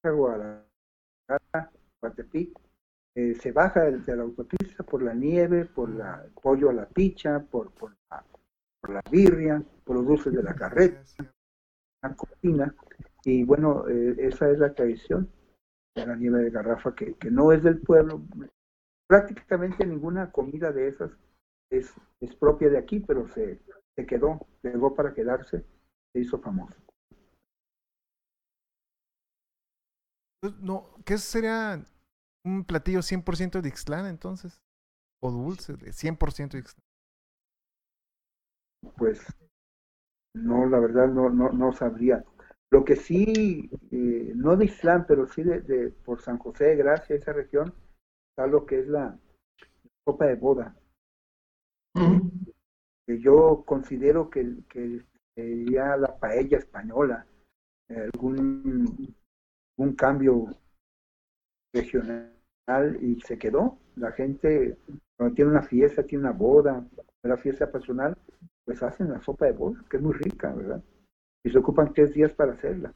a 0.05 0.11
Guadalajara, 0.11 1.71
Guatepic, 2.01 2.68
eh, 3.19 3.35
se 3.35 3.51
baja 3.51 3.81
de, 3.83 4.17
la 4.17 4.23
autopista 4.23 4.85
por 4.85 5.03
la 5.03 5.13
nieve, 5.13 5.65
por 5.65 5.91
la, 5.91 6.23
el 6.25 6.31
pollo 6.31 6.71
a 6.71 6.73
la 6.73 6.89
picha, 6.89 7.41
por, 7.41 7.73
por, 7.73 7.97
la, 8.89 9.03
birria, 9.11 9.61
por 9.83 9.97
los 9.97 10.07
dulces 10.07 10.33
de 10.33 10.41
la 10.41 10.55
carreta, 10.55 11.03
la 12.01 12.15
cocina. 12.15 12.73
Y 13.25 13.43
bueno, 13.43 13.89
eh, 13.89 14.15
esa 14.19 14.49
es 14.49 14.61
la 14.61 14.73
tradición 14.73 15.29
de 15.97 16.07
la 16.07 16.15
nieve 16.15 16.45
de 16.45 16.51
garrafa, 16.51 16.95
que, 16.95 17.15
que 17.15 17.29
no 17.29 17.51
es 17.51 17.65
del 17.65 17.81
pueblo. 17.81 18.23
Prácticamente 19.09 19.85
ninguna 19.85 20.31
comida 20.31 20.71
de 20.71 20.87
esas 20.87 21.11
es, 21.73 21.93
es 22.21 22.37
propia 22.37 22.71
de 22.71 22.79
aquí, 22.79 23.01
pero 23.01 23.27
se, 23.27 23.59
se 23.97 24.07
quedó, 24.07 24.47
llegó 24.63 24.95
para 24.95 25.13
quedarse, 25.13 25.65
se 26.13 26.21
hizo 26.21 26.39
famoso. 26.39 26.77
No, 30.61 30.95
¿qué 31.05 31.19
sería 31.19 31.85
un 32.45 32.65
platillo 32.65 33.01
100% 33.01 33.61
de 33.61 33.69
Ixtlán 33.69 34.07
entonces? 34.07 34.61
¿O 35.21 35.31
dulce 35.31 35.75
de 35.77 35.93
100% 35.93 36.53
de 36.53 36.59
Ixtlán? 36.61 36.89
pues 38.97 39.21
no, 40.35 40.67
la 40.67 40.79
verdad 40.79 41.09
no, 41.09 41.31
no, 41.31 41.51
no 41.51 41.73
sabría. 41.73 42.25
Lo 42.71 42.85
que 42.85 42.97
sí, 42.97 43.71
eh, 43.91 44.33
no 44.35 44.57
de 44.57 44.67
Islán, 44.67 45.07
pero 45.07 45.27
sí 45.27 45.43
de, 45.43 45.91
por 46.05 46.21
San 46.21 46.39
José 46.39 46.65
de 46.67 46.77
Gracia, 46.77 47.17
esa 47.17 47.33
región, 47.33 47.73
está 48.31 48.47
lo 48.47 48.67
que 48.67 48.81
es 48.81 48.89
la 48.89 49.19
copa 50.05 50.27
de 50.27 50.35
boda. 50.35 50.77
Que 53.07 53.19
yo 53.21 53.65
considero 53.67 54.29
que, 54.29 54.59
que 54.69 55.03
sería 55.35 55.97
la 55.97 56.19
paella 56.19 56.59
española, 56.59 57.27
algún, 57.89 59.17
algún 59.79 59.97
cambio 59.97 60.47
regional 61.73 62.33
y 63.01 63.21
se 63.21 63.39
quedó. 63.39 63.79
La 63.97 64.13
gente, 64.13 64.77
cuando 65.17 65.35
tiene 65.35 65.51
una 65.51 65.63
fiesta, 65.63 66.03
tiene 66.03 66.25
una 66.25 66.33
boda, 66.33 66.85
una 67.23 67.37
fiesta 67.37 67.71
personal, 67.71 68.17
pues 68.65 68.83
hacen 68.83 69.11
la 69.11 69.21
sopa 69.21 69.47
de 69.47 69.53
bolsa, 69.53 69.85
que 69.89 69.97
es 69.97 70.03
muy 70.03 70.15
rica, 70.15 70.53
¿verdad? 70.55 70.83
Y 71.45 71.51
se 71.51 71.59
ocupan 71.59 71.93
tres 71.93 72.13
días 72.15 72.33
para 72.33 72.53
hacerla, 72.53 72.93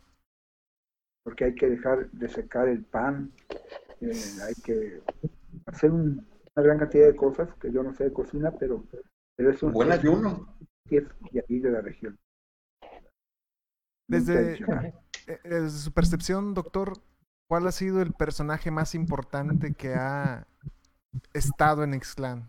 porque 1.24 1.44
hay 1.44 1.54
que 1.54 1.68
dejar 1.70 2.10
de 2.10 2.28
secar 2.28 2.68
el 2.68 2.84
pan, 2.84 3.32
eh, 4.00 4.10
hay 4.46 4.54
que 4.62 5.00
hacer 5.66 5.90
un- 5.90 6.26
una 6.54 6.64
gran 6.64 6.78
cantidad 6.78 7.06
de 7.06 7.16
cosas 7.16 7.54
que 7.54 7.72
yo 7.72 7.82
no 7.82 7.94
sé 7.94 8.04
de 8.04 8.12
cocina, 8.12 8.50
pero, 8.50 8.84
pero 9.36 9.50
es 9.50 9.62
un 9.62 9.72
Buen 9.72 9.92
ayuno. 9.92 10.54
de 10.90 11.40
aquí 11.40 11.58
de 11.60 11.70
la 11.70 11.80
región. 11.80 12.18
Desde, 14.08 14.54
eh, 15.26 15.38
desde 15.44 15.70
su 15.70 15.92
percepción, 15.92 16.52
doctor, 16.52 16.92
¿cuál 17.53 17.66
ha 17.66 17.72
sido 17.72 18.00
el 18.00 18.14
personaje 18.14 18.70
más 18.70 18.94
importante 18.94 19.74
que 19.74 19.92
ha 19.92 20.46
estado 21.34 21.84
en 21.84 21.92
Ixtlán? 21.92 22.48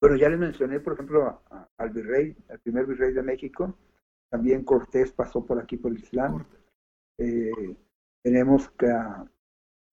Bueno, 0.00 0.16
ya 0.16 0.28
les 0.28 0.38
mencioné, 0.38 0.78
por 0.78 0.92
ejemplo, 0.92 1.26
a- 1.26 1.42
a- 1.50 1.68
al 1.78 1.90
virrey, 1.90 2.36
al 2.48 2.60
primer 2.60 2.86
virrey 2.86 3.12
de 3.12 3.24
México. 3.24 3.74
También 4.30 4.62
Cortés 4.62 5.10
pasó 5.10 5.44
por 5.44 5.58
aquí 5.58 5.78
por 5.78 5.90
el 5.90 5.98
Islam. 5.98 6.46
Eh, 7.18 7.50
tenemos 8.22 8.70
que 8.78 8.86
a, 8.88 9.16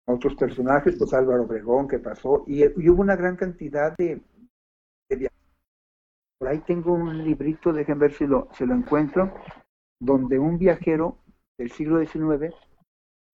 a 0.06 0.12
otros 0.12 0.34
personajes, 0.34 0.96
pues 0.98 1.14
Álvaro 1.14 1.44
Obregón 1.44 1.88
que 1.88 1.98
pasó, 1.98 2.44
y, 2.46 2.62
y 2.62 2.90
hubo 2.90 3.00
una 3.00 3.16
gran 3.16 3.36
cantidad 3.36 3.96
de, 3.96 4.20
de 5.08 5.16
viajes. 5.16 5.38
Por 6.38 6.48
ahí 6.48 6.58
tengo 6.58 6.92
un 6.92 7.24
librito, 7.24 7.72
dejen 7.72 7.98
ver 7.98 8.12
si 8.12 8.26
lo, 8.26 8.48
si 8.52 8.66
lo 8.66 8.74
encuentro, 8.74 9.32
donde 9.98 10.38
un 10.38 10.58
viajero 10.58 11.16
del 11.58 11.70
siglo 11.70 12.00
XIX, 12.00 12.54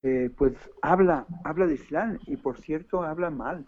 eh, 0.02 0.30
pues 0.36 0.54
habla, 0.82 1.26
habla 1.44 1.66
de 1.66 1.74
Islam, 1.74 2.18
y 2.26 2.36
por 2.36 2.60
cierto, 2.60 3.02
habla 3.02 3.30
mal. 3.30 3.64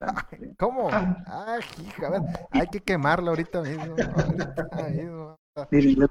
¿Cómo? 0.58 0.88
Ah, 0.92 1.58
hija, 1.82 2.06
a 2.06 2.10
ver, 2.10 2.22
hay 2.50 2.66
que 2.68 2.80
quemarlo 2.80 3.30
ahorita 3.30 3.62
mismo. 3.62 3.96
ahorita 4.14 4.88
mismo. 4.90 5.36
Miren, 5.70 6.02
a- 6.02 6.08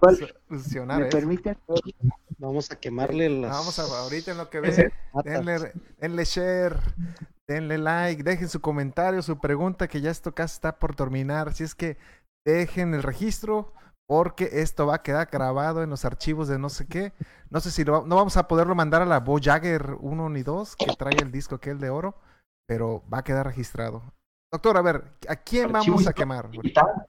Solucionar 0.48 1.02
¿Me 1.04 1.06
permiten? 1.10 1.56
Vamos 2.40 2.72
a 2.72 2.80
quemarle 2.80 3.30
las 3.30 3.52
Vamos 3.52 3.78
a 3.80 3.84
ahorita 3.84 4.32
en 4.32 4.38
lo 4.38 4.50
que 4.50 4.60
ve. 4.60 4.92
Denle, 5.24 5.72
denle 6.00 6.26
share, 6.26 6.80
denle 7.48 7.78
like, 7.78 8.24
dejen 8.24 8.50
su 8.50 8.60
comentario, 8.60 9.22
su 9.22 9.40
pregunta, 9.40 9.88
que 9.88 10.02
ya 10.02 10.10
esto 10.10 10.34
casi 10.34 10.56
está 10.56 10.80
por 10.80 10.96
terminar. 10.96 11.54
Si 11.54 11.64
es 11.64 11.76
que 11.76 11.98
dejen 12.44 12.96
el 12.96 13.04
registro, 13.04 13.74
porque 14.08 14.50
esto 14.62 14.86
va 14.86 14.96
a 14.96 15.04
quedar 15.04 15.30
grabado 15.32 15.82
en 15.84 15.90
los 15.90 16.06
archivos 16.06 16.48
de 16.48 16.60
no 16.60 16.70
sé 16.70 16.88
qué. 16.88 17.14
No 17.50 17.60
sé 17.60 17.72
si 17.72 17.84
lo, 17.84 17.94
va- 17.94 18.08
no 18.08 18.16
vamos 18.16 18.38
a 18.38 18.48
poderlo 18.48 18.76
mandar 18.76 19.02
a 19.02 19.06
la 19.06 19.20
Bo 19.20 19.38
Jagger 19.42 19.98
1 20.00 20.30
ni 20.30 20.44
2, 20.44 20.76
que 20.76 20.96
trae 20.98 21.18
el 21.22 21.32
disco 21.32 21.56
aquel 21.56 21.80
de 21.80 21.90
oro, 21.90 22.16
pero 22.68 23.04
va 23.12 23.20
a 23.20 23.24
quedar 23.24 23.46
registrado. 23.48 24.04
Doctor, 24.52 24.78
a 24.78 24.82
ver, 24.82 25.04
¿a 25.28 25.36
quién 25.36 25.72
vamos 25.72 26.08
a 26.08 26.14
quemar? 26.14 26.50
digital. 26.50 27.08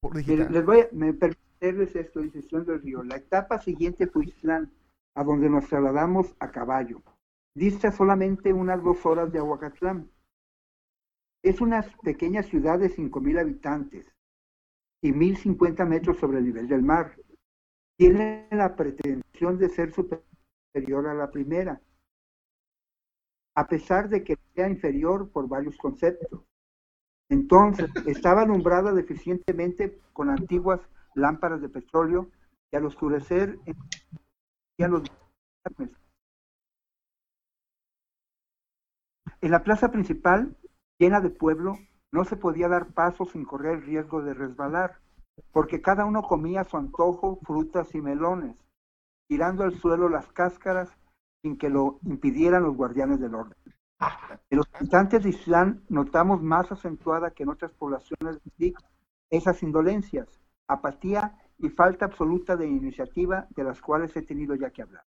Por 0.00 0.16
digital. 0.16 0.48
les 0.50 0.64
voy 0.64 0.80
a, 0.80 0.88
me 0.92 1.12
permitirles 1.12 1.94
esto, 1.94 2.20
dice 2.20 2.40
del 2.50 2.82
Río. 2.82 3.02
La 3.04 3.16
etapa 3.16 3.60
siguiente 3.60 4.06
fue 4.06 4.26
Islán, 4.26 4.72
a 5.14 5.22
donde 5.22 5.48
nos 5.48 5.68
trasladamos 5.68 6.34
a 6.40 6.50
caballo. 6.50 7.02
Dista 7.54 7.92
solamente 7.92 8.52
unas 8.52 8.82
dos 8.82 9.04
horas 9.04 9.30
de 9.30 9.38
Aguacatlán. 9.38 10.10
Es 11.44 11.60
una 11.60 11.84
pequeña 12.02 12.42
ciudad 12.42 12.78
de 12.78 12.88
5.000 12.88 13.40
habitantes 13.40 14.11
y 15.02 15.12
1.050 15.12 15.86
metros 15.86 16.18
sobre 16.18 16.38
el 16.38 16.44
nivel 16.44 16.68
del 16.68 16.82
mar. 16.82 17.16
Tiene 17.98 18.48
la 18.52 18.74
pretensión 18.74 19.58
de 19.58 19.68
ser 19.68 19.92
superior 19.92 21.08
a 21.08 21.14
la 21.14 21.30
primera, 21.30 21.80
a 23.54 23.66
pesar 23.66 24.08
de 24.08 24.24
que 24.24 24.38
sea 24.54 24.68
inferior 24.68 25.30
por 25.30 25.48
varios 25.48 25.76
conceptos. 25.76 26.44
Entonces, 27.28 27.90
estaba 28.06 28.42
alumbrada 28.42 28.92
deficientemente 28.92 29.98
con 30.12 30.30
antiguas 30.30 30.80
lámparas 31.14 31.60
de 31.60 31.68
petróleo 31.68 32.30
que 32.70 32.78
al 32.78 32.86
oscurecer 32.86 33.58
los. 34.78 35.02
En 39.40 39.50
la 39.50 39.62
plaza 39.62 39.90
principal, 39.90 40.56
llena 40.98 41.20
de 41.20 41.30
pueblo, 41.30 41.74
no 42.12 42.24
se 42.24 42.36
podía 42.36 42.68
dar 42.68 42.92
paso 42.92 43.24
sin 43.24 43.44
correr 43.44 43.78
el 43.78 43.82
riesgo 43.82 44.22
de 44.22 44.34
resbalar, 44.34 44.98
porque 45.50 45.80
cada 45.80 46.04
uno 46.04 46.22
comía 46.22 46.60
a 46.60 46.64
su 46.64 46.76
antojo 46.76 47.40
frutas 47.42 47.94
y 47.94 48.00
melones, 48.00 48.56
tirando 49.28 49.64
al 49.64 49.74
suelo 49.78 50.08
las 50.08 50.30
cáscaras 50.32 50.90
sin 51.42 51.56
que 51.56 51.70
lo 51.70 51.98
impidieran 52.04 52.62
los 52.62 52.76
guardianes 52.76 53.18
del 53.18 53.34
orden. 53.34 53.56
En 54.50 54.58
los 54.58 54.66
habitantes 54.74 55.22
de 55.22 55.30
Islán 55.30 55.84
notamos 55.88 56.42
más 56.42 56.70
acentuada 56.70 57.30
que 57.30 57.44
en 57.44 57.48
otras 57.48 57.72
poblaciones 57.72 58.38
de 58.58 58.74
esas 59.30 59.62
indolencias, 59.62 60.28
apatía 60.68 61.38
y 61.58 61.68
falta 61.70 62.06
absoluta 62.06 62.56
de 62.56 62.66
iniciativa 62.66 63.46
de 63.50 63.64
las 63.64 63.80
cuales 63.80 64.14
he 64.16 64.22
tenido 64.22 64.54
ya 64.54 64.70
que 64.70 64.82
hablar. 64.82 65.04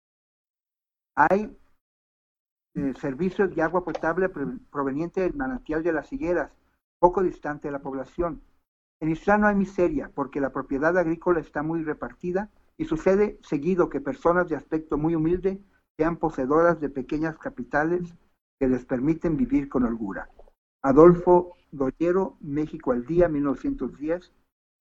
Hay 1.14 1.56
eh, 2.74 2.94
servicios 2.94 3.54
de 3.54 3.62
agua 3.62 3.84
potable 3.84 4.28
proveniente 4.28 5.20
del 5.20 5.34
manantial 5.34 5.82
de 5.82 5.92
las 5.92 6.12
higueras, 6.12 6.50
poco 6.98 7.22
distante 7.22 7.68
de 7.68 7.72
la 7.72 7.82
población. 7.82 8.42
En 9.00 9.10
Islán 9.10 9.42
no 9.42 9.46
hay 9.46 9.54
miseria 9.54 10.10
porque 10.14 10.40
la 10.40 10.50
propiedad 10.50 10.96
agrícola 10.96 11.40
está 11.40 11.62
muy 11.62 11.82
repartida 11.82 12.50
y 12.76 12.84
sucede 12.84 13.38
seguido 13.42 13.88
que 13.88 14.00
personas 14.00 14.48
de 14.48 14.56
aspecto 14.56 14.98
muy 14.98 15.14
humilde 15.14 15.60
sean 15.96 16.16
poseedoras 16.16 16.80
de 16.80 16.88
pequeñas 16.88 17.38
capitales 17.38 18.14
que 18.58 18.68
les 18.68 18.84
permiten 18.84 19.36
vivir 19.36 19.68
con 19.68 19.84
holgura. 19.84 20.30
Adolfo 20.82 21.56
Dollero, 21.70 22.36
México 22.40 22.92
al 22.92 23.04
día, 23.06 23.28
1910, 23.28 24.32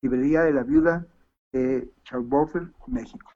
librería 0.02 0.42
de 0.44 0.54
la 0.54 0.64
viuda 0.64 1.08
de 1.52 1.92
Charles 2.04 2.72
México. 2.88 3.30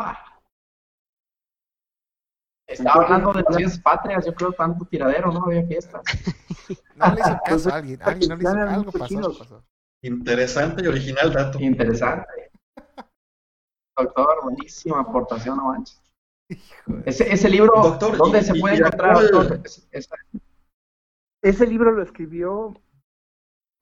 Estaba 2.74 3.04
hablando 3.06 3.34
de 3.34 3.44
las 3.44 3.56
fiestas 3.58 3.80
patrias, 3.80 4.26
yo 4.26 4.34
creo 4.34 4.52
tanto 4.54 4.86
tiradero, 4.86 5.32
¿no? 5.32 5.44
Había 5.46 5.66
fiestas. 5.66 6.02
No 6.96 7.14
le 7.16 7.20
hizo 7.22 7.40
caso 7.46 7.70
a 7.74 7.76
alguien, 7.78 8.00
alguien 8.04 8.30
no 8.30 8.36
le 8.36 8.44
hizo 8.44 8.52
algo 8.60 8.92
pasó. 8.92 9.64
Interesante 10.04 10.84
y 10.84 10.88
original 10.88 11.34
dato. 11.34 11.60
Interesante. 11.60 12.52
Doctor, 13.98 14.44
buenísima 14.44 15.02
aportación, 15.02 15.58
no 15.58 15.66
manches. 15.66 16.02
Ese, 17.06 17.32
ese 17.32 17.50
libro, 17.50 17.74
Doctor, 17.82 18.18
¿dónde 18.18 18.40
y- 18.40 18.44
se 18.44 18.56
puede 18.56 18.76
y 18.76 18.78
encontrar, 18.80 19.22
doctor? 19.32 19.62
Es- 19.66 19.88
es- 19.92 20.10
Ese 21.44 21.68
libro 21.68 21.92
lo 21.92 22.04
escribió 22.04 22.74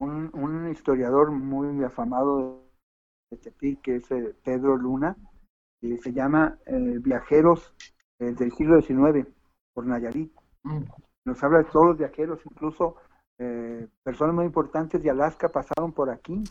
un, 0.00 0.30
un 0.32 0.70
historiador 0.70 1.30
muy 1.30 1.84
afamado 1.84 2.64
de 3.30 3.36
Tepic, 3.38 3.80
que 3.82 3.96
es 3.96 4.10
eh, 4.10 4.34
Pedro 4.42 4.76
Luna, 4.76 5.16
y 5.82 5.96
se 5.98 6.12
llama 6.12 6.58
eh, 6.66 6.96
Viajeros 7.00 7.72
del 8.20 8.52
siglo 8.52 8.80
XIX, 8.80 9.26
por 9.72 9.86
Nayarit. 9.86 10.32
Mm. 10.62 10.84
Nos 11.24 11.42
habla 11.42 11.58
de 11.58 11.64
todos 11.64 11.86
los 11.86 11.98
viajeros, 11.98 12.40
incluso 12.44 12.96
eh, 13.38 13.88
personas 14.02 14.34
muy 14.34 14.44
importantes 14.44 15.02
de 15.02 15.10
Alaska 15.10 15.48
pasaron 15.48 15.92
por 15.92 16.10
aquí, 16.10 16.44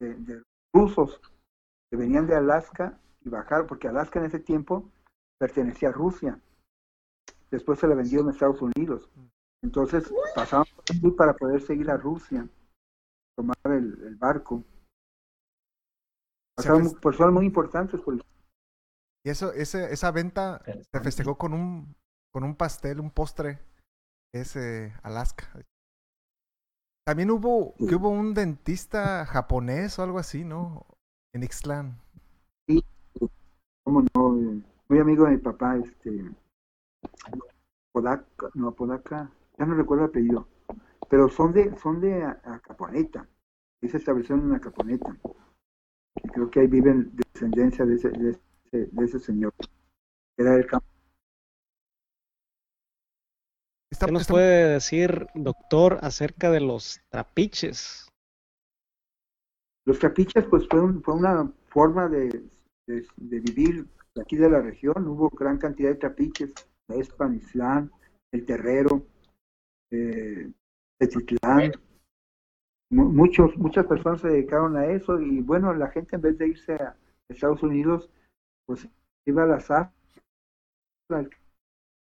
de, 0.00 0.14
de 0.14 0.42
rusos 0.74 1.20
que 1.90 1.96
venían 1.96 2.26
de 2.26 2.34
Alaska 2.34 2.98
y 3.20 3.28
bajaron, 3.28 3.66
porque 3.66 3.88
Alaska 3.88 4.18
en 4.18 4.26
ese 4.26 4.40
tiempo 4.40 4.90
pertenecía 5.38 5.90
a 5.90 5.92
Rusia. 5.92 6.40
Después 7.50 7.78
se 7.78 7.86
la 7.86 7.94
vendieron 7.94 8.28
a 8.28 8.32
Estados 8.32 8.62
Unidos. 8.62 9.10
Entonces 9.62 10.12
pasaban 10.34 10.66
por 10.74 10.84
aquí 10.90 11.10
para 11.10 11.34
poder 11.34 11.60
seguir 11.60 11.90
a 11.90 11.96
Rusia, 11.96 12.48
tomar 13.36 13.56
el, 13.64 14.02
el 14.04 14.16
barco. 14.16 14.64
Pasaron 16.56 16.92
personas 17.00 17.34
muy 17.34 17.46
importantes 17.46 18.00
por 18.00 18.14
el 18.14 18.22
Y 19.24 19.30
eso, 19.30 19.52
ese, 19.52 19.92
esa 19.92 20.10
venta 20.10 20.62
se 20.64 21.00
festejó 21.00 21.38
con 21.38 21.54
un, 21.54 21.94
con 22.32 22.44
un 22.44 22.56
pastel, 22.56 23.00
un 23.00 23.10
postre, 23.10 23.60
ese 24.34 24.92
Alaska. 25.02 25.46
También 27.06 27.30
hubo, 27.30 27.74
que 27.76 27.96
hubo 27.96 28.08
un 28.10 28.34
dentista 28.34 29.26
japonés 29.26 29.98
o 29.98 30.02
algo 30.02 30.18
así, 30.18 30.44
¿no? 30.44 30.86
En 31.34 31.42
Ixtlán. 31.42 31.98
cómo 33.84 34.02
no, 34.14 34.38
eh, 34.38 34.62
muy 34.88 34.98
amigo 34.98 35.24
de 35.24 35.32
mi 35.32 35.38
papá, 35.38 35.76
este 35.76 36.30
Podaka, 37.92 38.50
no 38.54 38.72
Podaka, 38.72 39.30
ya 39.58 39.66
no 39.66 39.74
recuerdo 39.74 40.04
el 40.04 40.10
apellido, 40.10 40.48
pero 41.08 41.28
son 41.28 41.52
de, 41.52 41.76
son 41.78 42.00
de 42.00 42.24
Acaponeta, 42.24 43.26
y 43.80 43.88
se 43.88 43.96
establecieron 43.96 44.48
en 44.48 44.54
Acaponeta. 44.54 45.16
Y 46.22 46.28
creo 46.28 46.50
que 46.50 46.60
ahí 46.60 46.66
viven 46.66 47.10
descendencia 47.14 47.84
de 47.84 47.94
ese, 47.96 48.10
de 48.10 48.30
ese, 48.30 48.40
de 48.72 49.04
ese 49.04 49.20
señor. 49.20 49.52
Era 50.38 50.54
el 50.56 50.66
campo. 50.66 50.86
Está- 53.90 54.06
¿Qué 54.06 54.12
nos 54.12 54.22
está- 54.22 54.32
puede 54.34 54.68
decir, 54.72 55.26
doctor, 55.34 55.98
acerca 56.02 56.50
de 56.50 56.60
los 56.60 57.00
trapiches? 57.10 58.08
Los 59.84 59.98
trapiches, 59.98 60.44
pues 60.46 60.66
fue, 60.68 60.80
un- 60.80 61.02
fue 61.02 61.14
una 61.14 61.52
forma 61.68 62.08
de, 62.08 62.28
de, 62.86 63.06
de 63.16 63.40
vivir 63.40 63.86
aquí 64.20 64.36
de 64.36 64.48
la 64.48 64.62
región. 64.62 65.06
Hubo 65.06 65.28
gran 65.30 65.58
cantidad 65.58 65.90
de 65.90 65.96
trapiches, 65.96 66.54
Espan, 66.88 67.34
Islán, 67.36 67.90
El 68.32 68.46
Terrero, 68.46 69.06
eh, 69.90 70.50
Tetitlán, 70.98 71.72
muchos, 72.90 73.56
muchas 73.58 73.86
personas 73.86 74.20
se 74.20 74.28
dedicaron 74.28 74.76
a 74.76 74.86
eso 74.86 75.20
y 75.20 75.40
bueno, 75.40 75.74
la 75.74 75.88
gente 75.90 76.16
en 76.16 76.22
vez 76.22 76.38
de 76.38 76.48
irse 76.48 76.74
a 76.74 76.96
Estados 77.28 77.62
Unidos, 77.62 78.08
pues 78.66 78.88
iba 79.26 79.44
a 79.44 79.46
la 79.46 79.60
SAF, 79.60 79.92
al 81.10 81.30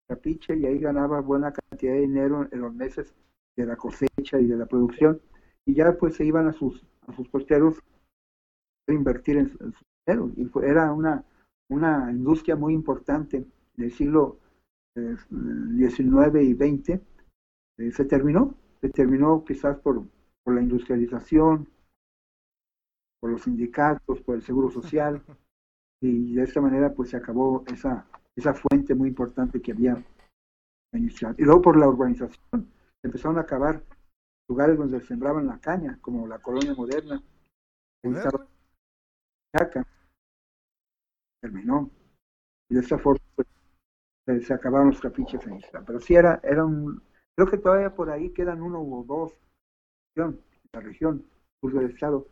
capiche 0.08 0.56
y 0.56 0.66
ahí 0.66 0.78
ganaba 0.78 1.20
buena 1.20 1.52
cantidad 1.52 1.94
de 1.94 2.00
dinero 2.00 2.48
en 2.50 2.60
los 2.60 2.74
meses 2.74 3.14
de 3.56 3.66
la 3.66 3.76
cosecha 3.76 4.38
y 4.38 4.46
de 4.46 4.56
la 4.56 4.66
producción. 4.66 5.20
Y 5.66 5.74
ya 5.74 5.96
pues 5.96 6.16
se 6.16 6.24
iban 6.24 6.48
a 6.48 6.52
sus 6.52 6.84
a 7.06 7.12
sus 7.12 7.28
costeros 7.28 7.78
a 8.88 8.92
invertir 8.92 9.38
en, 9.38 9.50
su 9.50 9.84
dinero. 10.06 10.30
Y 10.36 10.50
era 10.66 10.92
una 10.92 11.24
una 11.68 12.10
industria 12.10 12.56
muy 12.56 12.74
importante 12.74 13.46
del 13.76 13.92
siglo 13.92 14.38
XIX 14.94 16.34
eh, 16.34 16.42
y 16.42 16.54
XX 16.54 17.00
eh, 17.78 17.90
se 17.92 18.04
terminó 18.04 18.54
se 18.80 18.90
terminó 18.90 19.44
quizás 19.44 19.78
por 19.78 20.04
por 20.44 20.54
la 20.54 20.62
industrialización, 20.62 21.68
por 23.20 23.30
los 23.30 23.42
sindicatos, 23.42 24.20
por 24.22 24.34
el 24.34 24.42
seguro 24.42 24.70
social, 24.70 25.22
y 26.02 26.34
de 26.34 26.42
esta 26.42 26.60
manera 26.60 26.92
pues 26.92 27.10
se 27.10 27.16
acabó 27.16 27.64
esa, 27.68 28.04
esa 28.36 28.52
fuente 28.54 28.94
muy 28.94 29.08
importante 29.08 29.62
que 29.62 29.72
había 29.72 30.02
inicial. 30.92 31.34
Y 31.38 31.44
luego 31.44 31.62
por 31.62 31.76
la 31.76 31.88
urbanización, 31.88 32.68
empezaron 33.02 33.38
a 33.38 33.42
acabar 33.42 33.82
lugares 34.48 34.76
donde 34.76 35.00
sembraban 35.00 35.46
la 35.46 35.58
caña, 35.58 35.98
como 36.00 36.26
la 36.26 36.40
colonia 36.40 36.74
moderna, 36.74 37.22
Chaca, 39.54 39.86
terminó. 41.40 41.90
Y 42.68 42.74
de 42.74 42.80
esta 42.80 42.98
forma 42.98 43.22
pues, 43.36 43.46
se, 44.46 44.52
acabaron 44.52 44.88
los 44.88 45.00
capiches 45.00 45.46
en 45.46 45.56
Isla. 45.56 45.84
Pero 45.86 46.00
sí 46.00 46.14
era, 46.14 46.40
era 46.42 46.64
un, 46.64 47.00
creo 47.36 47.48
que 47.48 47.58
todavía 47.58 47.94
por 47.94 48.10
ahí 48.10 48.30
quedan 48.30 48.60
uno 48.60 48.80
o 48.80 49.04
dos 49.04 49.38
la 50.16 50.80
región 50.80 51.24
sur 51.60 51.72
del 51.74 51.90
estado. 51.90 52.26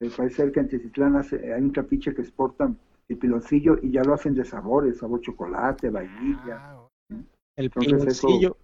Eh, 0.00 0.10
parece 0.14 0.36
ser 0.36 0.52
que 0.52 0.60
en 0.60 0.68
Tecitlán 0.68 1.16
hay 1.16 1.62
un 1.62 1.70
capiche 1.70 2.14
que 2.14 2.22
exportan 2.22 2.78
el 3.08 3.18
piloncillo 3.18 3.78
y 3.82 3.90
ya 3.90 4.02
lo 4.02 4.14
hacen 4.14 4.34
de 4.34 4.44
sabores, 4.44 4.98
sabor 4.98 5.20
chocolate, 5.20 5.90
vainilla. 5.90 6.56
Ah, 6.56 6.88
el 7.56 7.70
piloncillo. 7.70 8.56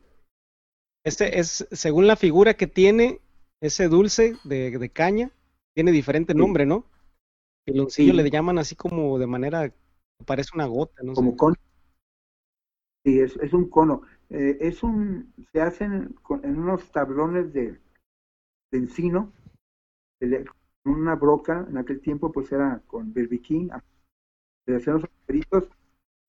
Este 1.05 1.38
es, 1.38 1.66
según 1.70 2.07
la 2.07 2.16
figura 2.16 2.55
que 2.55 2.66
tiene, 2.66 3.20
ese 3.61 3.88
dulce 3.88 4.34
de, 4.45 4.78
de 4.78 4.88
caña, 4.90 5.30
tiene 5.74 5.92
diferente 5.92 6.34
nombre, 6.34 6.66
¿no? 6.66 6.84
Piloncillo 7.66 8.12
le 8.12 8.30
llaman 8.30 8.59
así 8.59 8.76
como 8.76 9.18
de 9.18 9.26
manera, 9.26 9.72
parece 10.26 10.51
una 10.55 10.66
gota, 10.66 11.03
¿no? 11.03 11.14
Como 11.14 11.36
cono. 11.36 11.57
Sí, 13.05 13.20
es, 13.20 13.36
es 13.36 13.53
un 13.53 13.68
cono. 13.68 14.03
Eh, 14.30 14.59
es 14.61 14.82
un, 14.82 15.32
se 15.53 15.61
hacen 15.61 16.14
en 16.42 16.59
unos 16.59 16.90
tablones 16.90 17.53
de, 17.53 17.78
encino, 18.72 19.32
una 20.84 21.14
broca, 21.14 21.66
en 21.68 21.78
aquel 21.78 22.01
tiempo 22.01 22.32
pues 22.32 22.51
era 22.53 22.82
con 22.86 23.12
berbiquín, 23.12 23.70
se 24.66 24.76
hacían 24.76 24.96
los 24.96 25.04
agujeritos, 25.04 25.64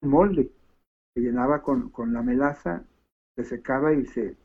un 0.02 0.10
molde, 0.10 0.52
se 1.14 1.22
llenaba 1.22 1.62
con, 1.62 1.90
con 1.90 2.14
la 2.14 2.22
melaza, 2.22 2.84
se 3.38 3.46
secaba 3.46 3.94
y 3.94 4.06
se, 4.06 4.36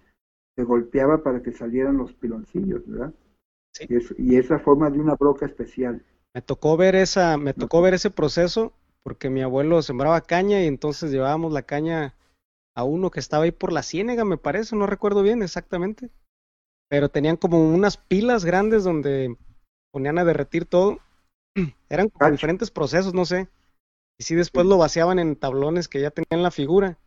se 0.56 0.64
golpeaba 0.64 1.22
para 1.22 1.42
que 1.42 1.52
salieran 1.52 1.96
los 1.96 2.12
piloncillos, 2.12 2.86
¿verdad? 2.86 3.12
Y, 3.88 3.96
es, 3.96 4.14
y 4.18 4.36
esa 4.36 4.58
forma 4.58 4.90
de 4.90 4.98
una 4.98 5.14
broca 5.14 5.46
especial. 5.46 6.02
Me 6.34 6.42
tocó 6.42 6.76
ver 6.76 6.94
esa, 6.94 7.36
me 7.36 7.54
tocó 7.54 7.82
ver 7.82 7.94
ese 7.94 8.10
proceso 8.10 8.72
porque 9.02 9.30
mi 9.30 9.42
abuelo 9.42 9.82
sembraba 9.82 10.20
caña 10.20 10.62
y 10.62 10.66
entonces 10.66 11.10
llevábamos 11.10 11.52
la 11.52 11.62
caña 11.62 12.14
a 12.74 12.84
uno 12.84 13.10
que 13.10 13.20
estaba 13.20 13.44
ahí 13.44 13.52
por 13.52 13.72
la 13.72 13.82
ciénega, 13.82 14.24
me 14.24 14.36
parece, 14.36 14.76
no 14.76 14.86
recuerdo 14.86 15.22
bien 15.22 15.42
exactamente 15.42 16.10
pero 16.90 17.08
tenían 17.08 17.36
como 17.36 17.72
unas 17.72 17.96
pilas 17.96 18.44
grandes 18.44 18.82
donde 18.82 19.36
ponían 19.92 20.18
a 20.18 20.24
derretir 20.24 20.66
todo. 20.66 20.98
Eran 21.88 22.08
como 22.08 22.30
diferentes 22.30 22.70
procesos, 22.70 23.14
no 23.14 23.24
sé. 23.24 23.48
Y 24.20 24.22
si 24.22 24.34
después 24.34 24.66
lo 24.66 24.76
vaciaban 24.76 25.18
en 25.18 25.34
tablones 25.34 25.88
que 25.88 26.02
ya 26.02 26.10
tenían 26.10 26.42
la 26.42 26.50
figura. 26.50 26.98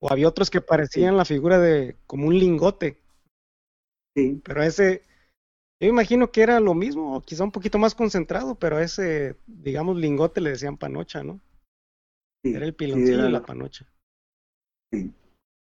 O 0.00 0.10
había 0.10 0.26
otros 0.26 0.48
que 0.48 0.62
parecían 0.62 1.18
la 1.18 1.26
figura 1.26 1.58
de 1.58 1.96
como 2.06 2.28
un 2.28 2.38
lingote. 2.38 2.98
Sí. 4.16 4.40
Pero 4.42 4.62
ese, 4.62 5.02
yo 5.82 5.88
imagino 5.90 6.32
que 6.32 6.42
era 6.42 6.60
lo 6.60 6.72
mismo, 6.72 7.20
quizá 7.20 7.44
un 7.44 7.52
poquito 7.52 7.78
más 7.78 7.94
concentrado, 7.94 8.54
pero 8.54 8.78
ese, 8.78 9.36
digamos, 9.46 9.98
lingote 9.98 10.40
le 10.40 10.48
decían 10.48 10.78
panocha, 10.78 11.22
¿no? 11.22 11.40
Sí, 12.42 12.54
era 12.54 12.64
el 12.64 12.74
piloncillo 12.74 13.22
de 13.22 13.30
la 13.30 13.42
panocha. 13.42 13.86
Sí. 14.90 15.12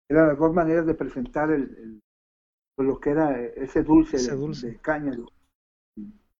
Eran 0.08 0.28
las 0.28 0.38
dos 0.38 0.54
maneras 0.54 0.86
de 0.86 0.94
presentar 0.94 1.50
el, 1.50 2.00
pues, 2.76 2.86
lo 2.86 3.00
que 3.00 3.10
era 3.10 3.40
ese 3.40 3.82
dulce, 3.82 4.18
de, 4.18 4.76
caña. 4.76 5.18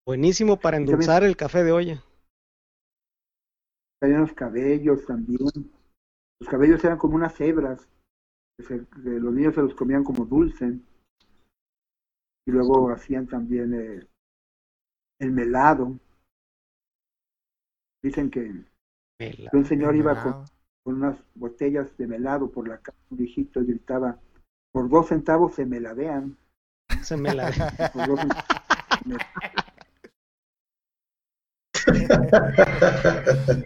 Buenísimo 0.06 0.60
para 0.60 0.76
endulzar 0.76 1.24
el 1.24 1.36
café 1.36 1.64
de 1.64 1.72
olla. 1.72 2.04
Tenían 4.02 4.22
los 4.22 4.32
cabellos 4.32 5.06
también. 5.06 5.38
Los 6.40 6.50
cabellos 6.50 6.82
eran 6.82 6.98
como 6.98 7.14
unas 7.14 7.40
hebras. 7.40 7.88
Que, 8.58 8.84
los 9.04 9.32
niños 9.32 9.54
se 9.54 9.62
los 9.62 9.76
comían 9.76 10.02
como 10.02 10.26
dulce. 10.26 10.76
Y 12.44 12.50
luego 12.50 12.90
hacían 12.90 13.28
también 13.28 13.74
eh, 13.74 14.04
el 15.20 15.30
melado. 15.30 16.00
Dicen 18.02 18.28
que, 18.28 18.52
un 19.52 19.64
señor 19.64 19.94
iba 19.94 20.20
con, 20.20 20.46
unas 20.84 21.16
botellas 21.36 21.96
de 21.96 22.08
melado 22.08 22.50
por 22.50 22.66
la 22.66 22.78
casa, 22.78 22.98
un 23.08 23.18
viejito 23.18 23.60
y 23.60 23.66
gritaba, 23.66 24.18
por 24.72 24.88
dos 24.88 25.10
centavos 25.10 25.54
se 25.54 25.64
me 25.64 25.78
ladean. 25.78 26.36
Ladean. 31.86 33.64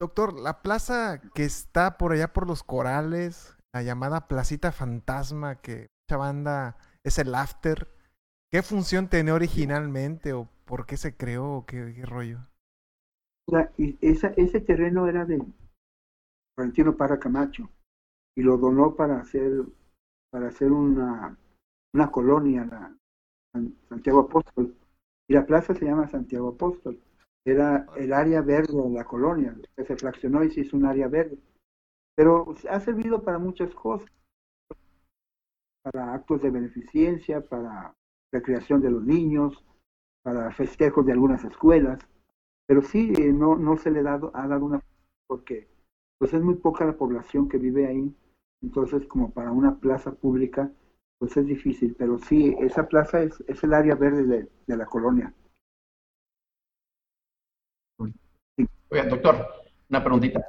Doctor, 0.00 0.38
la 0.38 0.62
plaza 0.62 1.20
que 1.34 1.44
está 1.44 1.98
por 1.98 2.12
allá 2.12 2.32
por 2.32 2.46
los 2.46 2.62
corales, 2.62 3.56
la 3.74 3.82
llamada 3.82 4.28
Placita 4.28 4.70
Fantasma, 4.70 5.60
que 5.60 5.88
mucha 6.08 6.16
banda 6.16 6.76
es 7.04 7.18
el 7.18 7.34
after, 7.34 7.88
¿qué 8.52 8.62
función 8.62 9.08
tenía 9.08 9.34
originalmente 9.34 10.32
o 10.32 10.48
por 10.64 10.86
qué 10.86 10.96
se 10.96 11.16
creó 11.16 11.50
o 11.50 11.66
qué 11.66 12.00
rollo? 12.04 12.38
y 13.78 13.96
esa, 14.02 14.28
ese 14.36 14.60
terreno 14.60 15.08
era 15.08 15.24
de 15.24 15.42
Valentino 16.56 16.96
Parra 16.96 17.18
Camacho 17.18 17.70
y 18.36 18.42
lo 18.42 18.58
donó 18.58 18.94
para 18.94 19.20
hacer 19.20 19.64
para 20.30 20.48
hacer 20.48 20.72
una, 20.72 21.36
una 21.94 22.10
colonia, 22.10 22.68
Santiago 23.88 24.20
Apóstol. 24.20 24.74
Y 25.28 25.34
la 25.34 25.46
plaza 25.46 25.74
se 25.74 25.84
llama 25.84 26.08
Santiago 26.08 26.50
Apóstol. 26.50 27.00
Era 27.44 27.86
el 27.96 28.12
área 28.12 28.40
verde 28.40 28.82
de 28.82 28.90
la 28.90 29.04
colonia, 29.04 29.56
que 29.76 29.84
se 29.84 29.96
fraccionó 29.96 30.44
y 30.44 30.50
se 30.50 30.60
hizo 30.60 30.76
un 30.76 30.86
área 30.86 31.08
verde. 31.08 31.38
Pero 32.16 32.54
ha 32.68 32.80
servido 32.80 33.22
para 33.22 33.38
muchas 33.38 33.74
cosas, 33.74 34.08
para 35.82 36.14
actos 36.14 36.42
de 36.42 36.50
beneficencia, 36.50 37.40
para 37.40 37.94
recreación 38.32 38.80
de 38.80 38.90
los 38.90 39.04
niños, 39.04 39.64
para 40.22 40.50
festejos 40.52 41.06
de 41.06 41.12
algunas 41.12 41.44
escuelas 41.44 41.98
pero 42.68 42.82
sí 42.82 43.14
eh, 43.18 43.32
no, 43.32 43.56
no 43.56 43.78
se 43.78 43.90
le 43.90 44.00
ha 44.00 44.02
dado, 44.02 44.30
ha 44.34 44.46
dado 44.46 44.66
una 44.66 44.82
porque 45.26 45.66
pues 46.18 46.34
es 46.34 46.42
muy 46.42 46.56
poca 46.56 46.84
la 46.84 46.96
población 46.96 47.48
que 47.48 47.58
vive 47.58 47.86
ahí, 47.86 48.14
entonces 48.62 49.06
como 49.06 49.30
para 49.32 49.52
una 49.52 49.78
plaza 49.78 50.12
pública 50.12 50.70
pues 51.18 51.36
es 51.36 51.46
difícil, 51.46 51.96
pero 51.98 52.18
sí, 52.18 52.54
esa 52.60 52.86
plaza 52.86 53.20
es, 53.22 53.42
es 53.48 53.62
el 53.64 53.74
área 53.74 53.96
verde 53.96 54.24
de, 54.24 54.48
de 54.66 54.76
la 54.76 54.86
colonia. 54.86 55.34
Oiga, 58.90 59.04
doctor, 59.04 59.46
una 59.90 60.02
preguntita. 60.02 60.40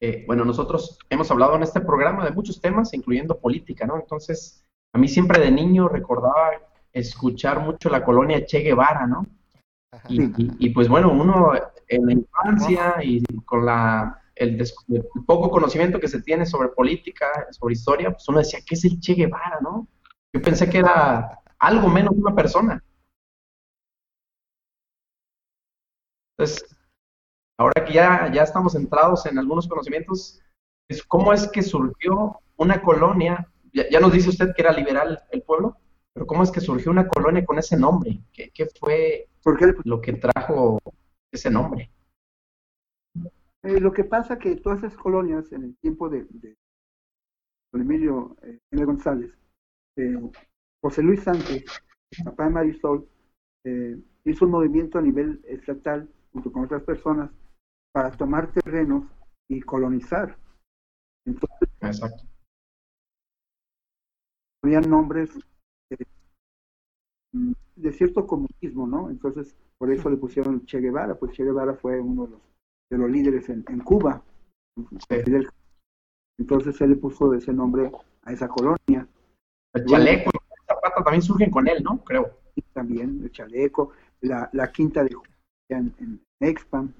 Eh, 0.00 0.24
bueno, 0.26 0.44
nosotros 0.44 0.98
hemos 1.08 1.30
hablado 1.30 1.56
en 1.56 1.62
este 1.62 1.80
programa 1.80 2.24
de 2.24 2.32
muchos 2.32 2.60
temas, 2.60 2.92
incluyendo 2.94 3.38
política, 3.38 3.86
¿no? 3.86 3.96
Entonces, 3.96 4.64
a 4.94 4.98
mí 4.98 5.08
siempre 5.08 5.40
de 5.40 5.50
niño 5.50 5.88
recordaba 5.88 6.50
escuchar 6.92 7.60
mucho 7.60 7.88
la 7.90 8.04
colonia 8.04 8.44
Che 8.44 8.60
Guevara, 8.60 9.06
¿no? 9.06 9.26
Y, 10.08 10.70
pues 10.70 10.88
bueno, 10.88 11.12
uno 11.12 11.52
en 11.86 12.06
la 12.06 12.12
infancia 12.12 12.96
y 13.02 13.22
con 13.44 13.64
la, 13.64 14.20
el, 14.36 14.62
poco 15.26 15.50
conocimiento 15.50 16.00
que 16.00 16.08
se 16.08 16.22
tiene 16.22 16.46
sobre 16.46 16.68
política, 16.70 17.26
sobre 17.50 17.74
historia, 17.74 18.10
pues 18.10 18.28
uno 18.28 18.38
decía, 18.38 18.60
¿qué 18.66 18.74
es 18.74 18.84
el 18.84 19.00
Che 19.00 19.14
Guevara, 19.14 19.60
no? 19.60 19.88
Yo 20.32 20.42
pensé 20.42 20.68
que 20.68 20.78
era 20.78 21.40
algo 21.58 21.88
menos 21.88 22.14
una 22.16 22.34
persona. 22.34 22.82
Entonces, 26.36 26.64
ahora 27.58 27.84
que 27.84 27.92
ya, 27.92 28.30
ya 28.32 28.42
estamos 28.42 28.72
centrados 28.72 29.26
en 29.26 29.38
algunos 29.38 29.68
conocimientos, 29.68 30.40
es 30.88 31.02
¿cómo 31.04 31.32
es 31.32 31.48
que 31.48 31.62
surgió 31.62 32.40
una 32.56 32.82
colonia? 32.82 33.48
Ya, 33.72 33.88
ya, 33.88 34.00
nos 34.00 34.12
dice 34.12 34.30
usted 34.30 34.52
que 34.54 34.62
era 34.62 34.72
liberal 34.72 35.22
el 35.30 35.42
pueblo, 35.42 35.76
pero 36.12 36.26
¿cómo 36.26 36.42
es 36.42 36.50
que 36.50 36.60
surgió 36.60 36.90
una 36.90 37.06
colonia 37.08 37.44
con 37.44 37.58
ese 37.58 37.76
nombre? 37.76 38.20
¿Qué, 38.32 38.50
qué 38.52 38.66
fue 38.78 39.28
lo 39.84 40.00
que 40.00 40.14
trajo 40.14 40.80
ese 41.32 41.50
nombre? 41.50 41.93
Eh, 43.64 43.80
lo 43.80 43.92
que 43.92 44.04
pasa 44.04 44.38
que 44.38 44.56
todas 44.56 44.80
esas 44.80 44.96
colonias 44.96 45.50
en 45.52 45.64
el 45.64 45.76
tiempo 45.78 46.10
de, 46.10 46.26
de 46.28 46.54
don 47.72 47.80
Emilio 47.80 48.36
eh, 48.42 48.58
M. 48.70 48.84
González, 48.84 49.38
eh, 49.96 50.20
José 50.82 51.02
Luis 51.02 51.22
Sánchez, 51.22 51.64
papá 52.24 52.44
de 52.44 52.50
Marisol, 52.50 53.08
eh, 53.64 53.96
hizo 54.24 54.44
un 54.44 54.50
movimiento 54.50 54.98
a 54.98 55.02
nivel 55.02 55.42
estatal 55.48 56.06
junto 56.30 56.52
con 56.52 56.64
otras 56.64 56.82
personas 56.82 57.30
para 57.90 58.10
tomar 58.10 58.52
terrenos 58.52 59.06
y 59.48 59.62
colonizar. 59.62 60.36
Entonces 61.24 61.68
Exacto. 61.80 62.22
habían 64.62 64.90
nombres 64.90 65.30
de, 65.88 66.06
de 67.76 67.92
cierto 67.92 68.26
comunismo, 68.26 68.86
¿no? 68.86 69.08
Entonces, 69.08 69.56
por 69.78 69.90
eso 69.90 70.10
le 70.10 70.18
pusieron 70.18 70.66
Che 70.66 70.80
Guevara, 70.80 71.14
pues 71.14 71.32
Che 71.32 71.44
Guevara 71.44 71.74
fue 71.74 71.98
uno 71.98 72.26
de 72.26 72.32
los, 72.32 72.53
de 72.94 72.98
los 72.98 73.10
líderes 73.10 73.48
en, 73.48 73.64
en 73.68 73.80
Cuba. 73.80 74.22
Entonces 76.38 76.80
él 76.80 76.90
le 76.90 76.96
puso 76.96 77.32
ese 77.34 77.52
nombre 77.52 77.90
a 78.22 78.32
esa 78.32 78.48
colonia. 78.48 79.06
El 79.72 79.84
chaleco 79.84 80.30
y 80.32 80.66
Zapata 80.66 81.02
también 81.02 81.22
surgen 81.22 81.50
con 81.50 81.68
él, 81.68 81.82
¿no? 81.82 81.98
Creo. 82.04 82.38
Y 82.54 82.62
también 82.62 83.20
el 83.22 83.32
chaleco, 83.32 83.90
la, 84.20 84.48
la 84.52 84.70
quinta 84.70 85.02
de 85.02 85.16
en, 85.68 85.92
en 85.98 86.20
Expan, 86.40 86.94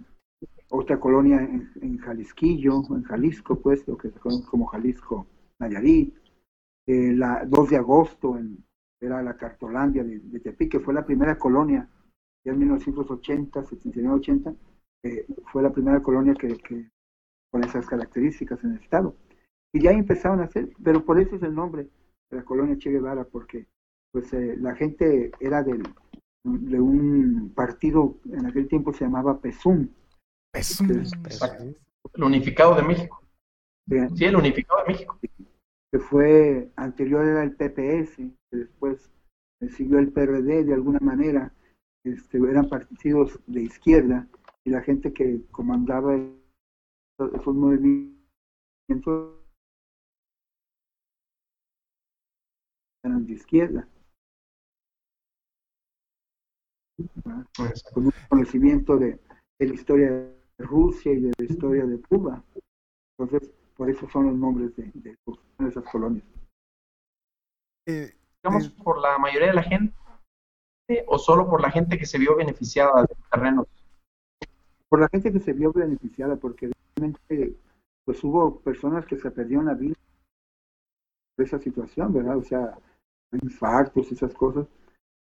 otra 0.70 0.99
colonia 0.99 1.38
en, 1.38 1.70
en 1.80 1.99
Jalisquillo, 1.99 2.82
en 2.90 3.05
Jalisco, 3.05 3.61
pues, 3.61 3.86
lo 3.86 3.97
que 3.97 4.11
se 4.11 4.18
conoce 4.18 4.47
como 4.47 4.66
Jalisco 4.66 5.26
Nayarit, 5.61 6.14
eh, 6.86 7.12
la 7.14 7.45
2 7.47 7.70
de 7.70 7.76
agosto 7.76 8.36
en, 8.36 8.64
era 9.01 9.22
la 9.22 9.36
Cartolandia 9.36 10.03
de, 10.03 10.18
de 10.18 10.40
Tepic, 10.40 10.72
que 10.72 10.80
fue 10.80 10.95
la 10.95 11.05
primera 11.05 11.38
colonia, 11.38 11.88
ya 12.45 12.53
en 12.53 12.59
1980, 12.59 13.62
79, 13.62 14.16
80, 14.16 14.55
eh, 15.05 15.27
fue 15.53 15.63
la 15.63 15.71
primera 15.71 16.03
colonia 16.03 16.35
que, 16.35 16.57
que 16.59 16.91
con 17.53 17.63
esas 17.63 17.87
características 17.87 18.65
en 18.65 18.73
el 18.73 18.83
estado. 18.83 19.15
Y 19.73 19.83
ya 19.83 19.91
empezaron 19.91 20.41
a 20.41 20.45
hacer, 20.45 20.71
pero 20.83 21.05
por 21.05 21.21
eso 21.21 21.37
es 21.37 21.43
el 21.43 21.55
nombre 21.55 21.89
de 22.31 22.37
la 22.39 22.45
colonia 22.45 22.79
Che 22.79 22.91
Guevara, 22.91 23.25
porque 23.25 23.67
pues 24.13 24.33
eh, 24.33 24.57
la 24.59 24.75
gente 24.75 25.31
era 25.41 25.63
del, 25.63 25.83
de 26.45 26.81
un 26.81 27.53
partido, 27.55 28.17
en 28.33 28.47
aquel 28.47 28.67
tiempo 28.67 28.93
se 28.93 29.05
llamaba 29.05 29.41
PESUM, 29.41 29.89
Exacto. 30.55 31.65
El 32.15 32.23
unificado 32.23 32.77
de 32.77 32.83
México. 32.83 33.23
Sí, 34.15 34.25
el 34.25 34.37
unificado 34.37 34.85
de 34.85 34.93
México. 34.93 35.19
que 35.21 35.99
fue 35.99 36.71
anterior 36.77 37.25
era 37.25 37.43
el 37.43 37.57
PPS, 37.57 38.17
que 38.51 38.57
después 38.57 39.11
siguió 39.71 39.99
el 39.99 40.13
PRD 40.13 40.65
de 40.65 40.75
alguna 40.75 41.01
manera, 41.01 41.53
este, 42.05 42.39
eran 42.39 42.69
partidos 42.69 43.41
de 43.47 43.63
izquierda 43.63 44.29
y 44.67 44.71
la 44.71 44.81
gente 44.83 45.12
que 45.12 45.45
comandaba 45.51 46.15
esos 46.17 47.55
movimientos 47.55 48.15
eran 53.05 53.27
de 53.27 53.33
izquierda. 53.35 53.89
Exacto. 56.97 57.91
con 57.93 58.07
un 58.07 58.12
conocimiento 58.29 58.97
de, 58.97 59.19
de 59.59 59.67
la 59.69 59.75
historia 59.75 60.11
de 60.12 60.35
Rusia 60.59 61.12
y 61.12 61.21
de 61.21 61.33
la 61.37 61.45
historia 61.45 61.85
de 61.87 62.01
Cuba. 62.03 62.43
Entonces, 63.19 63.51
por 63.77 63.91
eso 63.91 64.09
son 64.09 64.27
los 64.27 64.37
nombres 64.37 64.75
de, 64.77 64.91
de 64.95 65.11
esos- 65.11 65.41
de 65.59 65.69
esas 65.69 65.85
colonias. 65.91 66.25
Eh, 67.89 68.15
Digamos, 68.43 68.65
Sí. 68.65 68.83
por 68.83 69.01
la 69.01 69.19
mayoría 69.19 69.49
de 69.49 69.55
la 69.55 69.62
gente 69.62 69.95
o 71.07 71.19
solo 71.19 71.49
por 71.49 71.61
la 71.62 71.71
gente 71.71 71.99
que 71.99 72.07
se 72.07 72.19
vio 72.19 72.37
beneficiada 72.37 73.03
de 73.03 73.15
los 73.19 73.31
terrenos. 73.31 73.67
Por 74.95 75.01
la 75.01 75.09
gente 75.09 75.32
que 75.32 75.40
se 75.40 75.53
vio 75.53 75.72
beneficiada, 75.72 76.36
porque 76.36 76.70
realmente 76.95 77.57
pues 78.05 78.22
hubo 78.22 78.61
personas 78.61 79.05
que 79.05 79.16
se 79.16 79.28
perdieron 79.32 79.66
la 79.66 79.74
vida 79.74 79.97
por 81.34 81.45
esa 81.45 81.59
situación, 81.59 82.12
¿verdad? 82.12 82.36
O 82.36 82.45
sea, 82.45 82.78
infartos, 83.32 84.12
esas 84.12 84.32
cosas. 84.34 84.68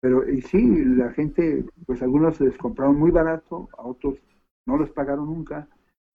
Pero 0.01 0.28
y 0.28 0.41
sí, 0.41 0.86
la 0.86 1.11
gente, 1.11 1.63
pues 1.86 2.01
algunos 2.01 2.38
se 2.38 2.45
les 2.45 2.57
compraron 2.57 2.97
muy 2.97 3.11
barato, 3.11 3.70
a 3.78 3.84
otros 3.84 4.17
no 4.65 4.76
les 4.80 4.89
pagaron 4.89 5.28
nunca. 5.28 5.67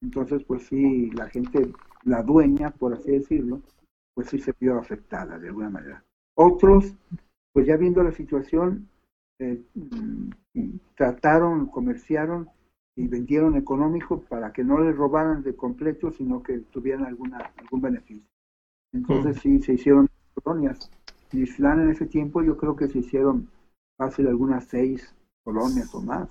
Entonces, 0.02 0.42
pues 0.42 0.64
sí, 0.66 1.12
la 1.12 1.28
gente, 1.28 1.70
la 2.02 2.24
dueña, 2.24 2.72
por 2.72 2.94
así 2.94 3.12
decirlo, 3.12 3.62
pues 4.14 4.30
sí 4.30 4.40
se 4.40 4.52
vio 4.58 4.80
afectada 4.80 5.38
de 5.38 5.46
alguna 5.46 5.70
manera. 5.70 6.04
Otros, 6.36 6.92
pues 7.52 7.68
ya 7.68 7.76
viendo 7.76 8.02
la 8.02 8.10
situación, 8.10 8.88
eh, 9.38 9.62
mm, 9.74 10.30
trataron, 10.96 11.66
comerciaron 11.66 12.48
y 12.96 13.08
vendieron 13.08 13.56
económico 13.56 14.20
para 14.22 14.52
que 14.52 14.62
no 14.64 14.78
les 14.78 14.96
robaran 14.96 15.42
de 15.42 15.56
completo, 15.56 16.10
sino 16.12 16.42
que 16.42 16.58
tuvieran 16.60 17.04
alguna, 17.04 17.38
algún 17.56 17.80
beneficio. 17.80 18.28
Entonces 18.92 19.38
sí, 19.40 19.60
se 19.60 19.74
hicieron 19.74 20.08
colonias. 20.42 20.90
Islán 21.32 21.80
en 21.80 21.90
ese 21.90 22.06
tiempo 22.06 22.42
yo 22.42 22.56
creo 22.56 22.76
que 22.76 22.86
se 22.88 22.98
hicieron 23.00 23.50
fácil 23.98 24.28
algunas 24.28 24.64
seis 24.66 25.14
colonias 25.44 25.92
o 25.94 26.00
más 26.00 26.28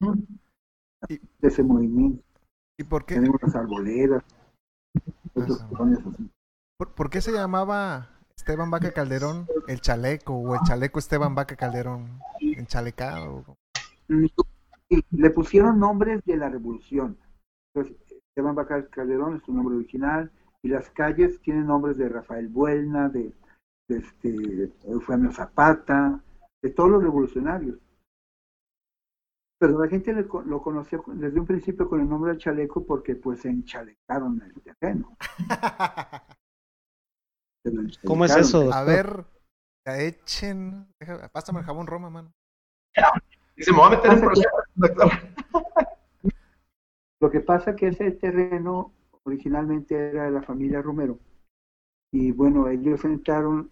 Mm. 0.00 0.12
de 1.08 1.48
ese 1.48 1.64
movimiento. 1.64 2.22
¿Y 2.78 2.84
por 2.84 3.04
qué, 3.04 3.16
Tenemos 3.16 3.42
las 3.42 3.56
arboledas, 3.56 4.22
otras 5.34 5.58
colonias 5.64 6.00
así. 6.06 6.30
por, 6.76 6.94
por 6.94 7.10
qué 7.10 7.20
se 7.20 7.32
llamaba 7.32 8.10
Esteban 8.36 8.70
Vaca 8.70 8.92
Calderón 8.92 9.48
el 9.66 9.80
chaleco 9.80 10.34
o 10.34 10.54
el 10.54 10.60
chaleco 10.60 11.00
Esteban 11.00 11.34
Vaca 11.34 11.56
Calderón 11.56 12.20
enchalecado? 12.40 13.44
Y 14.90 15.04
le 15.10 15.30
pusieron 15.30 15.78
nombres 15.78 16.22
de 16.24 16.36
la 16.36 16.48
revolución. 16.48 17.18
Entonces, 17.74 17.96
Esteban 18.10 18.54
Bacal 18.54 18.88
Calderón 18.88 19.36
es 19.36 19.42
su 19.42 19.52
nombre 19.52 19.76
original, 19.76 20.30
y 20.62 20.68
las 20.68 20.90
calles 20.90 21.40
tienen 21.40 21.66
nombres 21.66 21.96
de 21.96 22.08
Rafael 22.08 22.48
Buelna, 22.48 23.08
de, 23.08 23.32
de 23.88 23.96
este, 23.98 24.72
Eufemio 24.88 25.30
Zapata, 25.32 26.22
de 26.62 26.70
todos 26.70 26.90
los 26.90 27.02
revolucionarios. 27.02 27.78
Pero 29.60 29.78
la 29.82 29.88
gente 29.88 30.12
le 30.12 30.26
co- 30.26 30.42
lo 30.42 30.62
conoció 30.62 31.02
con- 31.02 31.20
desde 31.20 31.38
un 31.40 31.46
principio 31.46 31.88
con 31.88 32.00
el 32.00 32.08
nombre 32.08 32.30
del 32.32 32.40
chaleco 32.40 32.84
porque 32.86 33.16
pues 33.16 33.40
se 33.40 33.48
enchalecaron 33.50 34.40
el 34.42 34.62
terreno. 34.62 35.16
¿Cómo 38.06 38.24
es 38.24 38.36
eso, 38.36 38.60
doctor? 38.64 38.74
A 38.80 38.84
ver, 38.84 39.24
echen. 39.86 40.86
deja- 41.00 41.28
Pásame 41.28 41.58
el 41.60 41.64
jabón 41.66 41.86
Roma, 41.86 42.08
mano. 42.08 42.32
Dice, 43.58 43.72
me 43.72 43.78
voy 43.78 43.86
a 43.88 43.90
meter 43.90 44.12
en 44.12 44.20
proceso, 44.20 44.48
doctor. 44.76 45.10
Lo 47.20 47.30
que 47.30 47.40
pasa 47.40 47.74
que 47.74 47.88
ese 47.88 48.12
terreno 48.12 48.94
originalmente 49.24 49.96
era 49.96 50.26
de 50.26 50.30
la 50.30 50.42
familia 50.42 50.80
Romero. 50.80 51.18
Y 52.12 52.30
bueno, 52.30 52.68
ellos 52.68 53.04
entraron 53.04 53.68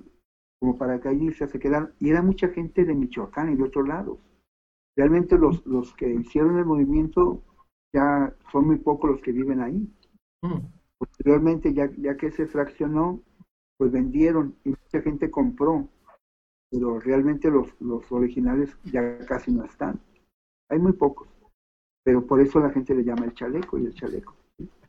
como 0.58 0.76
paracaidistas, 0.76 1.50
se 1.50 1.60
quedaron. 1.60 1.94
Y 2.00 2.10
era 2.10 2.20
mucha 2.20 2.48
gente 2.48 2.84
de 2.84 2.94
Michoacán 2.96 3.52
y 3.52 3.56
de 3.56 3.62
otros 3.62 3.86
lados. 3.86 4.18
Realmente 4.96 5.38
los, 5.38 5.64
los 5.64 5.94
que 5.94 6.12
hicieron 6.12 6.58
el 6.58 6.64
movimiento 6.64 7.44
ya 7.94 8.34
son 8.50 8.66
muy 8.66 8.78
pocos 8.78 9.10
los 9.10 9.22
que 9.22 9.30
viven 9.30 9.60
ahí. 9.60 9.88
Mm. 10.42 10.66
Posteriormente, 10.98 11.72
ya, 11.72 11.88
ya 11.96 12.16
que 12.16 12.32
se 12.32 12.46
fraccionó, 12.46 13.22
pues 13.78 13.92
vendieron 13.92 14.56
y 14.64 14.70
mucha 14.70 15.00
gente 15.00 15.30
compró. 15.30 15.88
Pero 16.70 16.98
realmente 17.00 17.50
los, 17.50 17.68
los 17.80 18.10
originales 18.10 18.76
ya 18.84 19.18
casi 19.26 19.52
no 19.52 19.64
están. 19.64 20.00
Hay 20.68 20.78
muy 20.78 20.92
pocos. 20.92 21.28
Pero 22.04 22.26
por 22.26 22.40
eso 22.40 22.60
la 22.60 22.70
gente 22.70 22.94
le 22.94 23.04
llama 23.04 23.24
el 23.26 23.34
chaleco 23.34 23.78
y 23.78 23.86
el 23.86 23.94
chaleco. 23.94 24.34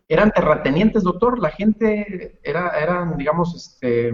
Eran 0.07 0.31
terratenientes, 0.31 1.03
doctor. 1.03 1.39
La 1.39 1.49
gente 1.49 2.39
era, 2.43 2.69
eran, 2.79 3.17
digamos, 3.17 3.55
este, 3.55 4.13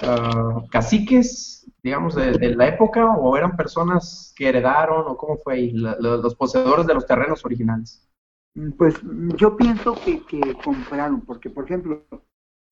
ah, 0.00 0.62
caciques, 0.70 1.70
digamos, 1.82 2.14
de, 2.14 2.32
de 2.32 2.54
la 2.56 2.68
época, 2.68 3.14
o 3.16 3.36
eran 3.36 3.56
personas 3.56 4.32
que 4.36 4.48
heredaron, 4.48 5.04
o 5.06 5.16
cómo 5.16 5.36
fue 5.38 5.54
ahí, 5.54 5.72
la- 5.72 5.96
la- 6.00 6.16
los 6.16 6.34
poseedores 6.34 6.86
de 6.86 6.94
los 6.94 7.06
terrenos 7.06 7.44
originales. 7.44 8.06
Mm, 8.54 8.70
Pues 8.72 8.94
yo 9.36 9.56
pienso 9.56 9.94
que, 10.04 10.22
que 10.26 10.40
compraron, 10.64 11.20
porque 11.22 11.50
por 11.50 11.64
ejemplo, 11.64 12.02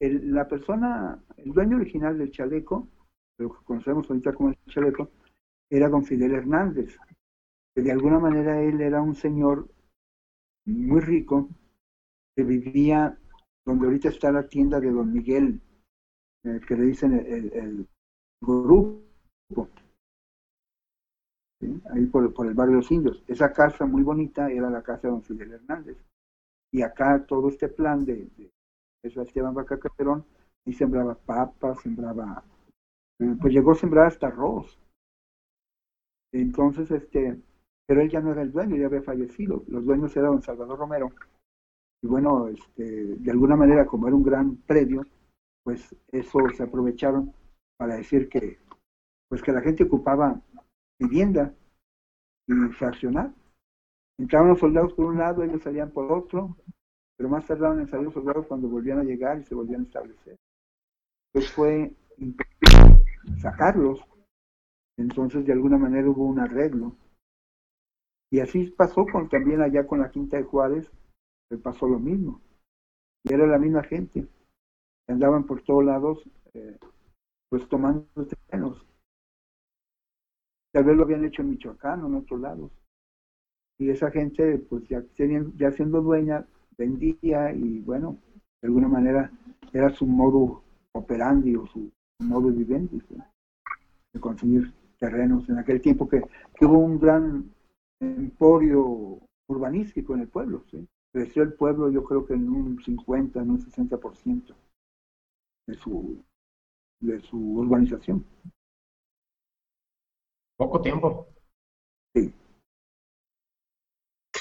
el- 0.01 0.33
la 0.33 0.49
persona, 0.49 1.23
el 1.37 1.53
dueño 1.53 1.77
original 1.77 2.19
del 2.19 2.31
chaleco, 2.31 2.89
lo 3.43 3.53
que 3.53 3.65
conocemos 3.65 4.09
ahorita 4.09 4.33
como 4.35 4.51
el 4.51 4.59
chaleco, 4.67 5.11
era 5.71 5.89
don 5.89 6.05
Fidel 6.05 6.35
Hernández, 6.35 6.99
que 7.75 7.83
de 7.83 7.93
alguna 7.93 8.19
manera 8.19 8.63
él 8.63 8.81
era 8.81 9.03
un 9.03 9.15
señor 9.15 9.69
muy 10.67 11.01
rico, 11.01 11.49
que 12.37 12.45
vivía 12.45 13.19
donde 13.65 13.87
ahorita 13.87 14.09
está 14.09 14.33
la 14.33 14.49
tienda 14.49 14.81
de 14.81 14.91
don 14.91 15.13
Miguel, 15.13 15.61
eh, 16.45 16.61
que 16.67 16.77
le 16.77 16.85
dicen 16.85 17.15
el, 17.15 17.53
el- 17.53 17.89
grupo, 18.45 19.03
ahí 21.93 22.07
por, 22.07 22.25
el 22.47 22.55
barrio 22.55 22.77
de 22.77 22.83
los 22.83 22.91
indios. 22.91 23.23
Esa 23.27 23.53
casa 23.53 23.87
muy 23.87 24.03
bonita 24.03 24.51
era 24.51 24.71
la 24.71 24.83
casa 24.83 25.03
de 25.03 25.11
don 25.11 25.23
Fidel 25.23 25.53
Hernández. 25.53 25.97
Y 26.73 26.83
acá 26.83 27.25
todo 27.27 27.49
este 27.49 27.69
plan 27.69 28.05
de, 28.05 28.29
de 28.37 28.51
eso 29.03 29.23
Esteban 29.23 29.55
Vaca 29.55 29.79
y 30.65 30.73
sembraba 30.73 31.15
papas, 31.15 31.81
sembraba, 31.81 32.45
pues 33.41 33.53
llegó 33.53 33.73
a 33.73 33.77
sembrar 33.77 34.07
hasta 34.07 34.29
arroz. 34.29 34.79
Entonces, 36.33 36.91
este, 36.91 37.41
pero 37.87 38.01
él 38.01 38.11
ya 38.11 38.21
no 38.21 38.33
era 38.33 38.43
el 38.43 38.53
dueño, 38.53 38.77
ya 38.77 38.87
había 38.87 39.03
fallecido. 39.03 39.65
Los 39.69 39.85
dueños 39.85 40.17
eran 40.17 40.33
don 40.33 40.43
Salvador 40.43 40.79
Romero 40.79 41.11
y 42.03 42.09
bueno, 42.09 42.49
este, 42.49 42.83
de 43.17 43.31
alguna 43.31 43.57
manera, 43.57 43.87
como 43.87 44.09
era 44.09 44.17
un 44.17 44.25
gran 44.25 44.57
predio, 44.57 45.07
pues 45.63 45.95
eso 46.11 46.39
se 46.57 46.65
aprovecharon 46.65 47.33
para 47.77 47.95
decir 47.95 48.29
que, 48.29 48.59
pues 49.29 49.41
que 49.41 49.53
la 49.53 49.61
gente 49.61 49.85
ocupaba 49.85 50.41
vivienda 50.99 51.55
y 52.49 52.55
fraccionar. 52.73 53.33
Entraban 54.19 54.49
los 54.49 54.59
soldados 54.59 54.93
por 54.95 55.07
un 55.07 55.19
lado, 55.19 55.45
ellos 55.45 55.63
salían 55.63 55.93
por 55.93 56.11
otro, 56.11 56.57
pero 57.17 57.29
más 57.29 57.47
tardaron 57.47 57.81
en 57.81 57.89
salir 57.89 58.07
los 58.07 58.15
soldados 58.15 58.47
cuando 58.47 58.69
volvían 58.69 58.99
a 58.99 59.05
llegar 59.05 59.39
y 59.39 59.45
se 59.45 59.55
volvían 59.55 59.83
a 59.83 59.85
establecer. 59.85 60.37
Pues 61.33 61.51
fue 61.53 61.95
sacarlos. 63.41 64.01
Entonces, 64.97 65.45
de 65.47 65.53
alguna 65.53 65.79
manera 65.79 66.09
hubo 66.09 66.27
un 66.27 66.41
arreglo. 66.41 66.97
Y 68.31 68.41
así 68.41 68.71
pasó 68.71 69.05
con, 69.05 69.29
también 69.29 69.61
allá 69.61 69.87
con 69.87 70.01
la 70.01 70.11
Quinta 70.11 70.37
de 70.37 70.45
Juárez, 70.45 70.91
pasó 71.63 71.87
lo 71.87 71.99
mismo. 71.99 72.41
Y 73.25 73.33
era 73.33 73.47
la 73.47 73.59
misma 73.59 73.83
gente. 73.83 74.27
Andaban 75.09 75.45
por 75.45 75.63
todos 75.63 75.85
lados, 75.85 76.23
eh, 76.55 76.79
pues 77.51 77.69
tomando 77.69 78.07
terrenos. 78.27 78.87
Tal 80.73 80.85
vez 80.85 80.97
lo 80.97 81.03
habían 81.03 81.25
hecho 81.25 81.43
en 81.43 81.51
Michoacán 81.51 82.03
o 82.03 82.07
en 82.07 82.15
otros 82.15 82.41
lados. 82.41 82.73
Y 83.79 83.91
esa 83.91 84.11
gente, 84.11 84.59
pues 84.59 84.85
ya, 84.89 85.03
ya 85.57 85.71
siendo 85.73 86.01
dueña, 86.01 86.47
vendía 86.79 87.53
y 87.53 87.81
bueno, 87.81 88.19
de 88.63 88.69
alguna 88.69 88.89
manera 88.89 89.31
era 89.73 89.91
su 89.91 90.07
modo 90.07 90.63
operandi 90.93 91.57
o 91.57 91.67
su, 91.67 91.91
modo 92.23 92.49
vivendi 92.51 93.01
de 94.13 94.21
conseguir 94.21 94.73
terrenos 94.99 95.49
en 95.49 95.59
aquel 95.59 95.81
tiempo 95.81 96.09
que, 96.09 96.23
que, 96.55 96.65
hubo 96.65 96.79
un 96.79 96.99
gran 96.99 97.51
emporio 98.01 99.19
urbanístico 99.49 100.15
en 100.15 100.21
el 100.21 100.29
pueblo. 100.29 100.65
¿sí? 100.71 100.87
Creció 101.13 101.43
el 101.43 101.55
pueblo 101.55 101.91
yo 101.91 102.05
creo 102.05 102.27
que 102.27 102.35
en 102.35 102.49
un 102.49 102.83
50, 102.83 103.41
en 103.41 103.51
un 103.51 103.61
60% 103.61 104.55
de 105.67 105.75
su, 105.75 106.23
de 107.01 107.21
su 107.21 107.39
urbanización. 107.39 108.25
Poco 110.57 110.81
tiempo. 110.81 111.27
Sí. 112.15 112.33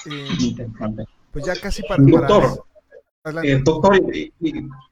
Eh, 0.09 0.67
pues 1.31 1.45
ya 1.45 1.53
casi 1.59 1.83
para... 1.83 2.03
Doctor, 2.03 2.65
eh, 3.43 3.61
doctor 3.63 3.99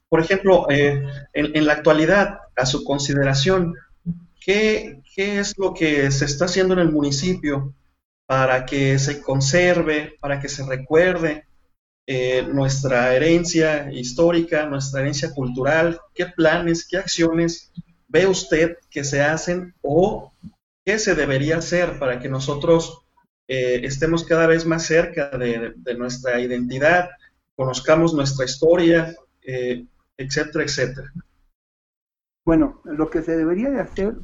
por 0.09 0.21
ejemplo, 0.21 0.65
eh, 0.71 1.03
en, 1.33 1.65
la 1.65 1.73
actualidad, 1.73 2.39
a 2.55 2.65
su 2.65 2.83
consideración, 2.83 3.75
¿qué, 4.43 5.01
¿qué 5.15 5.39
es 5.39 5.55
lo 5.57 5.73
que 5.73 6.09
se 6.09 6.25
está 6.25 6.45
haciendo 6.45 6.73
en 6.73 6.79
el 6.79 6.91
municipio 6.91 7.75
para 8.25 8.65
que 8.65 8.97
se 8.97 9.21
conserve, 9.21 10.17
para 10.19 10.39
que 10.39 10.49
se 10.49 10.65
recuerde 10.65 11.45
eh, 12.07 12.41
nuestra 12.41 13.15
herencia 13.15 13.91
histórica, 13.91 14.65
nuestra 14.65 15.01
herencia 15.01 15.31
cultural? 15.31 15.99
¿Qué 16.15 16.25
planes, 16.25 16.87
qué 16.89 16.97
acciones 16.97 17.71
ve 18.07 18.25
usted 18.25 18.77
que 18.89 19.03
se 19.03 19.21
hacen 19.21 19.75
o 19.81 20.33
qué 20.83 20.97
se 20.97 21.13
debería 21.15 21.57
hacer 21.57 21.99
para 21.99 22.19
que 22.19 22.29
nosotros 22.29 23.03
eh, 23.47 23.81
estemos 23.83 24.23
cada 24.23 24.47
vez 24.47 24.65
más 24.65 24.85
cerca 24.85 25.29
de, 25.29 25.73
nuestra 25.97 26.39
identidad, 26.39 27.09
conozcamos 27.59 28.13
nuestra 28.13 28.45
historia, 28.45 29.13
eh, 29.41 29.85
etcétera, 30.15 30.63
etcétera. 30.63 31.11
Bueno, 32.45 32.79
lo 32.85 33.09
que 33.09 33.21
se 33.21 33.35
debería 33.35 33.69
de 33.69 33.81
hacer, 33.81 34.15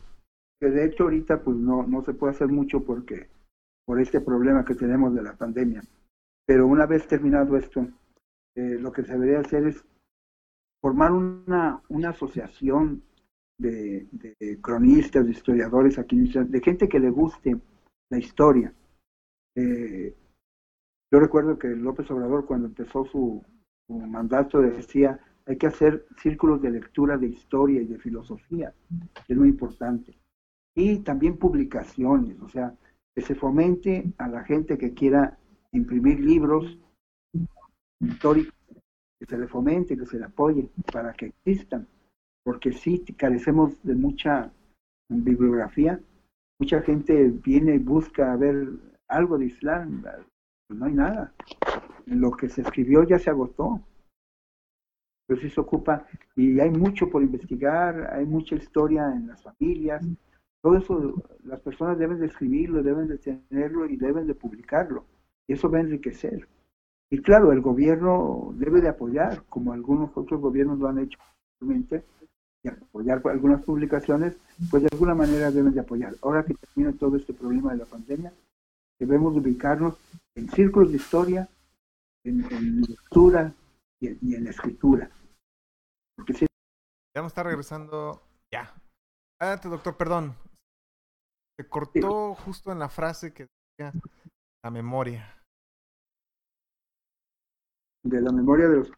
que 0.57 0.69
de 0.69 0.85
hecho 0.85 1.03
ahorita 1.03 1.43
pues 1.43 1.57
no, 1.57 1.85
no 1.85 2.01
se 2.01 2.13
puede 2.13 2.31
hacer 2.31 2.47
mucho 2.47 2.85
porque 2.85 3.27
por 3.85 3.99
este 3.99 4.21
problema 4.21 4.63
que 4.63 4.73
tenemos 4.73 5.13
de 5.13 5.21
la 5.21 5.35
pandemia, 5.35 5.83
pero 6.47 6.65
una 6.65 6.85
vez 6.85 7.09
terminado 7.09 7.57
esto, 7.57 7.85
eh, 8.55 8.77
lo 8.79 8.93
que 8.93 9.03
se 9.03 9.11
debería 9.11 9.41
hacer 9.41 9.67
es 9.67 9.83
formar 10.81 11.11
una, 11.11 11.81
una 11.89 12.11
asociación 12.11 13.03
de, 13.59 14.07
cronistas, 14.61 15.25
de 15.25 15.31
historiadores 15.31 15.99
aquí, 15.99 16.31
de 16.31 16.61
gente 16.61 16.87
que 16.87 17.01
le 17.01 17.09
guste 17.09 17.59
la 18.09 18.17
historia, 18.17 18.73
eh, 19.57 20.15
yo 21.15 21.21
recuerdo 21.21 21.57
que 21.57 21.69
López 21.69 22.11
Obrador 22.11 22.45
cuando 22.45 22.67
empezó 22.67 23.05
su, 23.05 23.41
mandato 23.87 24.59
decía 24.59 25.17
hay 25.45 25.55
que 25.55 25.67
hacer 25.67 26.05
círculos 26.17 26.61
de 26.61 26.71
lectura 26.71 27.17
de 27.17 27.27
historia 27.27 27.81
y 27.81 27.85
de 27.85 27.97
filosofía, 27.99 28.73
es 29.25 29.37
muy 29.37 29.47
importante. 29.47 30.17
Y 30.75 30.97
también 30.99 31.37
publicaciones, 31.37 32.41
o 32.41 32.49
sea, 32.49 32.75
que 33.15 33.21
se 33.21 33.33
fomente 33.33 34.11
a 34.17 34.27
la 34.27 34.43
gente 34.43 34.77
que 34.77 34.93
quiera 34.93 35.37
imprimir 35.71 36.19
libros 36.19 36.77
históricos, 38.01 38.53
que 39.17 39.25
se 39.25 39.37
le 39.37 39.47
fomente, 39.47 39.95
que 39.95 40.05
se 40.05 40.19
le 40.19 40.25
apoye 40.25 40.67
para 40.91 41.13
que 41.13 41.27
existan, 41.27 41.87
porque 42.43 42.73
sí 42.73 43.05
carecemos 43.15 43.81
de 43.83 43.95
mucha 43.95 44.51
bibliografía, 45.07 45.97
mucha 46.59 46.81
gente 46.81 47.29
viene 47.29 47.75
y 47.75 47.79
busca 47.79 48.35
ver 48.35 48.67
algo 49.07 49.37
de 49.37 49.45
Islam, 49.45 50.03
no 50.69 50.85
hay 50.85 50.93
nada. 50.93 51.33
Lo 52.05 52.31
que 52.31 52.49
se 52.49 52.61
escribió 52.61 53.03
ya 53.03 53.19
se 53.19 53.29
agotó. 53.29 53.81
Pero 55.27 55.41
sí 55.41 55.49
se 55.49 55.59
ocupa, 55.59 56.05
y 56.35 56.59
hay 56.59 56.69
mucho 56.69 57.09
por 57.09 57.23
investigar, 57.23 58.13
hay 58.13 58.25
mucha 58.25 58.55
historia 58.55 59.11
en 59.11 59.27
las 59.27 59.41
familias. 59.41 60.05
Todo 60.61 60.77
eso 60.77 61.23
las 61.45 61.59
personas 61.61 61.97
deben 61.97 62.19
de 62.19 62.27
escribirlo, 62.27 62.83
deben 62.83 63.07
de 63.07 63.17
tenerlo 63.17 63.87
y 63.87 63.97
deben 63.97 64.27
de 64.27 64.35
publicarlo. 64.35 65.05
Y 65.47 65.53
eso 65.53 65.69
va 65.69 65.79
a 65.79 65.81
enriquecer. 65.81 66.47
Y 67.09 67.21
claro, 67.21 67.51
el 67.51 67.61
gobierno 67.61 68.53
debe 68.55 68.81
de 68.81 68.89
apoyar, 68.89 69.43
como 69.49 69.73
algunos 69.73 70.15
otros 70.15 70.39
gobiernos 70.39 70.77
lo 70.77 70.87
han 70.87 70.99
hecho 70.99 71.17
y 72.63 72.67
apoyar 72.67 73.21
algunas 73.25 73.63
publicaciones, 73.63 74.37
pues 74.69 74.83
de 74.83 74.89
alguna 74.91 75.15
manera 75.15 75.51
deben 75.51 75.73
de 75.73 75.79
apoyar. 75.79 76.13
Ahora 76.21 76.43
que 76.43 76.55
termina 76.55 76.97
todo 76.97 77.15
este 77.15 77.33
problema 77.33 77.71
de 77.71 77.77
la 77.79 77.85
pandemia, 77.85 78.33
debemos 78.99 79.35
ubicarnos 79.35 79.97
en 80.35 80.49
círculos 80.49 80.91
de 80.91 80.97
historia, 80.97 81.49
en, 82.23 82.81
lectura 82.81 83.53
y, 84.01 84.35
en 84.35 84.47
escritura. 84.47 85.09
Porque 86.15 86.33
si... 86.33 86.45
Ya 87.15 87.21
nos 87.21 87.31
está 87.31 87.43
regresando. 87.43 88.21
Ya. 88.51 88.73
Adelante, 89.39 89.69
doctor, 89.69 89.97
perdón. 89.97 90.35
Se 91.57 91.67
cortó 91.67 92.35
justo 92.35 92.71
en 92.71 92.79
la 92.79 92.89
frase 92.89 93.33
que 93.33 93.47
decía 93.77 93.93
la 94.63 94.71
memoria. 94.71 95.41
De 98.03 98.21
la 98.21 98.31
memoria 98.31 98.67
de 98.67 98.77
los. 98.77 98.91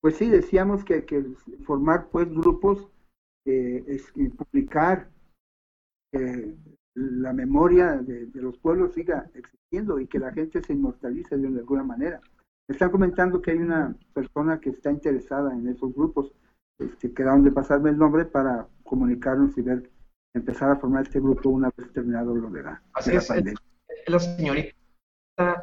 Pues 0.00 0.16
sí, 0.16 0.28
decíamos 0.28 0.84
que, 0.84 1.04
que 1.04 1.22
formar 1.64 2.08
pues 2.08 2.28
grupos, 2.28 2.88
eh, 3.46 3.84
es, 3.86 4.12
publicar 4.32 5.08
eh, 6.12 6.56
la 6.94 7.32
memoria 7.32 7.96
de, 7.96 8.28
los 8.34 8.58
pueblos 8.58 8.94
siga 8.94 9.30
existiendo 9.34 9.98
y 9.98 10.06
que 10.06 10.18
la 10.18 10.32
gente 10.32 10.62
se 10.62 10.72
inmortalice 10.72 11.36
de 11.36 11.46
alguna 11.46 11.82
manera. 11.82 12.20
Me 12.68 12.74
están 12.74 12.90
comentando 12.90 13.40
que 13.40 13.52
hay 13.52 13.58
una 13.58 13.96
persona 14.12 14.60
que 14.60 14.70
está 14.70 14.90
interesada 14.90 15.52
en 15.52 15.68
esos 15.68 15.94
grupos, 15.94 16.32
este, 16.78 17.12
quedaron 17.12 17.42
de 17.42 17.52
pasarme 17.52 17.90
el 17.90 17.98
nombre 17.98 18.24
para 18.24 18.66
comunicarnos 18.84 19.56
y 19.56 19.62
ver, 19.62 19.90
empezar 20.34 20.70
a 20.70 20.76
formar 20.76 21.04
este 21.04 21.20
grupo 21.20 21.50
una 21.50 21.70
vez 21.76 21.92
terminado 21.92 22.34
lo 22.34 22.50
de 22.50 22.62
la, 22.62 22.82
Así 22.94 23.12
es, 23.12 23.28
la 24.06 24.18
señorita 24.18 24.74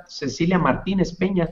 Cecilia 0.07 0.57
Martínez 0.57 1.15
Peña. 1.15 1.49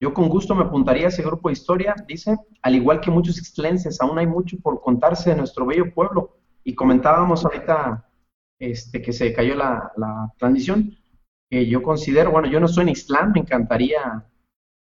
Yo 0.00 0.12
con 0.12 0.28
gusto 0.28 0.54
me 0.54 0.64
apuntaría 0.64 1.06
a 1.06 1.08
ese 1.10 1.22
grupo 1.22 1.48
de 1.48 1.52
historia, 1.52 1.94
dice, 2.08 2.36
al 2.62 2.74
igual 2.74 3.00
que 3.00 3.10
muchos 3.10 3.38
excelences, 3.38 4.00
aún 4.00 4.18
hay 4.18 4.26
mucho 4.26 4.58
por 4.60 4.80
contarse 4.80 5.30
de 5.30 5.36
nuestro 5.36 5.64
bello 5.64 5.92
pueblo. 5.94 6.36
Y 6.64 6.74
comentábamos 6.74 7.44
ahorita 7.44 8.04
este, 8.62 9.02
que 9.02 9.12
se 9.12 9.32
cayó 9.32 9.56
la, 9.56 9.90
la 9.96 10.32
transmisión, 10.38 10.96
que 11.50 11.66
yo 11.66 11.82
considero, 11.82 12.30
bueno, 12.30 12.48
yo 12.48 12.60
no 12.60 12.68
soy 12.68 12.82
en 12.82 12.90
Ixtlán, 12.90 13.32
me 13.32 13.40
encantaría 13.40 14.24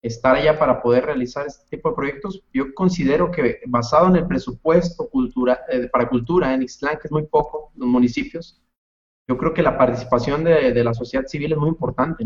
estar 0.01 0.35
allá 0.37 0.57
para 0.57 0.81
poder 0.81 1.05
realizar 1.05 1.45
este 1.45 1.75
tipo 1.75 1.89
de 1.89 1.95
proyectos. 1.95 2.41
Yo 2.53 2.73
considero 2.73 3.29
que 3.29 3.59
basado 3.67 4.07
en 4.07 4.15
el 4.15 4.25
presupuesto 4.25 5.09
eh, 5.69 5.89
para 5.91 6.07
cultura 6.07 6.53
en 6.53 6.61
Ixtlán, 6.61 6.97
que 6.97 7.07
es 7.07 7.11
muy 7.11 7.23
poco, 7.23 7.73
los 7.75 7.89
municipios, 7.89 8.63
yo 9.27 9.37
creo 9.37 9.53
que 9.53 9.61
la 9.61 9.77
participación 9.77 10.45
de, 10.45 10.81
la 10.81 10.93
sociedad 10.93 11.25
civil 11.25 11.51
es 11.51 11.57
muy 11.57 11.67
importante. 11.67 12.25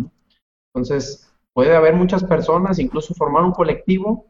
Entonces, 0.72 1.34
puede 1.54 1.76
haber 1.76 1.96
muchas 1.96 2.24
personas, 2.24 2.78
incluso 2.78 3.16
formar 3.16 3.44
un 3.44 3.52
colectivo 3.52 4.28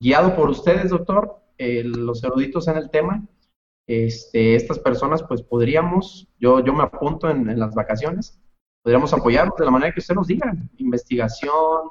guiado 0.00 0.36
por 0.36 0.48
ustedes, 0.50 0.90
doctor, 0.90 1.40
eh, 1.58 1.82
los 1.82 2.22
eruditos 2.22 2.68
en 2.68 2.76
el 2.76 2.90
tema, 2.90 3.26
este, 3.86 4.54
estas 4.54 4.78
personas, 4.78 5.22
pues 5.22 5.42
podríamos, 5.42 6.28
yo, 6.38 6.64
yo 6.64 6.72
me 6.72 6.84
apunto 6.84 7.28
en, 7.28 7.58
las 7.58 7.74
vacaciones, 7.74 8.40
podríamos 8.82 9.12
apoyarnos 9.12 9.56
de 9.58 9.64
la 9.64 9.70
manera 9.70 9.92
que 9.92 10.00
usted 10.00 10.14
nos 10.14 10.26
diga, 10.26 10.54
investigación, 10.78 11.90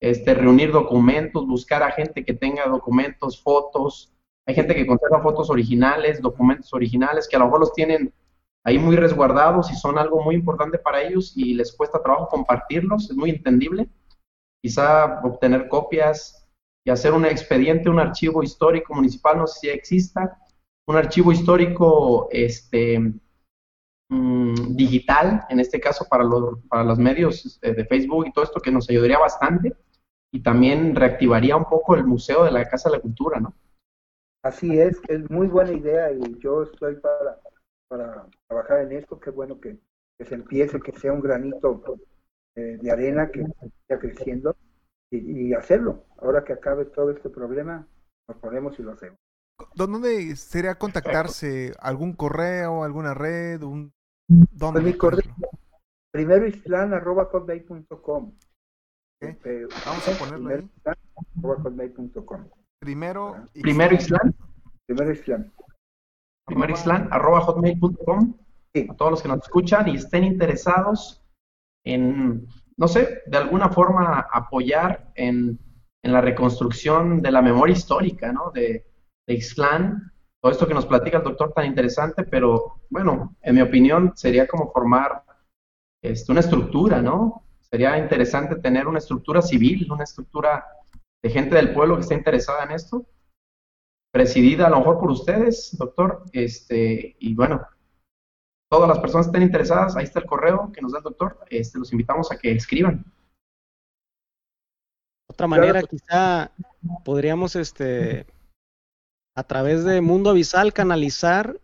este, 0.00 0.34
reunir 0.34 0.72
documentos, 0.72 1.46
buscar 1.46 1.82
a 1.82 1.92
gente 1.92 2.24
que 2.24 2.34
tenga 2.34 2.66
documentos, 2.66 3.40
fotos, 3.42 4.12
hay 4.46 4.54
gente 4.54 4.74
que 4.74 4.86
conserva 4.86 5.22
fotos 5.22 5.50
originales, 5.50 6.22
documentos 6.22 6.72
originales, 6.72 7.28
que 7.28 7.36
a 7.36 7.38
lo 7.38 7.46
mejor 7.46 7.60
los 7.60 7.72
tienen 7.74 8.14
ahí 8.64 8.78
muy 8.78 8.96
resguardados 8.96 9.70
y 9.70 9.76
son 9.76 9.98
algo 9.98 10.22
muy 10.22 10.34
importante 10.34 10.78
para 10.78 11.02
ellos 11.02 11.32
y 11.36 11.54
les 11.54 11.72
cuesta 11.72 12.02
trabajo 12.02 12.28
compartirlos, 12.28 13.10
es 13.10 13.16
muy 13.16 13.30
entendible. 13.30 13.88
quizá 14.60 15.20
obtener 15.22 15.68
copias 15.68 16.48
y 16.84 16.90
hacer 16.90 17.12
un 17.12 17.24
expediente, 17.26 17.90
un 17.90 18.00
archivo 18.00 18.42
histórico 18.42 18.94
municipal, 18.94 19.38
no 19.38 19.46
sé 19.46 19.60
si 19.60 19.68
exista, 19.68 20.38
un 20.88 20.96
archivo 20.96 21.32
histórico 21.32 22.28
este, 22.30 22.98
mm, 24.08 24.74
digital, 24.74 25.44
en 25.50 25.60
este 25.60 25.78
caso 25.78 26.06
para 26.08 26.24
los, 26.24 26.60
para 26.66 26.82
los 26.82 26.98
medios 26.98 27.44
este, 27.44 27.74
de 27.74 27.84
Facebook 27.84 28.26
y 28.26 28.32
todo 28.32 28.44
esto, 28.44 28.60
que 28.60 28.72
nos 28.72 28.88
ayudaría 28.88 29.18
bastante 29.18 29.76
y 30.32 30.42
también 30.42 30.96
reactivaría 30.96 31.56
un 31.56 31.66
poco 31.66 31.94
el 31.94 32.04
Museo 32.04 32.44
de 32.44 32.50
la 32.50 32.66
Casa 32.68 32.88
de 32.88 32.96
la 32.96 33.02
Cultura, 33.02 33.38
¿no? 33.38 33.54
Así 34.42 34.78
es, 34.78 34.98
es 35.08 35.28
muy 35.30 35.46
buena 35.46 35.72
idea 35.72 36.10
y 36.10 36.38
yo 36.38 36.62
estoy 36.62 36.96
para, 36.96 37.38
para 37.88 38.26
trabajar 38.46 38.80
en 38.80 38.92
esto, 38.92 39.20
qué 39.20 39.30
bueno 39.30 39.60
que, 39.60 39.78
se 40.20 40.34
empiece, 40.34 40.80
que 40.80 40.92
sea 40.92 41.12
un 41.12 41.20
granito 41.20 41.82
eh, 42.56 42.78
de 42.80 42.90
arena 42.90 43.30
que 43.30 43.42
vaya 43.42 44.00
creciendo 44.00 44.56
y, 45.10 45.52
hacerlo. 45.52 46.04
Ahora 46.18 46.44
que 46.44 46.54
acabe 46.54 46.86
todo 46.86 47.10
este 47.10 47.28
problema, 47.28 47.86
nos 48.26 48.38
ponemos 48.38 48.78
y 48.78 48.82
lo 48.82 48.92
hacemos. 48.92 49.18
¿Dónde 49.74 50.36
sería 50.36 50.76
contactarse? 50.76 51.72
¿Algún 51.80 52.12
correo, 52.14 52.84
alguna 52.84 53.14
red? 53.14 53.62
Un... 53.62 53.92
¿Dónde? 54.28 54.80
Pues 54.80 54.92
mi 54.92 54.98
correo, 54.98 55.34
primero 56.12 56.46
islan 56.46 56.92
arroba 56.94 57.26
hotmail.com. 57.26 58.32
Este, 59.20 59.66
Vamos 59.84 60.08
a 60.08 60.18
ponerlo 60.18 60.50
ahí. 60.50 60.70
Primero, 62.80 63.46
primero 63.54 63.94
Islam. 63.94 64.32
Primero 64.86 65.12
Islam. 65.12 65.52
Primero 66.46 66.72
Islam, 66.72 67.08
arroba 67.10 67.40
hotmail.com. 67.40 68.34
A 68.90 68.94
todos 68.94 69.10
los 69.10 69.22
que 69.22 69.28
nos 69.28 69.38
escuchan 69.42 69.88
y 69.88 69.96
estén 69.96 70.24
interesados 70.24 71.24
en, 71.84 72.46
no 72.76 72.86
sé, 72.86 73.22
de 73.26 73.38
alguna 73.38 73.70
forma 73.70 74.20
apoyar 74.30 75.10
en, 75.16 75.58
en 76.04 76.12
la 76.12 76.20
reconstrucción 76.20 77.20
de 77.22 77.32
la 77.32 77.42
memoria 77.42 77.72
histórica, 77.72 78.32
¿no? 78.32 78.50
De, 78.52 78.86
de 79.28 79.34
Ixtlán, 79.34 80.10
todo 80.40 80.52
esto 80.52 80.66
que 80.66 80.74
nos 80.74 80.86
platica 80.86 81.18
el 81.18 81.24
doctor 81.24 81.52
tan 81.52 81.66
interesante, 81.66 82.24
pero 82.24 82.80
bueno, 82.88 83.36
en 83.42 83.54
mi 83.54 83.60
opinión 83.60 84.12
sería 84.16 84.48
como 84.48 84.72
formar 84.72 85.22
este, 86.02 86.32
una 86.32 86.40
estructura, 86.40 87.02
¿no? 87.02 87.44
Sería 87.60 87.98
interesante 87.98 88.56
tener 88.56 88.88
una 88.88 88.98
estructura 88.98 89.42
civil, 89.42 89.86
una 89.92 90.04
estructura 90.04 90.64
de 91.22 91.30
gente 91.30 91.56
del 91.56 91.74
pueblo 91.74 91.96
que 91.96 92.02
esté 92.02 92.14
interesada 92.14 92.64
en 92.64 92.70
esto, 92.70 93.04
presidida 94.10 94.68
a 94.68 94.70
lo 94.70 94.78
mejor 94.78 94.98
por 94.98 95.10
ustedes, 95.10 95.76
doctor, 95.76 96.24
este, 96.32 97.16
y 97.18 97.34
bueno, 97.34 97.66
todas 98.70 98.88
las 98.88 99.00
personas 99.00 99.26
que 99.26 99.30
estén 99.32 99.42
interesadas, 99.42 99.94
ahí 99.96 100.04
está 100.04 100.20
el 100.20 100.26
correo 100.26 100.72
que 100.72 100.80
nos 100.80 100.92
da 100.92 100.98
el 100.98 101.04
doctor, 101.04 101.38
este, 101.50 101.78
los 101.78 101.92
invitamos 101.92 102.32
a 102.32 102.38
que 102.38 102.52
escriban. 102.52 103.04
Otra 105.26 105.46
manera, 105.46 105.82
quizá 105.82 106.50
podríamos, 107.04 107.54
este, 107.56 108.24
a 109.38 109.44
través 109.44 109.84
de 109.84 110.00
Mundo 110.00 110.30
Avisal, 110.30 110.72
canalizar, 110.72 111.60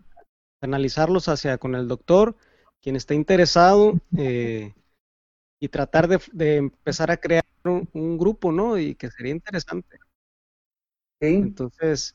canalizarlos 0.60 1.26
hacia 1.26 1.58
con 1.58 1.74
el 1.74 1.88
doctor, 1.88 2.36
quien 2.80 2.94
esté 2.94 3.16
interesado, 3.16 3.94
eh, 4.16 4.72
y 5.60 5.68
tratar 5.68 6.06
de, 6.06 6.56
empezar 6.56 7.10
a 7.10 7.16
crear 7.16 7.42
un, 7.64 8.16
grupo, 8.16 8.52
¿no? 8.52 8.78
Y 8.78 8.94
que 8.94 9.10
sería 9.10 9.32
interesante. 9.32 9.98
Sí. 11.20 11.34
Entonces, 11.34 12.14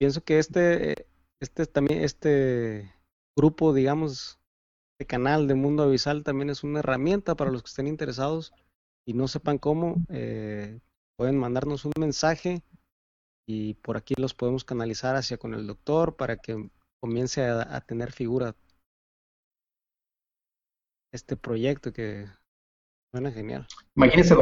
pienso 0.00 0.24
que 0.24 0.40
este, 0.40 1.06
este 1.38 1.66
también, 1.66 2.02
este 2.02 2.92
grupo, 3.36 3.72
digamos, 3.72 4.40
este 4.94 5.06
canal 5.06 5.46
de 5.46 5.54
Mundo 5.54 5.84
Avisal 5.84 6.24
también 6.24 6.50
es 6.50 6.64
una 6.64 6.80
herramienta 6.80 7.36
para 7.36 7.52
los 7.52 7.62
que 7.62 7.68
estén 7.68 7.86
interesados 7.86 8.52
y 9.06 9.12
no 9.12 9.28
sepan 9.28 9.58
cómo, 9.58 10.04
eh, 10.08 10.80
pueden 11.16 11.38
mandarnos 11.38 11.84
un 11.84 11.92
mensaje 12.00 12.64
y 13.48 13.74
por 13.74 13.96
aquí 13.96 14.14
los 14.16 14.34
podemos 14.34 14.64
canalizar 14.64 15.16
hacia 15.16 15.38
con 15.38 15.54
el 15.54 15.66
doctor 15.66 16.16
para 16.16 16.36
que 16.36 16.70
comience 17.00 17.44
a, 17.44 17.76
a 17.76 17.80
tener 17.80 18.12
figura 18.12 18.54
este 21.12 21.36
proyecto 21.36 21.92
que 21.92 22.26
Suena 23.10 23.30
genial. 23.30 23.66
Imagínese, 23.96 24.34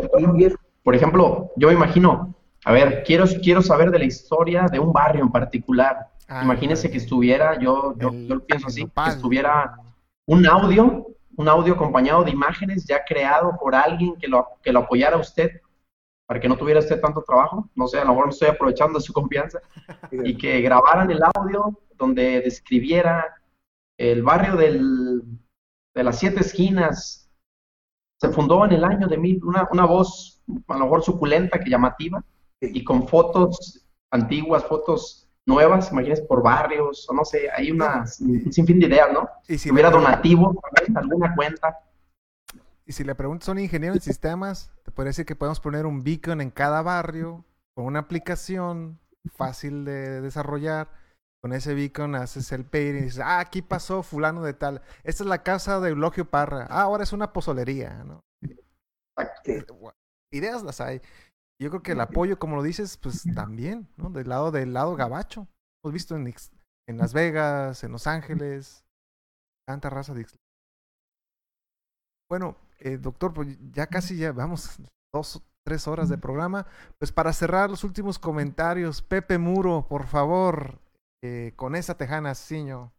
por 0.83 0.95
ejemplo, 0.95 1.53
yo 1.57 1.69
me 1.69 1.75
imagino, 1.75 2.35
a 2.65 2.73
ver, 2.73 3.05
quiero, 3.05 3.25
quiero 3.41 3.63
saber 3.63 3.93
de 3.93 4.01
la 4.01 4.05
historia 4.05 4.67
de 4.71 4.81
un 4.81 4.93
barrio 4.93 5.23
en 5.23 5.31
particular. 5.31 6.11
Ah, 6.27 6.43
Imagínese 6.43 6.91
que 6.91 6.97
estuviera, 6.97 7.59
yo, 7.61 7.95
yo, 7.97 8.11
lo 8.13 8.45
pienso 8.45 8.67
así, 8.67 8.85
que 8.85 9.11
estuviera 9.11 9.77
un 10.27 10.45
audio, 10.47 11.07
un 11.37 11.49
audio 11.49 11.75
acompañado 11.75 12.25
de 12.25 12.33
imágenes 12.33 12.85
ya 12.85 13.05
creado 13.05 13.57
por 13.61 13.77
alguien 13.77 14.17
que 14.17 14.27
lo, 14.27 14.49
que 14.63 14.73
lo 14.73 14.81
apoyara 14.81 15.15
a 15.15 15.21
usted 15.21 15.61
para 16.27 16.41
que 16.41 16.49
no 16.49 16.57
tuviera 16.57 16.81
usted 16.81 17.01
tanto 17.01 17.23
trabajo, 17.23 17.71
no 17.75 17.87
sé, 17.87 17.99
a 17.99 18.05
lo 18.05 18.11
mejor 18.11 18.27
me 18.27 18.33
estoy 18.33 18.49
aprovechando 18.49 18.99
de 18.99 19.05
su 19.05 19.13
confianza, 19.13 19.61
y 20.11 20.37
que 20.37 20.61
grabaran 20.61 21.11
el 21.11 21.21
audio 21.35 21.81
donde 21.97 22.41
describiera 22.41 23.37
el 23.97 24.23
barrio 24.23 24.57
del, 24.57 25.23
de 25.95 26.05
las 26.05 26.19
siete 26.19 26.41
esquinas, 26.41 27.31
se 28.21 28.29
fundó 28.31 28.65
en 28.65 28.73
el 28.73 28.85
año 28.85 29.07
de 29.09 29.19
mil, 29.19 29.43
una, 29.45 29.69
una 29.71 29.85
voz 29.87 30.43
a 30.69 30.75
lo 30.75 30.85
mejor 30.85 31.03
suculenta 31.03 31.61
que 31.61 31.71
llamativa, 31.71 32.23
y 32.61 32.83
con 32.85 33.07
fotos 33.07 33.87
antiguas, 34.11 34.65
fotos 34.65 35.29
nuevas, 35.47 35.93
imagínense 35.93 36.23
por 36.23 36.43
barrios, 36.43 37.09
o 37.09 37.15
no 37.15 37.25
sé, 37.25 37.49
hay 37.55 37.71
unas, 37.71 38.21
un 38.21 38.53
sinfín 38.53 38.81
de 38.81 38.87
ideas, 38.87 39.13
¿no? 39.13 39.29
Y 39.47 39.59
si 39.59 39.71
hubiera 39.71 39.91
donativo, 39.91 40.61
alguna 40.95 41.35
cuenta. 41.35 41.79
Y 42.85 42.93
si 42.93 43.05
le 43.05 43.15
preguntas 43.15 43.47
son 43.47 43.59
ingenieros 43.59 43.97
en 43.97 44.03
sistemas, 44.03 44.71
te 44.71 44.76
podría 44.97 45.11
decir 45.11 45.27
que 45.27 45.37
podemos 45.37 45.61
poner 45.61 45.87
un 45.87 46.03
beacon 46.03 46.41
en 46.41 46.51
cada 46.51 46.83
barrio, 46.83 47.45
con 47.77 47.85
una 47.85 48.01
aplicación 48.01 48.99
fácil 49.35 49.85
de 49.85 50.23
desarrollar. 50.23 50.91
Con 51.43 51.53
ese 51.53 51.75
beacon 51.75 52.17
haces 52.17 52.51
el 52.51 52.65
pay 52.65 52.89
y 52.89 52.93
dices, 52.93 53.21
ah, 53.21 53.39
aquí 53.39 53.63
pasó 53.63 54.03
fulano 54.03 54.43
de 54.43 54.55
tal. 54.55 54.83
Esta 55.05 55.23
es 55.23 55.29
la 55.29 55.45
casa 55.45 55.79
de 55.81 55.91
Eulogio 55.91 56.29
Parra. 56.29 56.67
Ah, 56.71 56.83
ahora 56.83 57.05
es 57.05 57.13
una 57.13 57.33
pozolería, 57.33 58.03
¿no? 58.05 58.25
Ideas 60.33 60.63
las 60.65 60.81
hay. 60.81 61.01
Yo 61.61 61.71
creo 61.71 61.83
que 61.83 61.93
el 61.93 62.01
apoyo, 62.01 62.39
como 62.39 62.57
lo 62.57 62.63
dices, 62.63 62.97
pues 62.97 63.23
también, 63.35 63.89
¿no? 63.97 64.11
Del 64.11 64.29
lado 64.29 64.51
del 64.51 64.73
lado 64.73 64.97
gabacho. 64.97 65.47
Hemos 65.85 65.93
visto 65.93 66.17
en, 66.17 66.35
en 66.89 66.97
Las 66.97 67.13
Vegas, 67.13 67.85
en 67.85 67.93
Los 67.93 68.07
Ángeles, 68.07 68.85
tanta 69.69 69.89
raza 69.89 70.15
de 70.15 70.27
Bueno, 72.29 72.57
eh, 72.79 72.99
doctor, 72.99 73.33
pues 73.33 73.57
ya 73.73 73.87
casi 73.87 74.17
ya 74.17 74.33
vamos 74.33 74.79
dos, 75.15 75.43
tres 75.65 75.87
horas 75.89 76.09
de 76.09 76.19
programa. 76.19 76.67
Pues 76.99 77.13
para 77.13 77.33
cerrar 77.33 77.71
los 77.71 77.85
últimos 77.85 78.19
comentarios, 78.19 79.03
Pepe 79.03 79.39
Muro, 79.39 79.87
por 79.89 80.07
favor, 80.07 80.79
eh, 81.23 81.53
con 81.57 81.75
esa 81.75 81.97
tejana, 81.97 82.35
Siño. 82.35 82.93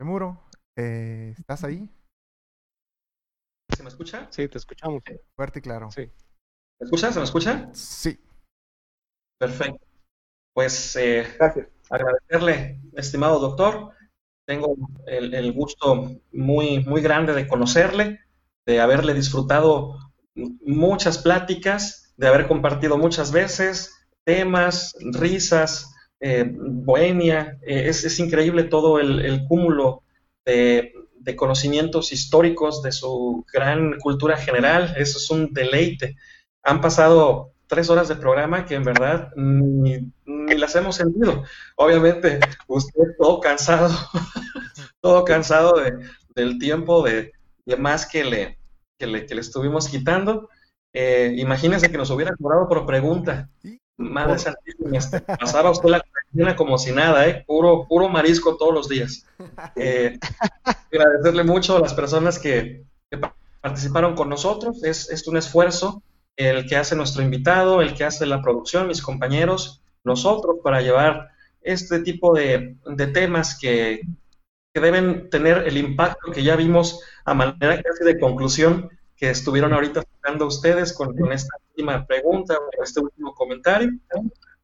Muro, 0.00 0.40
eh, 0.76 1.34
¿estás 1.36 1.64
ahí? 1.64 1.90
¿Se 3.76 3.82
me 3.82 3.88
escucha? 3.88 4.28
Sí, 4.30 4.48
te 4.48 4.58
escuchamos. 4.58 5.02
Fuerte 5.36 5.58
y 5.58 5.62
claro. 5.62 5.90
Sí. 5.90 6.10
¿Me 6.80 6.84
escucha? 6.84 7.12
¿Se 7.12 7.18
me 7.18 7.24
escucha? 7.24 7.74
Sí. 7.74 8.18
Perfecto. 9.38 9.84
Pues 10.54 10.96
eh, 10.96 11.26
agradecerle, 11.90 12.80
estimado 12.94 13.38
doctor. 13.38 13.92
Tengo 14.48 14.74
el, 15.06 15.34
el, 15.34 15.52
gusto 15.52 16.10
muy, 16.32 16.82
muy 16.84 17.02
grande 17.02 17.34
de 17.34 17.46
conocerle, 17.46 18.20
de 18.64 18.80
haberle 18.80 19.12
disfrutado 19.12 19.98
muchas 20.34 21.18
pláticas 21.18 22.14
de 22.16 22.28
haber 22.28 22.48
compartido 22.48 22.96
muchas 22.96 23.30
veces 23.30 23.94
temas, 24.24 24.94
risas, 25.12 25.94
eh, 26.20 26.44
bohemia. 26.50 27.58
Eh, 27.62 27.88
es, 27.88 28.18
increíble 28.18 28.64
todo 28.64 28.98
el, 28.98 29.44
cúmulo 29.46 30.02
de, 30.44 30.92
conocimientos 31.36 32.10
históricos 32.10 32.82
de 32.82 32.90
su 32.90 33.44
gran 33.52 33.98
cultura 34.00 34.38
general. 34.38 34.94
Eso 34.96 35.18
es 35.18 35.30
un 35.30 35.52
deleite. 35.52 36.16
Han 36.62 36.80
pasado 36.80 37.52
tres 37.68 37.90
horas 37.90 38.08
de 38.08 38.16
programa 38.16 38.64
que 38.64 38.74
en 38.74 38.84
verdad 38.84 39.30
ni, 39.36 40.10
las 40.26 40.74
hemos 40.74 40.96
sentido. 40.96 41.44
Obviamente, 41.76 42.40
usted 42.66 43.02
todo 43.18 43.40
cansado, 43.40 43.94
todo 45.00 45.24
cansado 45.24 45.74
del 46.34 46.58
tiempo 46.58 47.04
de, 47.04 47.32
más 47.78 48.06
que 48.06 48.24
le, 48.24 48.58
que 48.98 49.06
le, 49.06 49.26
que 49.26 49.34
le 49.34 49.40
estuvimos 49.40 49.88
quitando. 49.88 50.48
Eh, 50.92 51.34
imagínense 51.36 51.90
que 51.90 51.98
nos 51.98 52.10
hubiera 52.10 52.34
cobrado 52.34 52.68
por 52.68 52.86
pregunta. 52.86 53.48
Madre 53.98 54.38
santísima, 54.38 54.96
este, 54.96 55.20
pasaba 55.20 55.70
usted 55.70 55.88
la 55.88 56.00
cuarentena 56.00 56.56
como 56.56 56.78
si 56.78 56.92
nada, 56.92 57.26
¿eh? 57.26 57.44
Puro, 57.46 57.86
puro 57.88 58.08
marisco 58.08 58.56
todos 58.56 58.74
los 58.74 58.88
días. 58.88 59.24
Eh, 59.76 60.18
agradecerle 60.92 61.44
mucho 61.44 61.76
a 61.76 61.80
las 61.80 61.94
personas 61.94 62.38
que, 62.38 62.84
participaron 63.60 64.14
con 64.14 64.28
nosotros. 64.28 64.82
Es, 64.82 65.08
es, 65.10 65.26
un 65.28 65.36
esfuerzo 65.36 66.02
el 66.38 66.66
que 66.66 66.76
hace 66.76 66.94
nuestro 66.94 67.22
invitado, 67.22 67.82
el 67.82 67.94
que 67.94 68.04
hace 68.04 68.24
la 68.24 68.40
producción, 68.40 68.86
mis 68.86 69.02
compañeros, 69.02 69.82
nosotros, 70.04 70.56
para 70.62 70.80
llevar 70.80 71.30
este 71.60 72.00
tipo 72.00 72.32
de, 72.32 72.76
temas 73.12 73.58
que, 73.60 74.00
que 74.72 74.80
deben 74.80 75.28
tener 75.28 75.66
el 75.66 75.76
impacto 75.76 76.30
que 76.30 76.44
ya 76.44 76.54
vimos 76.54 77.02
a 77.24 77.34
manera 77.34 77.82
casi 77.82 78.04
de 78.04 78.18
conclusión 78.18 78.88
que 79.16 79.30
estuvieron 79.30 79.72
ahorita 79.72 80.04
hablando 80.22 80.46
ustedes 80.46 80.92
con, 80.92 81.12
esta 81.32 81.56
última 81.70 82.06
pregunta 82.06 82.56
o 82.56 82.82
este 82.84 83.00
último 83.00 83.34
comentario. 83.34 83.90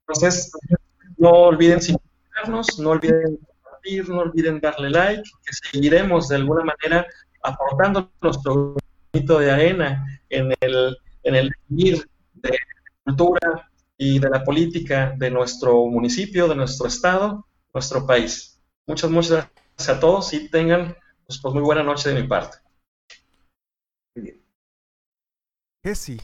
Entonces, 0.06 0.52
no 1.16 1.30
olviden 1.30 1.82
sintonizarnos, 1.82 2.78
no 2.78 2.90
olviden 2.90 3.36
compartir, 3.62 4.08
no 4.08 4.20
olviden 4.20 4.60
darle 4.60 4.90
like, 4.90 5.22
que 5.44 5.52
seguiremos 5.52 6.28
de 6.28 6.36
alguna 6.36 6.64
manera 6.64 7.04
aportando 7.42 8.12
nuestro 8.22 8.76
granito 9.12 9.40
de 9.40 9.50
arena 9.50 10.06
en 10.30 10.54
el, 10.60 10.96
en 11.24 11.34
el 11.34 11.50
vivir 11.68 12.08
de 12.34 12.58
cultura 13.04 13.70
y 13.96 14.18
de 14.18 14.30
la 14.30 14.44
política 14.44 15.14
de 15.16 15.30
nuestro 15.30 15.86
municipio, 15.86 16.46
de 16.46 16.54
nuestro 16.54 16.86
estado, 16.86 17.46
nuestro 17.72 18.06
país. 18.06 18.62
Muchas, 18.86 19.10
muchas 19.10 19.48
gracias 19.76 19.96
a 19.96 20.00
todos 20.00 20.32
y 20.32 20.48
tengan 20.50 20.96
pues, 21.26 21.40
pues 21.40 21.54
muy 21.54 21.62
buena 21.62 21.82
noche 21.82 22.10
de 22.10 22.22
mi 22.22 22.28
parte. 22.28 22.58
sí. 25.94 26.18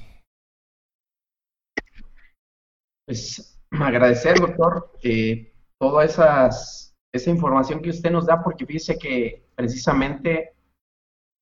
Pues 3.06 3.60
agradecer, 3.70 4.38
doctor, 4.38 4.92
eh, 5.02 5.52
toda 5.78 6.04
esas, 6.04 6.94
esa 7.12 7.30
información 7.30 7.82
que 7.82 7.90
usted 7.90 8.10
nos 8.10 8.26
da, 8.26 8.42
porque 8.42 8.66
fíjese 8.66 8.98
que 8.98 9.48
precisamente 9.54 10.54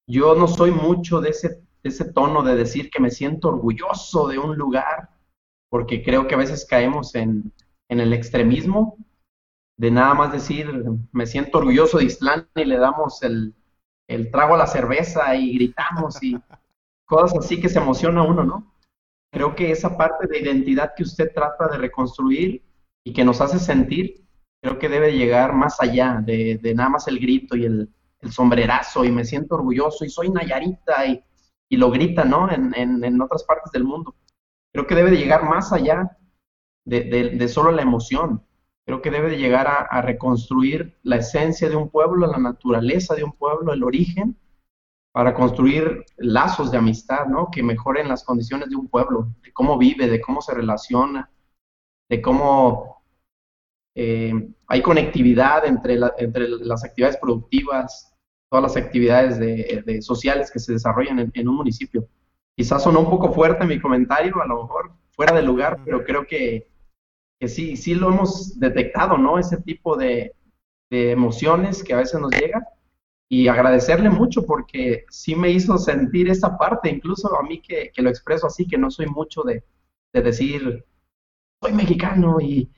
yo 0.08 0.34
no 0.34 0.48
soy 0.48 0.70
mucho 0.70 1.20
de 1.20 1.30
ese, 1.30 1.62
ese 1.88 2.12
tono 2.12 2.42
de 2.42 2.56
decir 2.56 2.90
que 2.90 3.00
me 3.00 3.10
siento 3.10 3.48
orgulloso 3.48 4.28
de 4.28 4.38
un 4.38 4.56
lugar, 4.56 5.10
porque 5.70 6.02
creo 6.02 6.26
que 6.26 6.34
a 6.34 6.38
veces 6.38 6.66
caemos 6.68 7.14
en, 7.14 7.52
en 7.88 8.00
el 8.00 8.12
extremismo 8.12 8.96
de 9.78 9.90
nada 9.92 10.12
más 10.14 10.32
decir, 10.32 10.68
me 11.12 11.26
siento 11.26 11.58
orgulloso 11.58 11.98
de 11.98 12.04
Islán 12.04 12.48
y 12.56 12.64
le 12.64 12.78
damos 12.78 13.22
el, 13.22 13.54
el 14.08 14.30
trago 14.30 14.54
a 14.54 14.58
la 14.58 14.66
cerveza 14.66 15.36
y 15.36 15.54
gritamos 15.54 16.20
y 16.22 16.36
cosas 17.06 17.38
así 17.38 17.60
que 17.60 17.68
se 17.68 17.78
emociona 17.78 18.24
uno, 18.24 18.44
¿no? 18.44 18.74
Creo 19.30 19.54
que 19.54 19.70
esa 19.70 19.96
parte 19.96 20.26
de 20.26 20.40
identidad 20.40 20.94
que 20.96 21.04
usted 21.04 21.32
trata 21.32 21.68
de 21.68 21.78
reconstruir 21.78 22.62
y 23.04 23.12
que 23.12 23.24
nos 23.24 23.40
hace 23.40 23.60
sentir, 23.60 24.24
creo 24.60 24.78
que 24.78 24.88
debe 24.88 25.16
llegar 25.16 25.54
más 25.54 25.80
allá 25.80 26.20
de, 26.24 26.58
de 26.60 26.74
nada 26.74 26.88
más 26.88 27.06
el 27.06 27.20
grito 27.20 27.56
y 27.56 27.64
el, 27.64 27.88
el, 28.20 28.32
sombrerazo 28.32 29.04
y 29.04 29.12
me 29.12 29.24
siento 29.24 29.54
orgulloso 29.54 30.04
y 30.04 30.10
soy 30.10 30.30
Nayarita 30.30 31.06
y, 31.06 31.22
y 31.68 31.76
lo 31.76 31.90
grita, 31.90 32.24
¿no? 32.24 32.50
En, 32.50 32.74
en, 32.74 33.04
en, 33.04 33.20
otras 33.20 33.44
partes 33.44 33.70
del 33.72 33.84
mundo. 33.84 34.14
Creo 34.72 34.86
que 34.86 34.94
debe 34.94 35.10
de 35.10 35.18
llegar 35.18 35.44
más 35.44 35.72
allá 35.72 36.16
de, 36.84 37.02
de, 37.04 37.48
solo 37.48 37.70
la 37.70 37.82
emoción. 37.82 38.42
Creo 38.86 39.02
que 39.02 39.10
debe 39.10 39.30
de 39.30 39.38
llegar 39.38 39.66
a, 39.66 39.82
a 39.82 40.02
reconstruir 40.02 40.98
la 41.02 41.16
esencia 41.16 41.68
de 41.68 41.76
un 41.76 41.90
pueblo, 41.90 42.26
la 42.26 42.38
naturaleza 42.38 43.14
de 43.14 43.24
un 43.24 43.32
pueblo, 43.32 43.72
el 43.72 43.84
origen, 43.84 44.38
para 45.12 45.34
construir 45.34 46.04
lazos 46.16 46.70
de 46.70 46.78
amistad, 46.78 47.26
¿no? 47.26 47.50
Que 47.50 47.62
mejoren 47.62 48.08
las 48.08 48.24
condiciones 48.24 48.70
de 48.70 48.76
un 48.76 48.88
pueblo, 48.88 49.28
de 49.42 49.52
cómo 49.52 49.76
vive, 49.76 50.08
de 50.08 50.20
cómo 50.20 50.40
se 50.40 50.54
relaciona, 50.54 51.30
de 52.08 52.22
cómo 52.22 53.02
eh, 53.94 54.32
hay 54.68 54.80
conectividad 54.80 55.66
entre, 55.66 55.98
entre 56.18 56.48
las 56.48 56.84
actividades 56.84 57.16
productivas, 57.16 58.07
todas 58.50 58.62
las 58.62 58.76
actividades 58.76 59.38
de, 59.38 60.00
sociales 60.02 60.50
que 60.50 60.58
se 60.58 60.72
desarrollan 60.72 61.30
en, 61.32 61.48
un 61.48 61.56
municipio. 61.56 62.08
Quizás 62.56 62.82
sonó 62.82 63.00
un 63.00 63.10
poco 63.10 63.32
fuerte 63.32 63.64
mi 63.64 63.80
comentario, 63.80 64.40
a 64.42 64.46
lo 64.46 64.62
mejor 64.62 64.92
fuera 65.10 65.34
de 65.34 65.42
lugar, 65.42 65.80
pero 65.84 66.04
creo 66.04 66.26
que, 66.26 66.68
que 67.38 67.48
sí, 67.48 67.76
sí 67.76 67.94
lo 67.94 68.08
hemos 68.08 68.58
detectado, 68.58 69.18
¿no? 69.18 69.38
Ese 69.38 69.58
tipo 69.58 69.96
de, 69.96 70.34
de 70.90 71.10
emociones 71.10 71.84
que 71.84 71.94
a 71.94 71.98
veces 71.98 72.20
nos 72.20 72.30
llegan 72.30 72.62
y 73.28 73.48
agradecerle 73.48 74.08
mucho 74.08 74.46
porque 74.46 75.04
sí 75.10 75.34
me 75.34 75.50
hizo 75.50 75.76
sentir 75.76 76.30
esa 76.30 76.56
parte, 76.56 76.88
incluso 76.88 77.38
a 77.38 77.42
mí 77.42 77.60
que, 77.60 77.92
lo 77.98 78.08
expreso 78.08 78.46
así, 78.46 78.66
que 78.66 78.78
no 78.78 78.90
soy 78.90 79.06
mucho 79.06 79.42
de, 79.42 79.62
decir, 80.12 80.84
soy 81.62 81.72
mexicano 81.72 82.40
y 82.40 82.68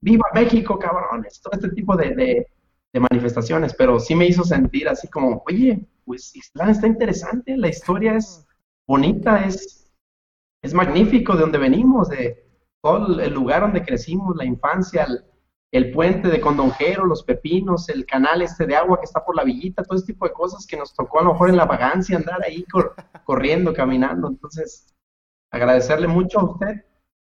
viva 0.00 0.26
México, 0.34 0.78
cabrones, 0.78 1.40
todo 1.40 1.52
este 1.54 1.70
tipo 1.70 1.96
de, 1.96 2.48
manifestaciones, 2.94 3.74
pero 3.74 4.00
sí 4.00 4.14
me 4.14 4.26
hizo 4.26 4.44
sentir 4.44 4.88
así 4.88 5.08
como, 5.08 5.42
oye, 5.46 5.80
pues 6.04 6.34
Islam 6.34 6.70
está 6.70 6.86
interesante, 6.86 7.56
la 7.56 7.68
historia 7.68 8.14
es 8.14 8.46
bonita, 8.86 9.44
es, 9.44 9.92
es 10.62 10.74
magnífico 10.74 11.34
de 11.34 11.40
donde 11.42 11.58
venimos, 11.58 12.08
de 12.08 12.44
todo 12.82 13.20
el 13.20 13.34
lugar 13.34 13.62
donde 13.62 13.84
crecimos, 13.84 14.34
la 14.36 14.44
infancia, 14.44 15.06
el 15.70 15.90
puente 15.90 16.28
de 16.28 16.40
Condonjero, 16.40 17.04
los 17.04 17.22
pepinos, 17.22 17.88
el 17.88 18.06
canal 18.06 18.40
este 18.42 18.66
de 18.66 18.76
agua 18.76 18.98
que 18.98 19.04
está 19.04 19.24
por 19.24 19.36
la 19.36 19.44
villita, 19.44 19.82
todo 19.82 19.98
ese 19.98 20.06
tipo 20.06 20.26
de 20.26 20.32
cosas 20.32 20.66
que 20.66 20.76
nos 20.76 20.94
tocó 20.94 21.20
a 21.20 21.24
lo 21.24 21.32
mejor 21.32 21.50
en 21.50 21.56
la 21.56 21.66
vagancia 21.66 22.16
andar 22.16 22.42
ahí 22.42 22.64
corriendo, 23.24 23.74
caminando. 23.74 24.28
Entonces, 24.28 24.86
agradecerle 25.50 26.08
mucho 26.08 26.40
a 26.40 26.44
usted 26.44 26.84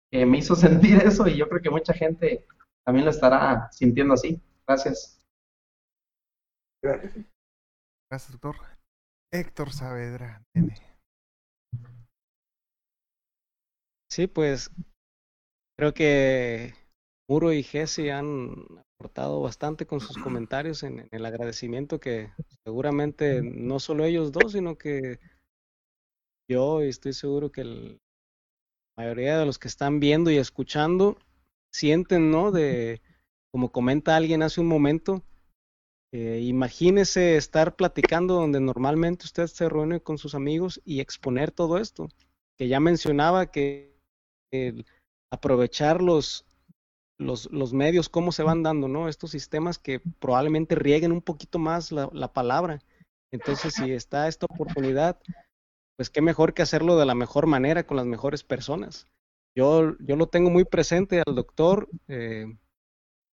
que 0.10 0.26
me 0.26 0.38
hizo 0.38 0.56
sentir 0.56 1.02
eso 1.02 1.28
y 1.28 1.36
yo 1.36 1.50
creo 1.50 1.62
que 1.62 1.70
mucha 1.70 1.94
gente 1.94 2.46
también 2.86 3.06
lo 3.06 3.12
estará 3.12 3.70
sintiendo 3.72 4.14
así. 4.14 4.42
Gracias. 4.66 5.21
Gracias. 6.84 7.14
Gracias, 8.10 8.32
doctor. 8.32 8.56
Héctor 9.34 9.72
Saavedra. 9.72 10.44
Sí, 14.12 14.28
pues 14.28 14.70
creo 15.78 15.94
que 15.94 16.74
Muro 17.30 17.54
y 17.54 17.64
Jesse 17.64 18.12
han 18.12 18.54
aportado 19.00 19.42
bastante 19.42 19.86
con 19.88 20.02
sus 20.02 20.18
comentarios 20.18 20.84
en, 20.84 21.08
el 21.12 21.26
agradecimiento 21.26 22.00
que 22.02 22.30
seguramente 22.66 23.42
no 23.42 23.80
solo 23.80 24.04
ellos 24.04 24.34
dos, 24.34 24.52
sino 24.52 24.78
que 24.78 25.18
yo 26.50 26.82
estoy 26.82 27.14
seguro 27.14 27.54
que 27.54 27.64
la 27.64 27.98
mayoría 28.98 29.40
de 29.40 29.46
los 29.46 29.58
que 29.58 29.70
están 29.70 30.02
viendo 30.02 30.30
y 30.30 30.38
escuchando 30.38 31.18
sienten, 31.74 32.32
¿no? 32.32 32.52
De, 32.52 33.02
como 33.54 33.72
comenta 33.72 34.18
alguien 34.18 34.44
hace 34.44 34.60
un 34.60 34.68
momento, 34.68 35.24
eh, 36.14 36.40
imagínese 36.42 37.38
estar 37.38 37.76
platicando 37.76 38.34
donde 38.34 38.60
normalmente 38.60 39.26
usted 39.26 39.48
se 39.48 39.70
reúne 39.70 40.02
con 40.02 40.18
sus 40.18 40.36
amigos 40.36 40.82
y 40.84 41.00
exponer 41.00 41.52
todo 41.52 41.78
esto, 41.78 42.10
que 42.58 42.68
ya 42.68 42.80
mencionaba 42.80 43.52
que 43.52 43.96
aprovechar 45.32 46.02
los, 46.02 46.46
los, 47.18 47.50
los, 47.52 47.72
medios, 47.72 48.10
cómo 48.10 48.34
se 48.34 48.44
van 48.44 48.64
dando, 48.64 48.90
¿no? 48.90 49.08
Estos 49.08 49.32
sistemas 49.32 49.80
que 49.80 50.02
probablemente 50.20 50.76
rieguen 50.76 51.14
un 51.14 51.22
poquito 51.22 51.58
más 51.58 51.92
la, 51.92 52.10
la, 52.12 52.34
palabra. 52.34 52.82
Entonces, 53.32 53.76
si 53.76 53.92
está 53.92 54.28
esta 54.28 54.48
oportunidad, 54.48 55.18
pues 55.96 56.10
qué 56.10 56.22
mejor 56.22 56.54
que 56.54 56.64
hacerlo 56.64 56.98
de 56.98 57.06
la 57.06 57.16
mejor 57.16 57.48
manera, 57.48 57.86
con 57.86 57.96
las 57.96 58.06
mejores 58.06 58.44
personas. 58.44 59.08
Yo, 59.56 59.98
yo 60.00 60.16
lo 60.16 60.28
tengo 60.28 60.50
muy 60.50 60.66
presente 60.66 61.22
al 61.26 61.36
doctor, 61.36 61.90
eh, 62.08 62.58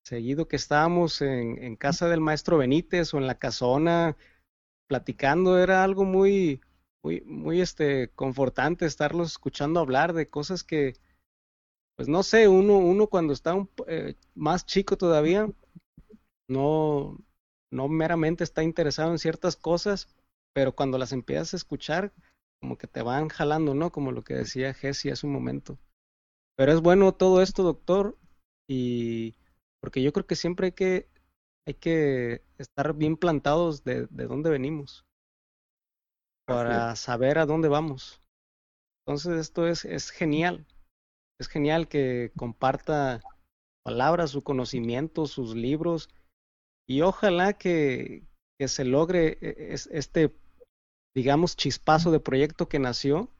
seguido 0.08 0.48
que 0.48 0.56
estábamos 0.56 1.20
en, 1.20 1.76
casa 1.76 2.08
del 2.08 2.20
maestro 2.20 2.58
Benítez 2.58 3.12
o 3.12 3.18
en 3.18 3.26
la 3.26 3.38
casona 3.38 4.16
platicando, 4.88 5.58
era 5.58 5.84
algo 5.84 6.04
muy, 6.04 6.62
muy, 7.04 7.20
muy 7.22 7.60
este, 7.60 8.08
confortante 8.14 8.86
estarlos 8.86 9.32
escuchando 9.32 9.80
hablar 9.80 10.14
de 10.14 10.30
cosas 10.30 10.64
que, 10.64 10.94
pues 11.94 12.08
no 12.08 12.22
sé, 12.22 12.48
uno, 12.48 12.78
uno 12.78 13.08
cuando 13.08 13.34
está 13.34 13.54
eh, 13.86 14.14
más 14.34 14.64
chico 14.64 14.96
todavía, 14.96 15.46
no, 16.48 17.18
no 17.70 17.88
meramente 17.88 18.44
está 18.44 18.62
interesado 18.62 19.10
en 19.10 19.18
ciertas 19.18 19.56
cosas, 19.56 20.08
pero 20.54 20.74
cuando 20.74 20.96
las 20.96 21.12
empiezas 21.12 21.52
a 21.52 21.58
escuchar, 21.58 22.14
como 22.62 22.78
que 22.78 22.86
te 22.86 23.02
van 23.02 23.28
jalando, 23.28 23.74
¿no? 23.74 23.92
Como 23.92 24.10
lo 24.10 24.24
que 24.24 24.34
decía 24.34 24.72
Jesse 24.72 25.12
hace 25.12 25.26
un 25.26 25.34
momento. 25.34 25.78
Pero 26.56 26.72
es 26.72 26.80
bueno 26.80 27.12
todo 27.12 27.42
esto, 27.42 27.62
doctor, 27.62 28.16
y 28.66 29.36
porque 29.80 30.02
yo 30.02 30.12
creo 30.12 30.26
que 30.26 30.36
siempre 30.36 30.66
hay 30.66 30.72
que, 30.72 31.08
hay 31.66 31.74
que 31.74 32.42
estar 32.58 32.94
bien 32.94 33.16
plantados 33.16 33.84
de, 33.84 34.06
de 34.06 34.26
dónde 34.26 34.50
venimos 34.50 35.04
para 36.46 36.96
saber 36.96 37.38
a 37.38 37.46
dónde 37.46 37.68
vamos. 37.68 38.22
Entonces 39.06 39.38
esto 39.38 39.66
es, 39.66 39.84
es 39.84 40.10
genial 40.10 40.66
es 41.40 41.48
genial 41.48 41.88
que 41.88 42.32
comparta 42.36 43.20
palabras, 43.84 44.30
su 44.30 44.42
conocimiento, 44.42 45.26
sus 45.26 45.54
libros 45.54 46.10
y 46.86 47.02
ojalá 47.02 47.52
que, 47.52 48.24
que 48.58 48.68
se 48.68 48.84
logre 48.84 49.38
e, 49.40 49.74
este, 49.90 50.34
digamos, 51.14 51.56
chispazo 51.56 52.10
de 52.10 52.20
proyecto 52.20 52.68
que 52.68 52.78
nació, 52.78 53.30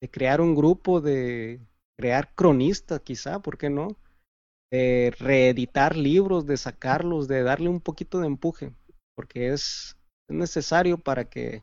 de 0.00 0.10
crear 0.10 0.40
un 0.40 0.54
grupo, 0.54 1.00
de 1.00 1.60
crear 1.98 2.34
cronistas 2.34 3.00
quizá, 3.00 3.40
¿por 3.40 3.58
qué 3.58 3.70
no? 3.70 3.96
De 4.70 5.14
reeditar 5.18 5.96
libros, 5.96 6.46
de 6.46 6.56
sacarlos, 6.56 7.28
de 7.28 7.42
darle 7.42 7.68
un 7.68 7.80
poquito 7.80 8.20
de 8.20 8.26
empuje, 8.26 8.74
porque 9.14 9.52
es, 9.52 9.96
es 10.28 10.36
necesario 10.36 10.98
para 10.98 11.28
que, 11.28 11.62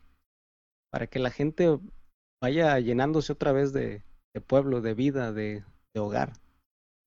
para 0.90 1.06
que 1.06 1.18
la 1.18 1.30
gente 1.30 1.78
vaya 2.42 2.78
llenándose 2.80 3.32
otra 3.32 3.52
vez 3.52 3.72
de, 3.72 4.02
pueblo, 4.46 4.80
de 4.80 4.94
vida, 4.94 5.32
de, 5.32 5.64
de 5.94 6.00
hogar. 6.00 6.32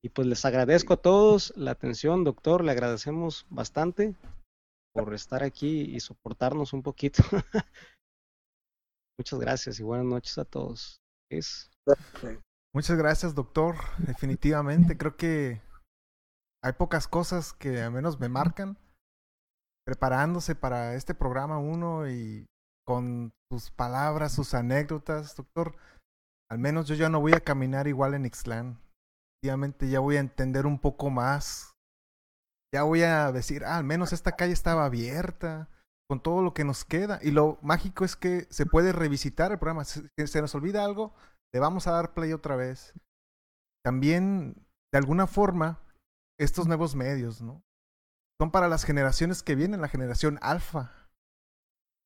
Y 0.02 0.10
pues 0.10 0.28
les 0.28 0.44
agradezco 0.44 0.94
a 0.94 1.02
todos 1.02 1.52
la 1.56 1.72
atención, 1.72 2.22
doctor, 2.22 2.64
le 2.64 2.72
agradecemos 2.72 3.46
bastante. 3.50 4.14
por 4.94 5.14
estar 5.14 5.42
aquí 5.42 5.82
y 5.82 6.00
soportarnos 6.00 6.72
un 6.72 6.82
poquito. 6.82 7.22
Muchas 9.18 9.40
gracias 9.40 9.80
y 9.80 9.82
buenas 9.82 10.06
noches 10.06 10.38
a 10.38 10.44
todos. 10.44 11.00
Muchas 12.72 12.96
gracias, 12.96 13.34
doctor. 13.34 13.76
Definitivamente, 13.98 14.96
creo 14.96 15.16
que 15.16 15.60
hay 16.68 16.74
pocas 16.74 17.08
cosas 17.08 17.52
que 17.52 17.80
al 17.82 17.92
menos 17.92 18.20
me 18.20 18.28
marcan. 18.28 18.78
Preparándose 19.86 20.54
para 20.54 20.94
este 20.94 21.14
programa 21.14 21.58
uno 21.58 22.08
y 22.08 22.46
con 22.86 23.32
sus 23.50 23.70
palabras, 23.70 24.32
sus 24.32 24.54
anécdotas, 24.54 25.34
doctor. 25.34 25.76
Al 26.50 26.58
menos 26.58 26.86
yo 26.88 26.94
ya 26.94 27.08
no 27.08 27.20
voy 27.20 27.32
a 27.32 27.40
caminar 27.40 27.88
igual 27.88 28.14
en 28.14 28.26
Ixtlán. 28.26 28.78
Definitivamente 29.42 29.88
ya 29.88 30.00
voy 30.00 30.16
a 30.16 30.20
entender 30.20 30.66
un 30.66 30.78
poco 30.78 31.10
más. 31.10 31.74
Ya 32.74 32.82
voy 32.82 33.02
a 33.02 33.32
decir, 33.32 33.64
ah, 33.64 33.78
al 33.78 33.84
menos 33.84 34.12
esta 34.12 34.32
calle 34.32 34.52
estaba 34.52 34.84
abierta 34.84 35.70
con 36.08 36.22
todo 36.22 36.42
lo 36.42 36.52
que 36.52 36.64
nos 36.64 36.84
queda. 36.84 37.18
Y 37.22 37.30
lo 37.30 37.58
mágico 37.62 38.04
es 38.04 38.14
que 38.14 38.46
se 38.50 38.66
puede 38.66 38.92
revisitar 38.92 39.52
el 39.52 39.58
programa. 39.58 39.84
Si 39.84 40.02
se 40.26 40.42
nos 40.42 40.54
olvida 40.54 40.84
algo, 40.84 41.14
le 41.52 41.60
vamos 41.60 41.86
a 41.86 41.92
dar 41.92 42.12
play 42.12 42.34
otra 42.34 42.56
vez. 42.56 42.92
También, 43.82 44.66
de 44.92 44.98
alguna 44.98 45.26
forma, 45.26 45.80
estos 46.38 46.66
nuevos 46.66 46.94
medios, 46.94 47.42
¿no? 47.42 47.62
Son 48.40 48.50
para 48.50 48.68
las 48.68 48.84
generaciones 48.84 49.42
que 49.42 49.54
vienen, 49.54 49.80
la 49.80 49.88
generación 49.88 50.38
alfa. 50.42 50.92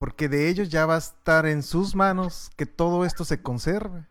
Porque 0.00 0.28
de 0.28 0.48
ellos 0.48 0.68
ya 0.70 0.86
va 0.86 0.96
a 0.96 0.98
estar 0.98 1.46
en 1.46 1.62
sus 1.62 1.94
manos 1.94 2.50
que 2.56 2.66
todo 2.66 3.04
esto 3.04 3.24
se 3.24 3.42
conserve. 3.42 4.08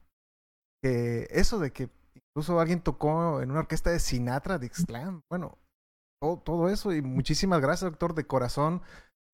Que 0.81 1.27
eso 1.31 1.60
de 1.60 1.72
que 1.72 1.89
incluso 2.14 2.60
alguien 2.60 2.81
tocó 2.81 3.41
en 3.41 3.52
una 3.52 3.61
orquesta 3.61 3.89
de 3.89 3.99
Sinatra, 3.99 4.57
de 4.57 4.68
Ixtlán. 4.68 5.22
Bueno, 5.30 5.57
todo, 6.19 6.69
eso. 6.69 6.93
Y 6.93 7.02
muchísimas 7.02 7.60
gracias, 7.60 7.91
doctor, 7.91 8.14
de 8.14 8.26
corazón 8.26 8.81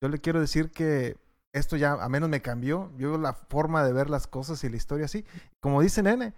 yo 0.02 0.08
le 0.08 0.20
quiero 0.20 0.40
decir 0.40 0.70
que 0.70 1.16
esto 1.52 1.76
ya 1.76 1.92
a 1.92 2.08
menos 2.08 2.28
me 2.28 2.42
cambió. 2.42 2.92
Yo 2.96 3.18
la 3.18 3.34
forma 3.34 3.84
de 3.84 3.92
ver 3.92 4.10
las 4.10 4.26
cosas 4.26 4.62
y 4.64 4.68
la 4.68 4.76
historia 4.76 5.06
así. 5.06 5.24
Como 5.60 5.82
dice 5.82 6.02
Nene, 6.02 6.34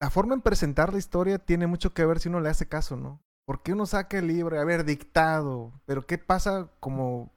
la 0.00 0.10
forma 0.10 0.34
en 0.34 0.40
presentar 0.40 0.92
la 0.92 0.98
historia 0.98 1.38
tiene 1.38 1.66
mucho 1.66 1.94
que 1.94 2.04
ver 2.04 2.18
si 2.18 2.28
uno 2.28 2.40
le 2.40 2.48
hace 2.48 2.66
caso, 2.66 2.96
¿no? 2.96 3.20
Porque 3.50 3.72
uno 3.72 3.84
saca 3.84 4.16
el 4.16 4.28
libro, 4.28 4.60
a 4.60 4.82
dictado, 4.84 5.72
pero 5.84 6.06
¿qué 6.06 6.18
pasa 6.18 6.70
como 6.78 7.32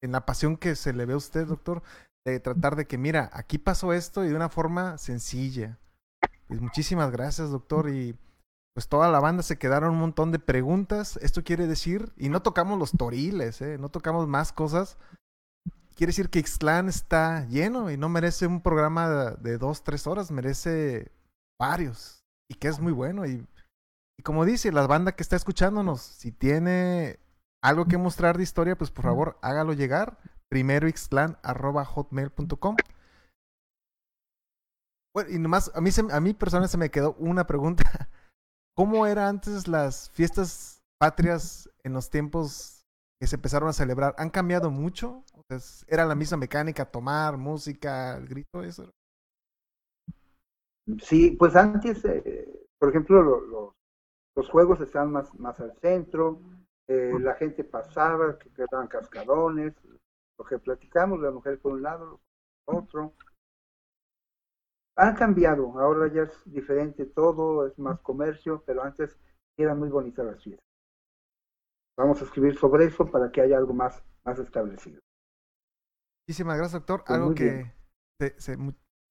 en 0.00 0.12
la 0.12 0.24
pasión 0.24 0.56
que 0.56 0.76
se 0.76 0.92
le 0.92 1.06
ve 1.06 1.14
a 1.14 1.16
usted, 1.16 1.44
doctor? 1.44 1.82
De 2.24 2.38
tratar 2.38 2.76
de 2.76 2.86
que, 2.86 2.98
mira, 2.98 3.30
aquí 3.32 3.58
pasó 3.58 3.92
esto 3.92 4.24
y 4.24 4.28
de 4.28 4.36
una 4.36 4.48
forma 4.48 4.96
sencilla. 4.96 5.76
Pues 6.46 6.60
muchísimas 6.60 7.10
gracias, 7.10 7.50
doctor, 7.50 7.90
y 7.90 8.16
pues 8.74 8.86
toda 8.86 9.10
la 9.10 9.18
banda 9.18 9.42
se 9.42 9.58
quedaron 9.58 9.94
un 9.94 9.98
montón 9.98 10.30
de 10.30 10.38
preguntas. 10.38 11.18
Esto 11.20 11.42
quiere 11.42 11.66
decir, 11.66 12.12
y 12.16 12.28
no 12.28 12.42
tocamos 12.42 12.78
los 12.78 12.92
toriles, 12.92 13.60
¿eh? 13.60 13.76
no 13.76 13.88
tocamos 13.88 14.28
más 14.28 14.52
cosas. 14.52 14.96
Quiere 15.96 16.10
decir 16.10 16.30
que 16.30 16.38
Ixtlán 16.38 16.88
está 16.88 17.44
lleno 17.46 17.90
y 17.90 17.96
no 17.96 18.08
merece 18.08 18.46
un 18.46 18.60
programa 18.60 19.32
de, 19.32 19.58
dos, 19.58 19.82
tres 19.82 20.06
horas, 20.06 20.30
merece 20.30 21.10
varios. 21.58 22.22
Y 22.48 22.54
que 22.54 22.68
es 22.68 22.78
muy 22.78 22.92
bueno. 22.92 23.26
Y, 23.26 23.44
y 24.18 24.22
como 24.22 24.44
dice, 24.44 24.72
la 24.72 24.86
banda 24.86 25.12
que 25.12 25.22
está 25.22 25.36
escuchándonos, 25.36 26.00
si 26.00 26.32
tiene 26.32 27.18
algo 27.62 27.86
que 27.86 27.98
mostrar 27.98 28.36
de 28.36 28.42
historia, 28.42 28.76
pues 28.76 28.90
por 28.90 29.04
favor 29.04 29.38
hágalo 29.42 29.72
llegar. 29.72 30.18
Primero 30.48 30.88
hotmail.com 31.84 32.76
Bueno, 35.14 35.30
y 35.30 35.38
nomás, 35.38 35.72
a 35.74 35.80
mí, 35.80 35.90
a 36.12 36.20
mí 36.20 36.34
se 36.68 36.78
me 36.78 36.90
quedó 36.90 37.14
una 37.14 37.46
pregunta. 37.46 37.82
¿Cómo 38.76 39.06
eran 39.06 39.36
antes 39.36 39.66
las 39.66 40.10
fiestas 40.10 40.82
patrias 40.98 41.68
en 41.82 41.94
los 41.94 42.10
tiempos 42.10 42.84
que 43.20 43.26
se 43.26 43.36
empezaron 43.36 43.68
a 43.68 43.72
celebrar? 43.72 44.14
¿Han 44.18 44.30
cambiado 44.30 44.70
mucho? 44.70 45.24
¿Era 45.88 46.04
la 46.04 46.14
misma 46.14 46.36
mecánica, 46.36 46.84
tomar, 46.84 47.36
música, 47.36 48.16
el 48.16 48.28
grito, 48.28 48.62
eso? 48.62 48.90
Sí, 51.02 51.30
pues 51.32 51.56
antes, 51.56 52.04
eh, 52.04 52.66
por 52.78 52.90
ejemplo, 52.90 53.22
los 53.22 53.72
juegos 54.50 54.80
estaban 54.80 55.12
más, 55.12 55.34
más 55.38 55.58
al 55.60 55.74
centro, 55.80 56.40
eh, 56.88 57.12
la 57.20 57.34
gente 57.34 57.64
pasaba, 57.64 58.38
que 58.38 58.50
quedaban 58.50 58.88
cascadones, 58.88 59.74
lo 60.38 60.44
que 60.44 60.58
platicamos, 60.58 61.20
la 61.20 61.30
mujer 61.30 61.58
por 61.58 61.72
un 61.72 61.82
lado, 61.82 62.20
otro 62.66 63.14
han 64.96 65.14
cambiado, 65.14 65.78
ahora 65.78 66.10
ya 66.12 66.22
es 66.22 66.42
diferente 66.46 67.04
todo, 67.04 67.66
es 67.66 67.78
más 67.78 68.00
comercio, 68.00 68.62
pero 68.66 68.82
antes 68.82 69.18
era 69.58 69.74
muy 69.74 69.90
bonita 69.90 70.22
la 70.22 70.36
ciudad. 70.36 70.58
Vamos 71.98 72.20
a 72.20 72.24
escribir 72.24 72.58
sobre 72.58 72.86
eso 72.86 73.10
para 73.10 73.30
que 73.30 73.42
haya 73.42 73.58
algo 73.58 73.74
más, 73.74 74.02
más 74.24 74.38
establecido. 74.38 75.00
Muchísimas 76.26 76.56
gracias, 76.56 76.80
doctor. 76.80 77.04
Pues 77.06 77.18
algo 77.18 77.34
que 77.34 77.72
se, 78.18 78.56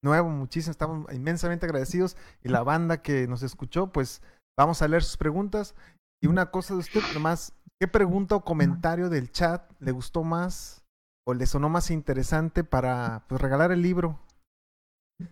nuevo, 0.04 0.30
muchísimo, 0.30 0.72
estamos 0.72 1.14
inmensamente 1.14 1.66
agradecidos. 1.66 2.18
Y 2.44 2.50
la 2.50 2.64
banda 2.64 3.02
que 3.02 3.28
nos 3.28 3.44
escuchó, 3.44 3.92
pues 3.92 4.22
vamos 4.58 4.82
a 4.82 4.88
leer 4.88 5.04
sus 5.04 5.18
preguntas. 5.18 5.76
Y 6.22 6.28
una 6.28 6.52
cosa 6.52 6.74
de 6.74 6.80
usted, 6.80 7.02
nomás, 7.14 7.54
¿qué 7.80 7.88
pregunta 7.88 8.36
o 8.36 8.44
comentario 8.44 9.10
del 9.10 9.32
chat 9.32 9.70
le 9.80 9.92
gustó 9.92 10.24
más 10.24 10.84
o 11.28 11.34
le 11.34 11.46
sonó 11.46 11.70
más 11.70 11.92
interesante 11.92 12.64
para 12.64 13.26
pues, 13.28 13.42
regalar 13.42 13.72
el 13.72 13.82
libro 13.82 14.20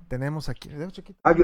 tenemos 0.07 0.49
aquí. 0.49 0.69
De 0.69 0.85
hecho, 0.85 1.03
ah, 1.23 1.33
De 1.33 1.43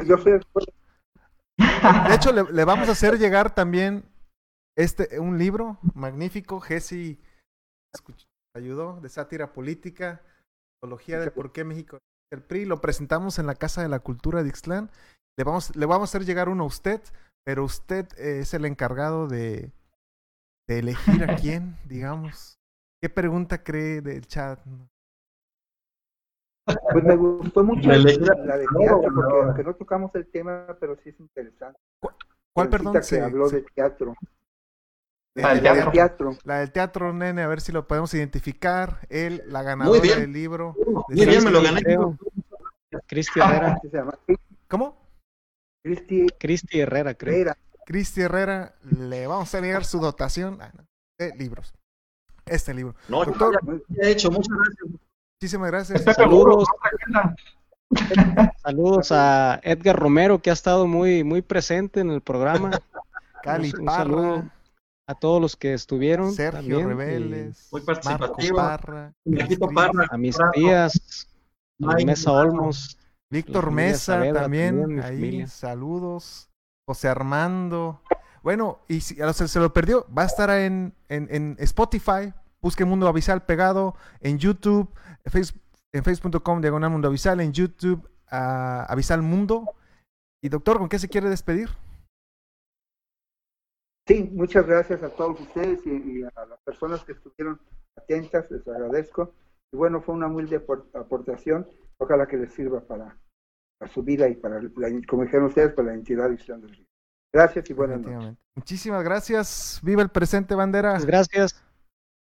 hecho 2.15 2.31
le, 2.31 2.65
vamos 2.65 2.89
a 2.89 2.93
hacer 2.93 3.17
llegar 3.17 3.53
también 3.53 4.05
este 4.77 5.19
un 5.19 5.37
libro 5.37 5.77
magnífico. 5.93 6.59
Jesse 6.59 7.19
ayudó 8.55 8.99
de 9.01 9.09
sátira 9.09 9.53
política, 9.53 10.21
teología 10.81 11.19
de 11.19 11.31
por 11.31 11.51
qué 11.51 11.63
México 11.63 11.99
el 12.31 12.41
PRI. 12.41 12.65
Lo 12.65 12.81
presentamos 12.81 13.39
en 13.39 13.47
la 13.47 13.55
Casa 13.55 13.81
de 13.81 13.89
la 13.89 13.99
Cultura 13.99 14.43
de 14.43 14.49
Ixtlán. 14.49 14.89
Le 15.37 15.43
vamos, 15.43 15.75
le 15.75 15.85
vamos 15.85 16.09
a 16.09 16.11
hacer 16.11 16.25
llegar 16.25 16.49
uno 16.49 16.63
a 16.63 16.67
usted, 16.67 17.01
pero 17.49 17.63
usted 17.63 18.05
es 18.19 18.53
el 18.53 18.63
encargado 18.63 19.27
de, 19.27 19.71
de 20.67 20.79
elegir 20.79 21.23
a 21.23 21.35
quién, 21.35 21.77
digamos. 21.89 22.59
¿Qué 23.01 23.09
pregunta 23.09 23.63
cree 23.63 24.01
del 24.01 24.27
chat? 24.27 24.59
Pues 26.91 27.03
me 27.03 27.15
gustó 27.15 27.63
mucho 27.63 27.89
la, 27.89 27.97
de 27.97 28.19
teatro, 28.19 29.01
porque 29.01 29.35
aunque 29.41 29.63
no 29.63 29.73
tocamos 29.73 30.13
el 30.13 30.27
tema, 30.27 30.77
pero 30.79 30.95
sí 30.97 31.09
es 31.09 31.19
interesante. 31.19 31.79
¿Cuál, 32.53 32.69
perdón? 32.69 33.01
Se, 33.01 33.19
habló 33.19 33.49
de 33.49 33.63
teatro. 33.73 34.13
La 35.33 35.55
del 35.55 35.91
teatro. 35.91 36.37
La 36.43 36.59
del 36.59 36.71
teatro, 36.71 37.13
nene, 37.13 37.41
a 37.41 37.47
ver 37.47 37.61
si 37.61 37.71
lo 37.71 37.87
podemos 37.87 38.13
identificar. 38.13 39.07
Él, 39.09 39.41
la 39.47 39.63
ganadora 39.63 40.01
del 40.01 40.31
libro. 40.31 40.75
Muy 41.07 41.25
bien, 41.25 41.43
me 41.43 41.49
lo 41.49 41.63
gané. 41.63 41.81
Cristi 43.07 43.39
Herrera. 43.39 43.81
¿Cómo? 44.67 45.08
Cristi, 45.83 46.27
Cristi 46.37 46.79
Herrera, 46.79 47.13
creo. 47.13 47.53
Cristi 47.85 48.21
Herrera, 48.21 48.75
le 48.83 49.25
vamos 49.27 49.53
a 49.55 49.61
negar 49.61 49.85
su 49.85 49.99
dotación 49.99 50.61
ah, 50.61 50.71
de 51.17 51.35
libros. 51.35 51.73
Este 52.45 52.73
libro. 52.73 52.95
No, 53.07 53.23
Doctor, 53.25 53.59
he 54.01 54.11
hecho, 54.11 54.29
muchas 54.29 54.55
gracias. 54.55 55.01
Muchísimas 55.41 55.71
gracias. 55.71 56.15
Saludos. 56.15 56.67
Saludos 58.63 59.11
a 59.11 59.59
Edgar 59.63 59.97
Romero, 59.97 60.39
que 60.41 60.49
ha 60.49 60.53
estado 60.53 60.85
muy, 60.85 61.23
muy 61.23 61.41
presente 61.41 62.01
en 62.01 62.11
el 62.11 62.21
programa. 62.21 62.71
Cali 63.43 63.71
Un 63.79 63.85
saludo 63.87 64.43
a 65.07 65.15
todos 65.15 65.41
los 65.41 65.55
que 65.55 65.73
estuvieron. 65.73 66.33
Sergio 66.33 66.85
Rebeles. 66.87 67.69
Muy 67.71 67.81
participativo. 67.81 68.57
Parra, 68.57 69.13
a 70.11 70.17
mis 70.17 70.37
tías, 70.53 71.27
a 71.81 71.95
Mesa 72.05 72.31
Olmos. 72.31 72.98
Víctor 73.31 73.71
Mesa 73.71 74.21
también, 74.33 75.01
ahí, 75.01 75.45
saludos. 75.47 76.49
José 76.87 77.07
Armando. 77.07 78.01
Bueno, 78.41 78.79
y 78.87 79.01
si 79.01 79.21
a 79.21 79.31
se 79.31 79.59
lo 79.59 79.71
perdió, 79.71 80.07
va 80.15 80.23
a 80.23 80.25
estar 80.25 80.49
en, 80.49 80.95
en, 81.07 81.27
en 81.29 81.55
Spotify. 81.59 82.33
Busque 82.61 82.83
Mundo 82.83 83.07
Avisal 83.07 83.45
pegado 83.45 83.95
en 84.21 84.39
YouTube 84.39 84.91
en 85.91 86.03
facebook.com 86.03 86.61
diagonal 86.61 86.91
mundo 86.91 87.07
avisal, 87.07 87.39
en 87.41 87.51
YouTube 87.51 88.05
uh, 88.31 88.85
avisal 88.87 89.21
mundo. 89.21 89.75
Y 90.41 90.49
doctor, 90.49 90.77
¿con 90.77 90.89
qué 90.89 90.99
se 90.99 91.09
quiere 91.09 91.29
despedir? 91.29 91.69
Sí, 94.07 94.29
muchas 94.33 94.65
gracias 94.65 95.03
a 95.03 95.09
todos 95.09 95.39
ustedes 95.39 95.85
y, 95.85 96.23
a 96.23 96.45
las 96.45 96.59
personas 96.61 97.03
que 97.03 97.11
estuvieron 97.11 97.59
atentas, 97.95 98.49
les 98.49 98.67
agradezco. 98.67 99.33
Y 99.71 99.77
bueno, 99.77 100.01
fue 100.01 100.15
una 100.15 100.27
humilde 100.27 100.63
aportación, 100.93 101.67
ojalá 101.99 102.27
que 102.27 102.37
les 102.37 102.53
sirva 102.53 102.81
para, 102.81 103.17
su 103.93 104.03
vida 104.03 104.27
y 104.27 104.35
para, 104.35 104.61
como 105.07 105.23
dijeron 105.23 105.47
ustedes, 105.47 105.73
para 105.73 105.89
la 105.89 105.93
entidad 105.93 106.29
del 106.29 106.37
Río. 106.69 106.85
Gracias 107.31 107.69
y 107.69 107.73
buenas 107.73 107.99
noches. 108.01 108.37
Muchísimas 108.55 109.03
gracias. 109.03 109.79
Viva 109.83 110.01
el 110.01 110.09
presente, 110.09 110.55
bandera. 110.55 110.97
gracias. 110.99 111.63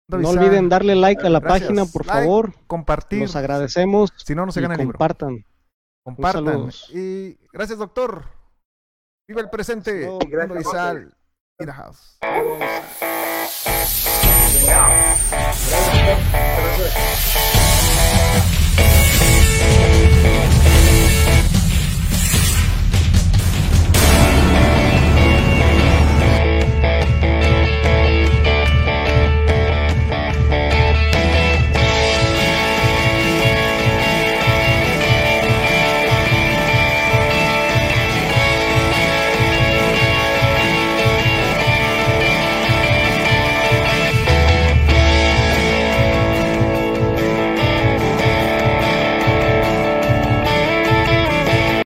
No 0.09 0.29
olviden 0.29 0.69
darle 0.69 0.95
like 0.95 1.27
a 1.27 1.31
la 1.31 1.41
página, 1.41 1.85
por 1.87 2.05
favor. 2.05 2.53
Compartir. 2.67 3.23
Los 3.23 3.37
agradecemos. 3.37 4.13
Si 4.17 4.35
no, 4.35 4.47
no 4.47 4.53
se 4.53 4.61
gana 4.61 4.75
el 4.75 4.81
libro. 4.81 4.99
Compartan. 4.99 5.45
Compartan. 6.05 6.71
Y 6.91 7.39
gracias, 7.53 7.79
doctor. 7.79 8.25
Viva 9.29 9.41
el 9.41 9.49
presente. 9.49 10.09
Gracias. 10.29 10.61
Isal. 10.61 11.15
In 11.61 11.67
the 11.67 11.73
house. 11.73 12.19
Gracias. 18.61 19.24
Thank 19.67 19.99
you. 19.99 20.04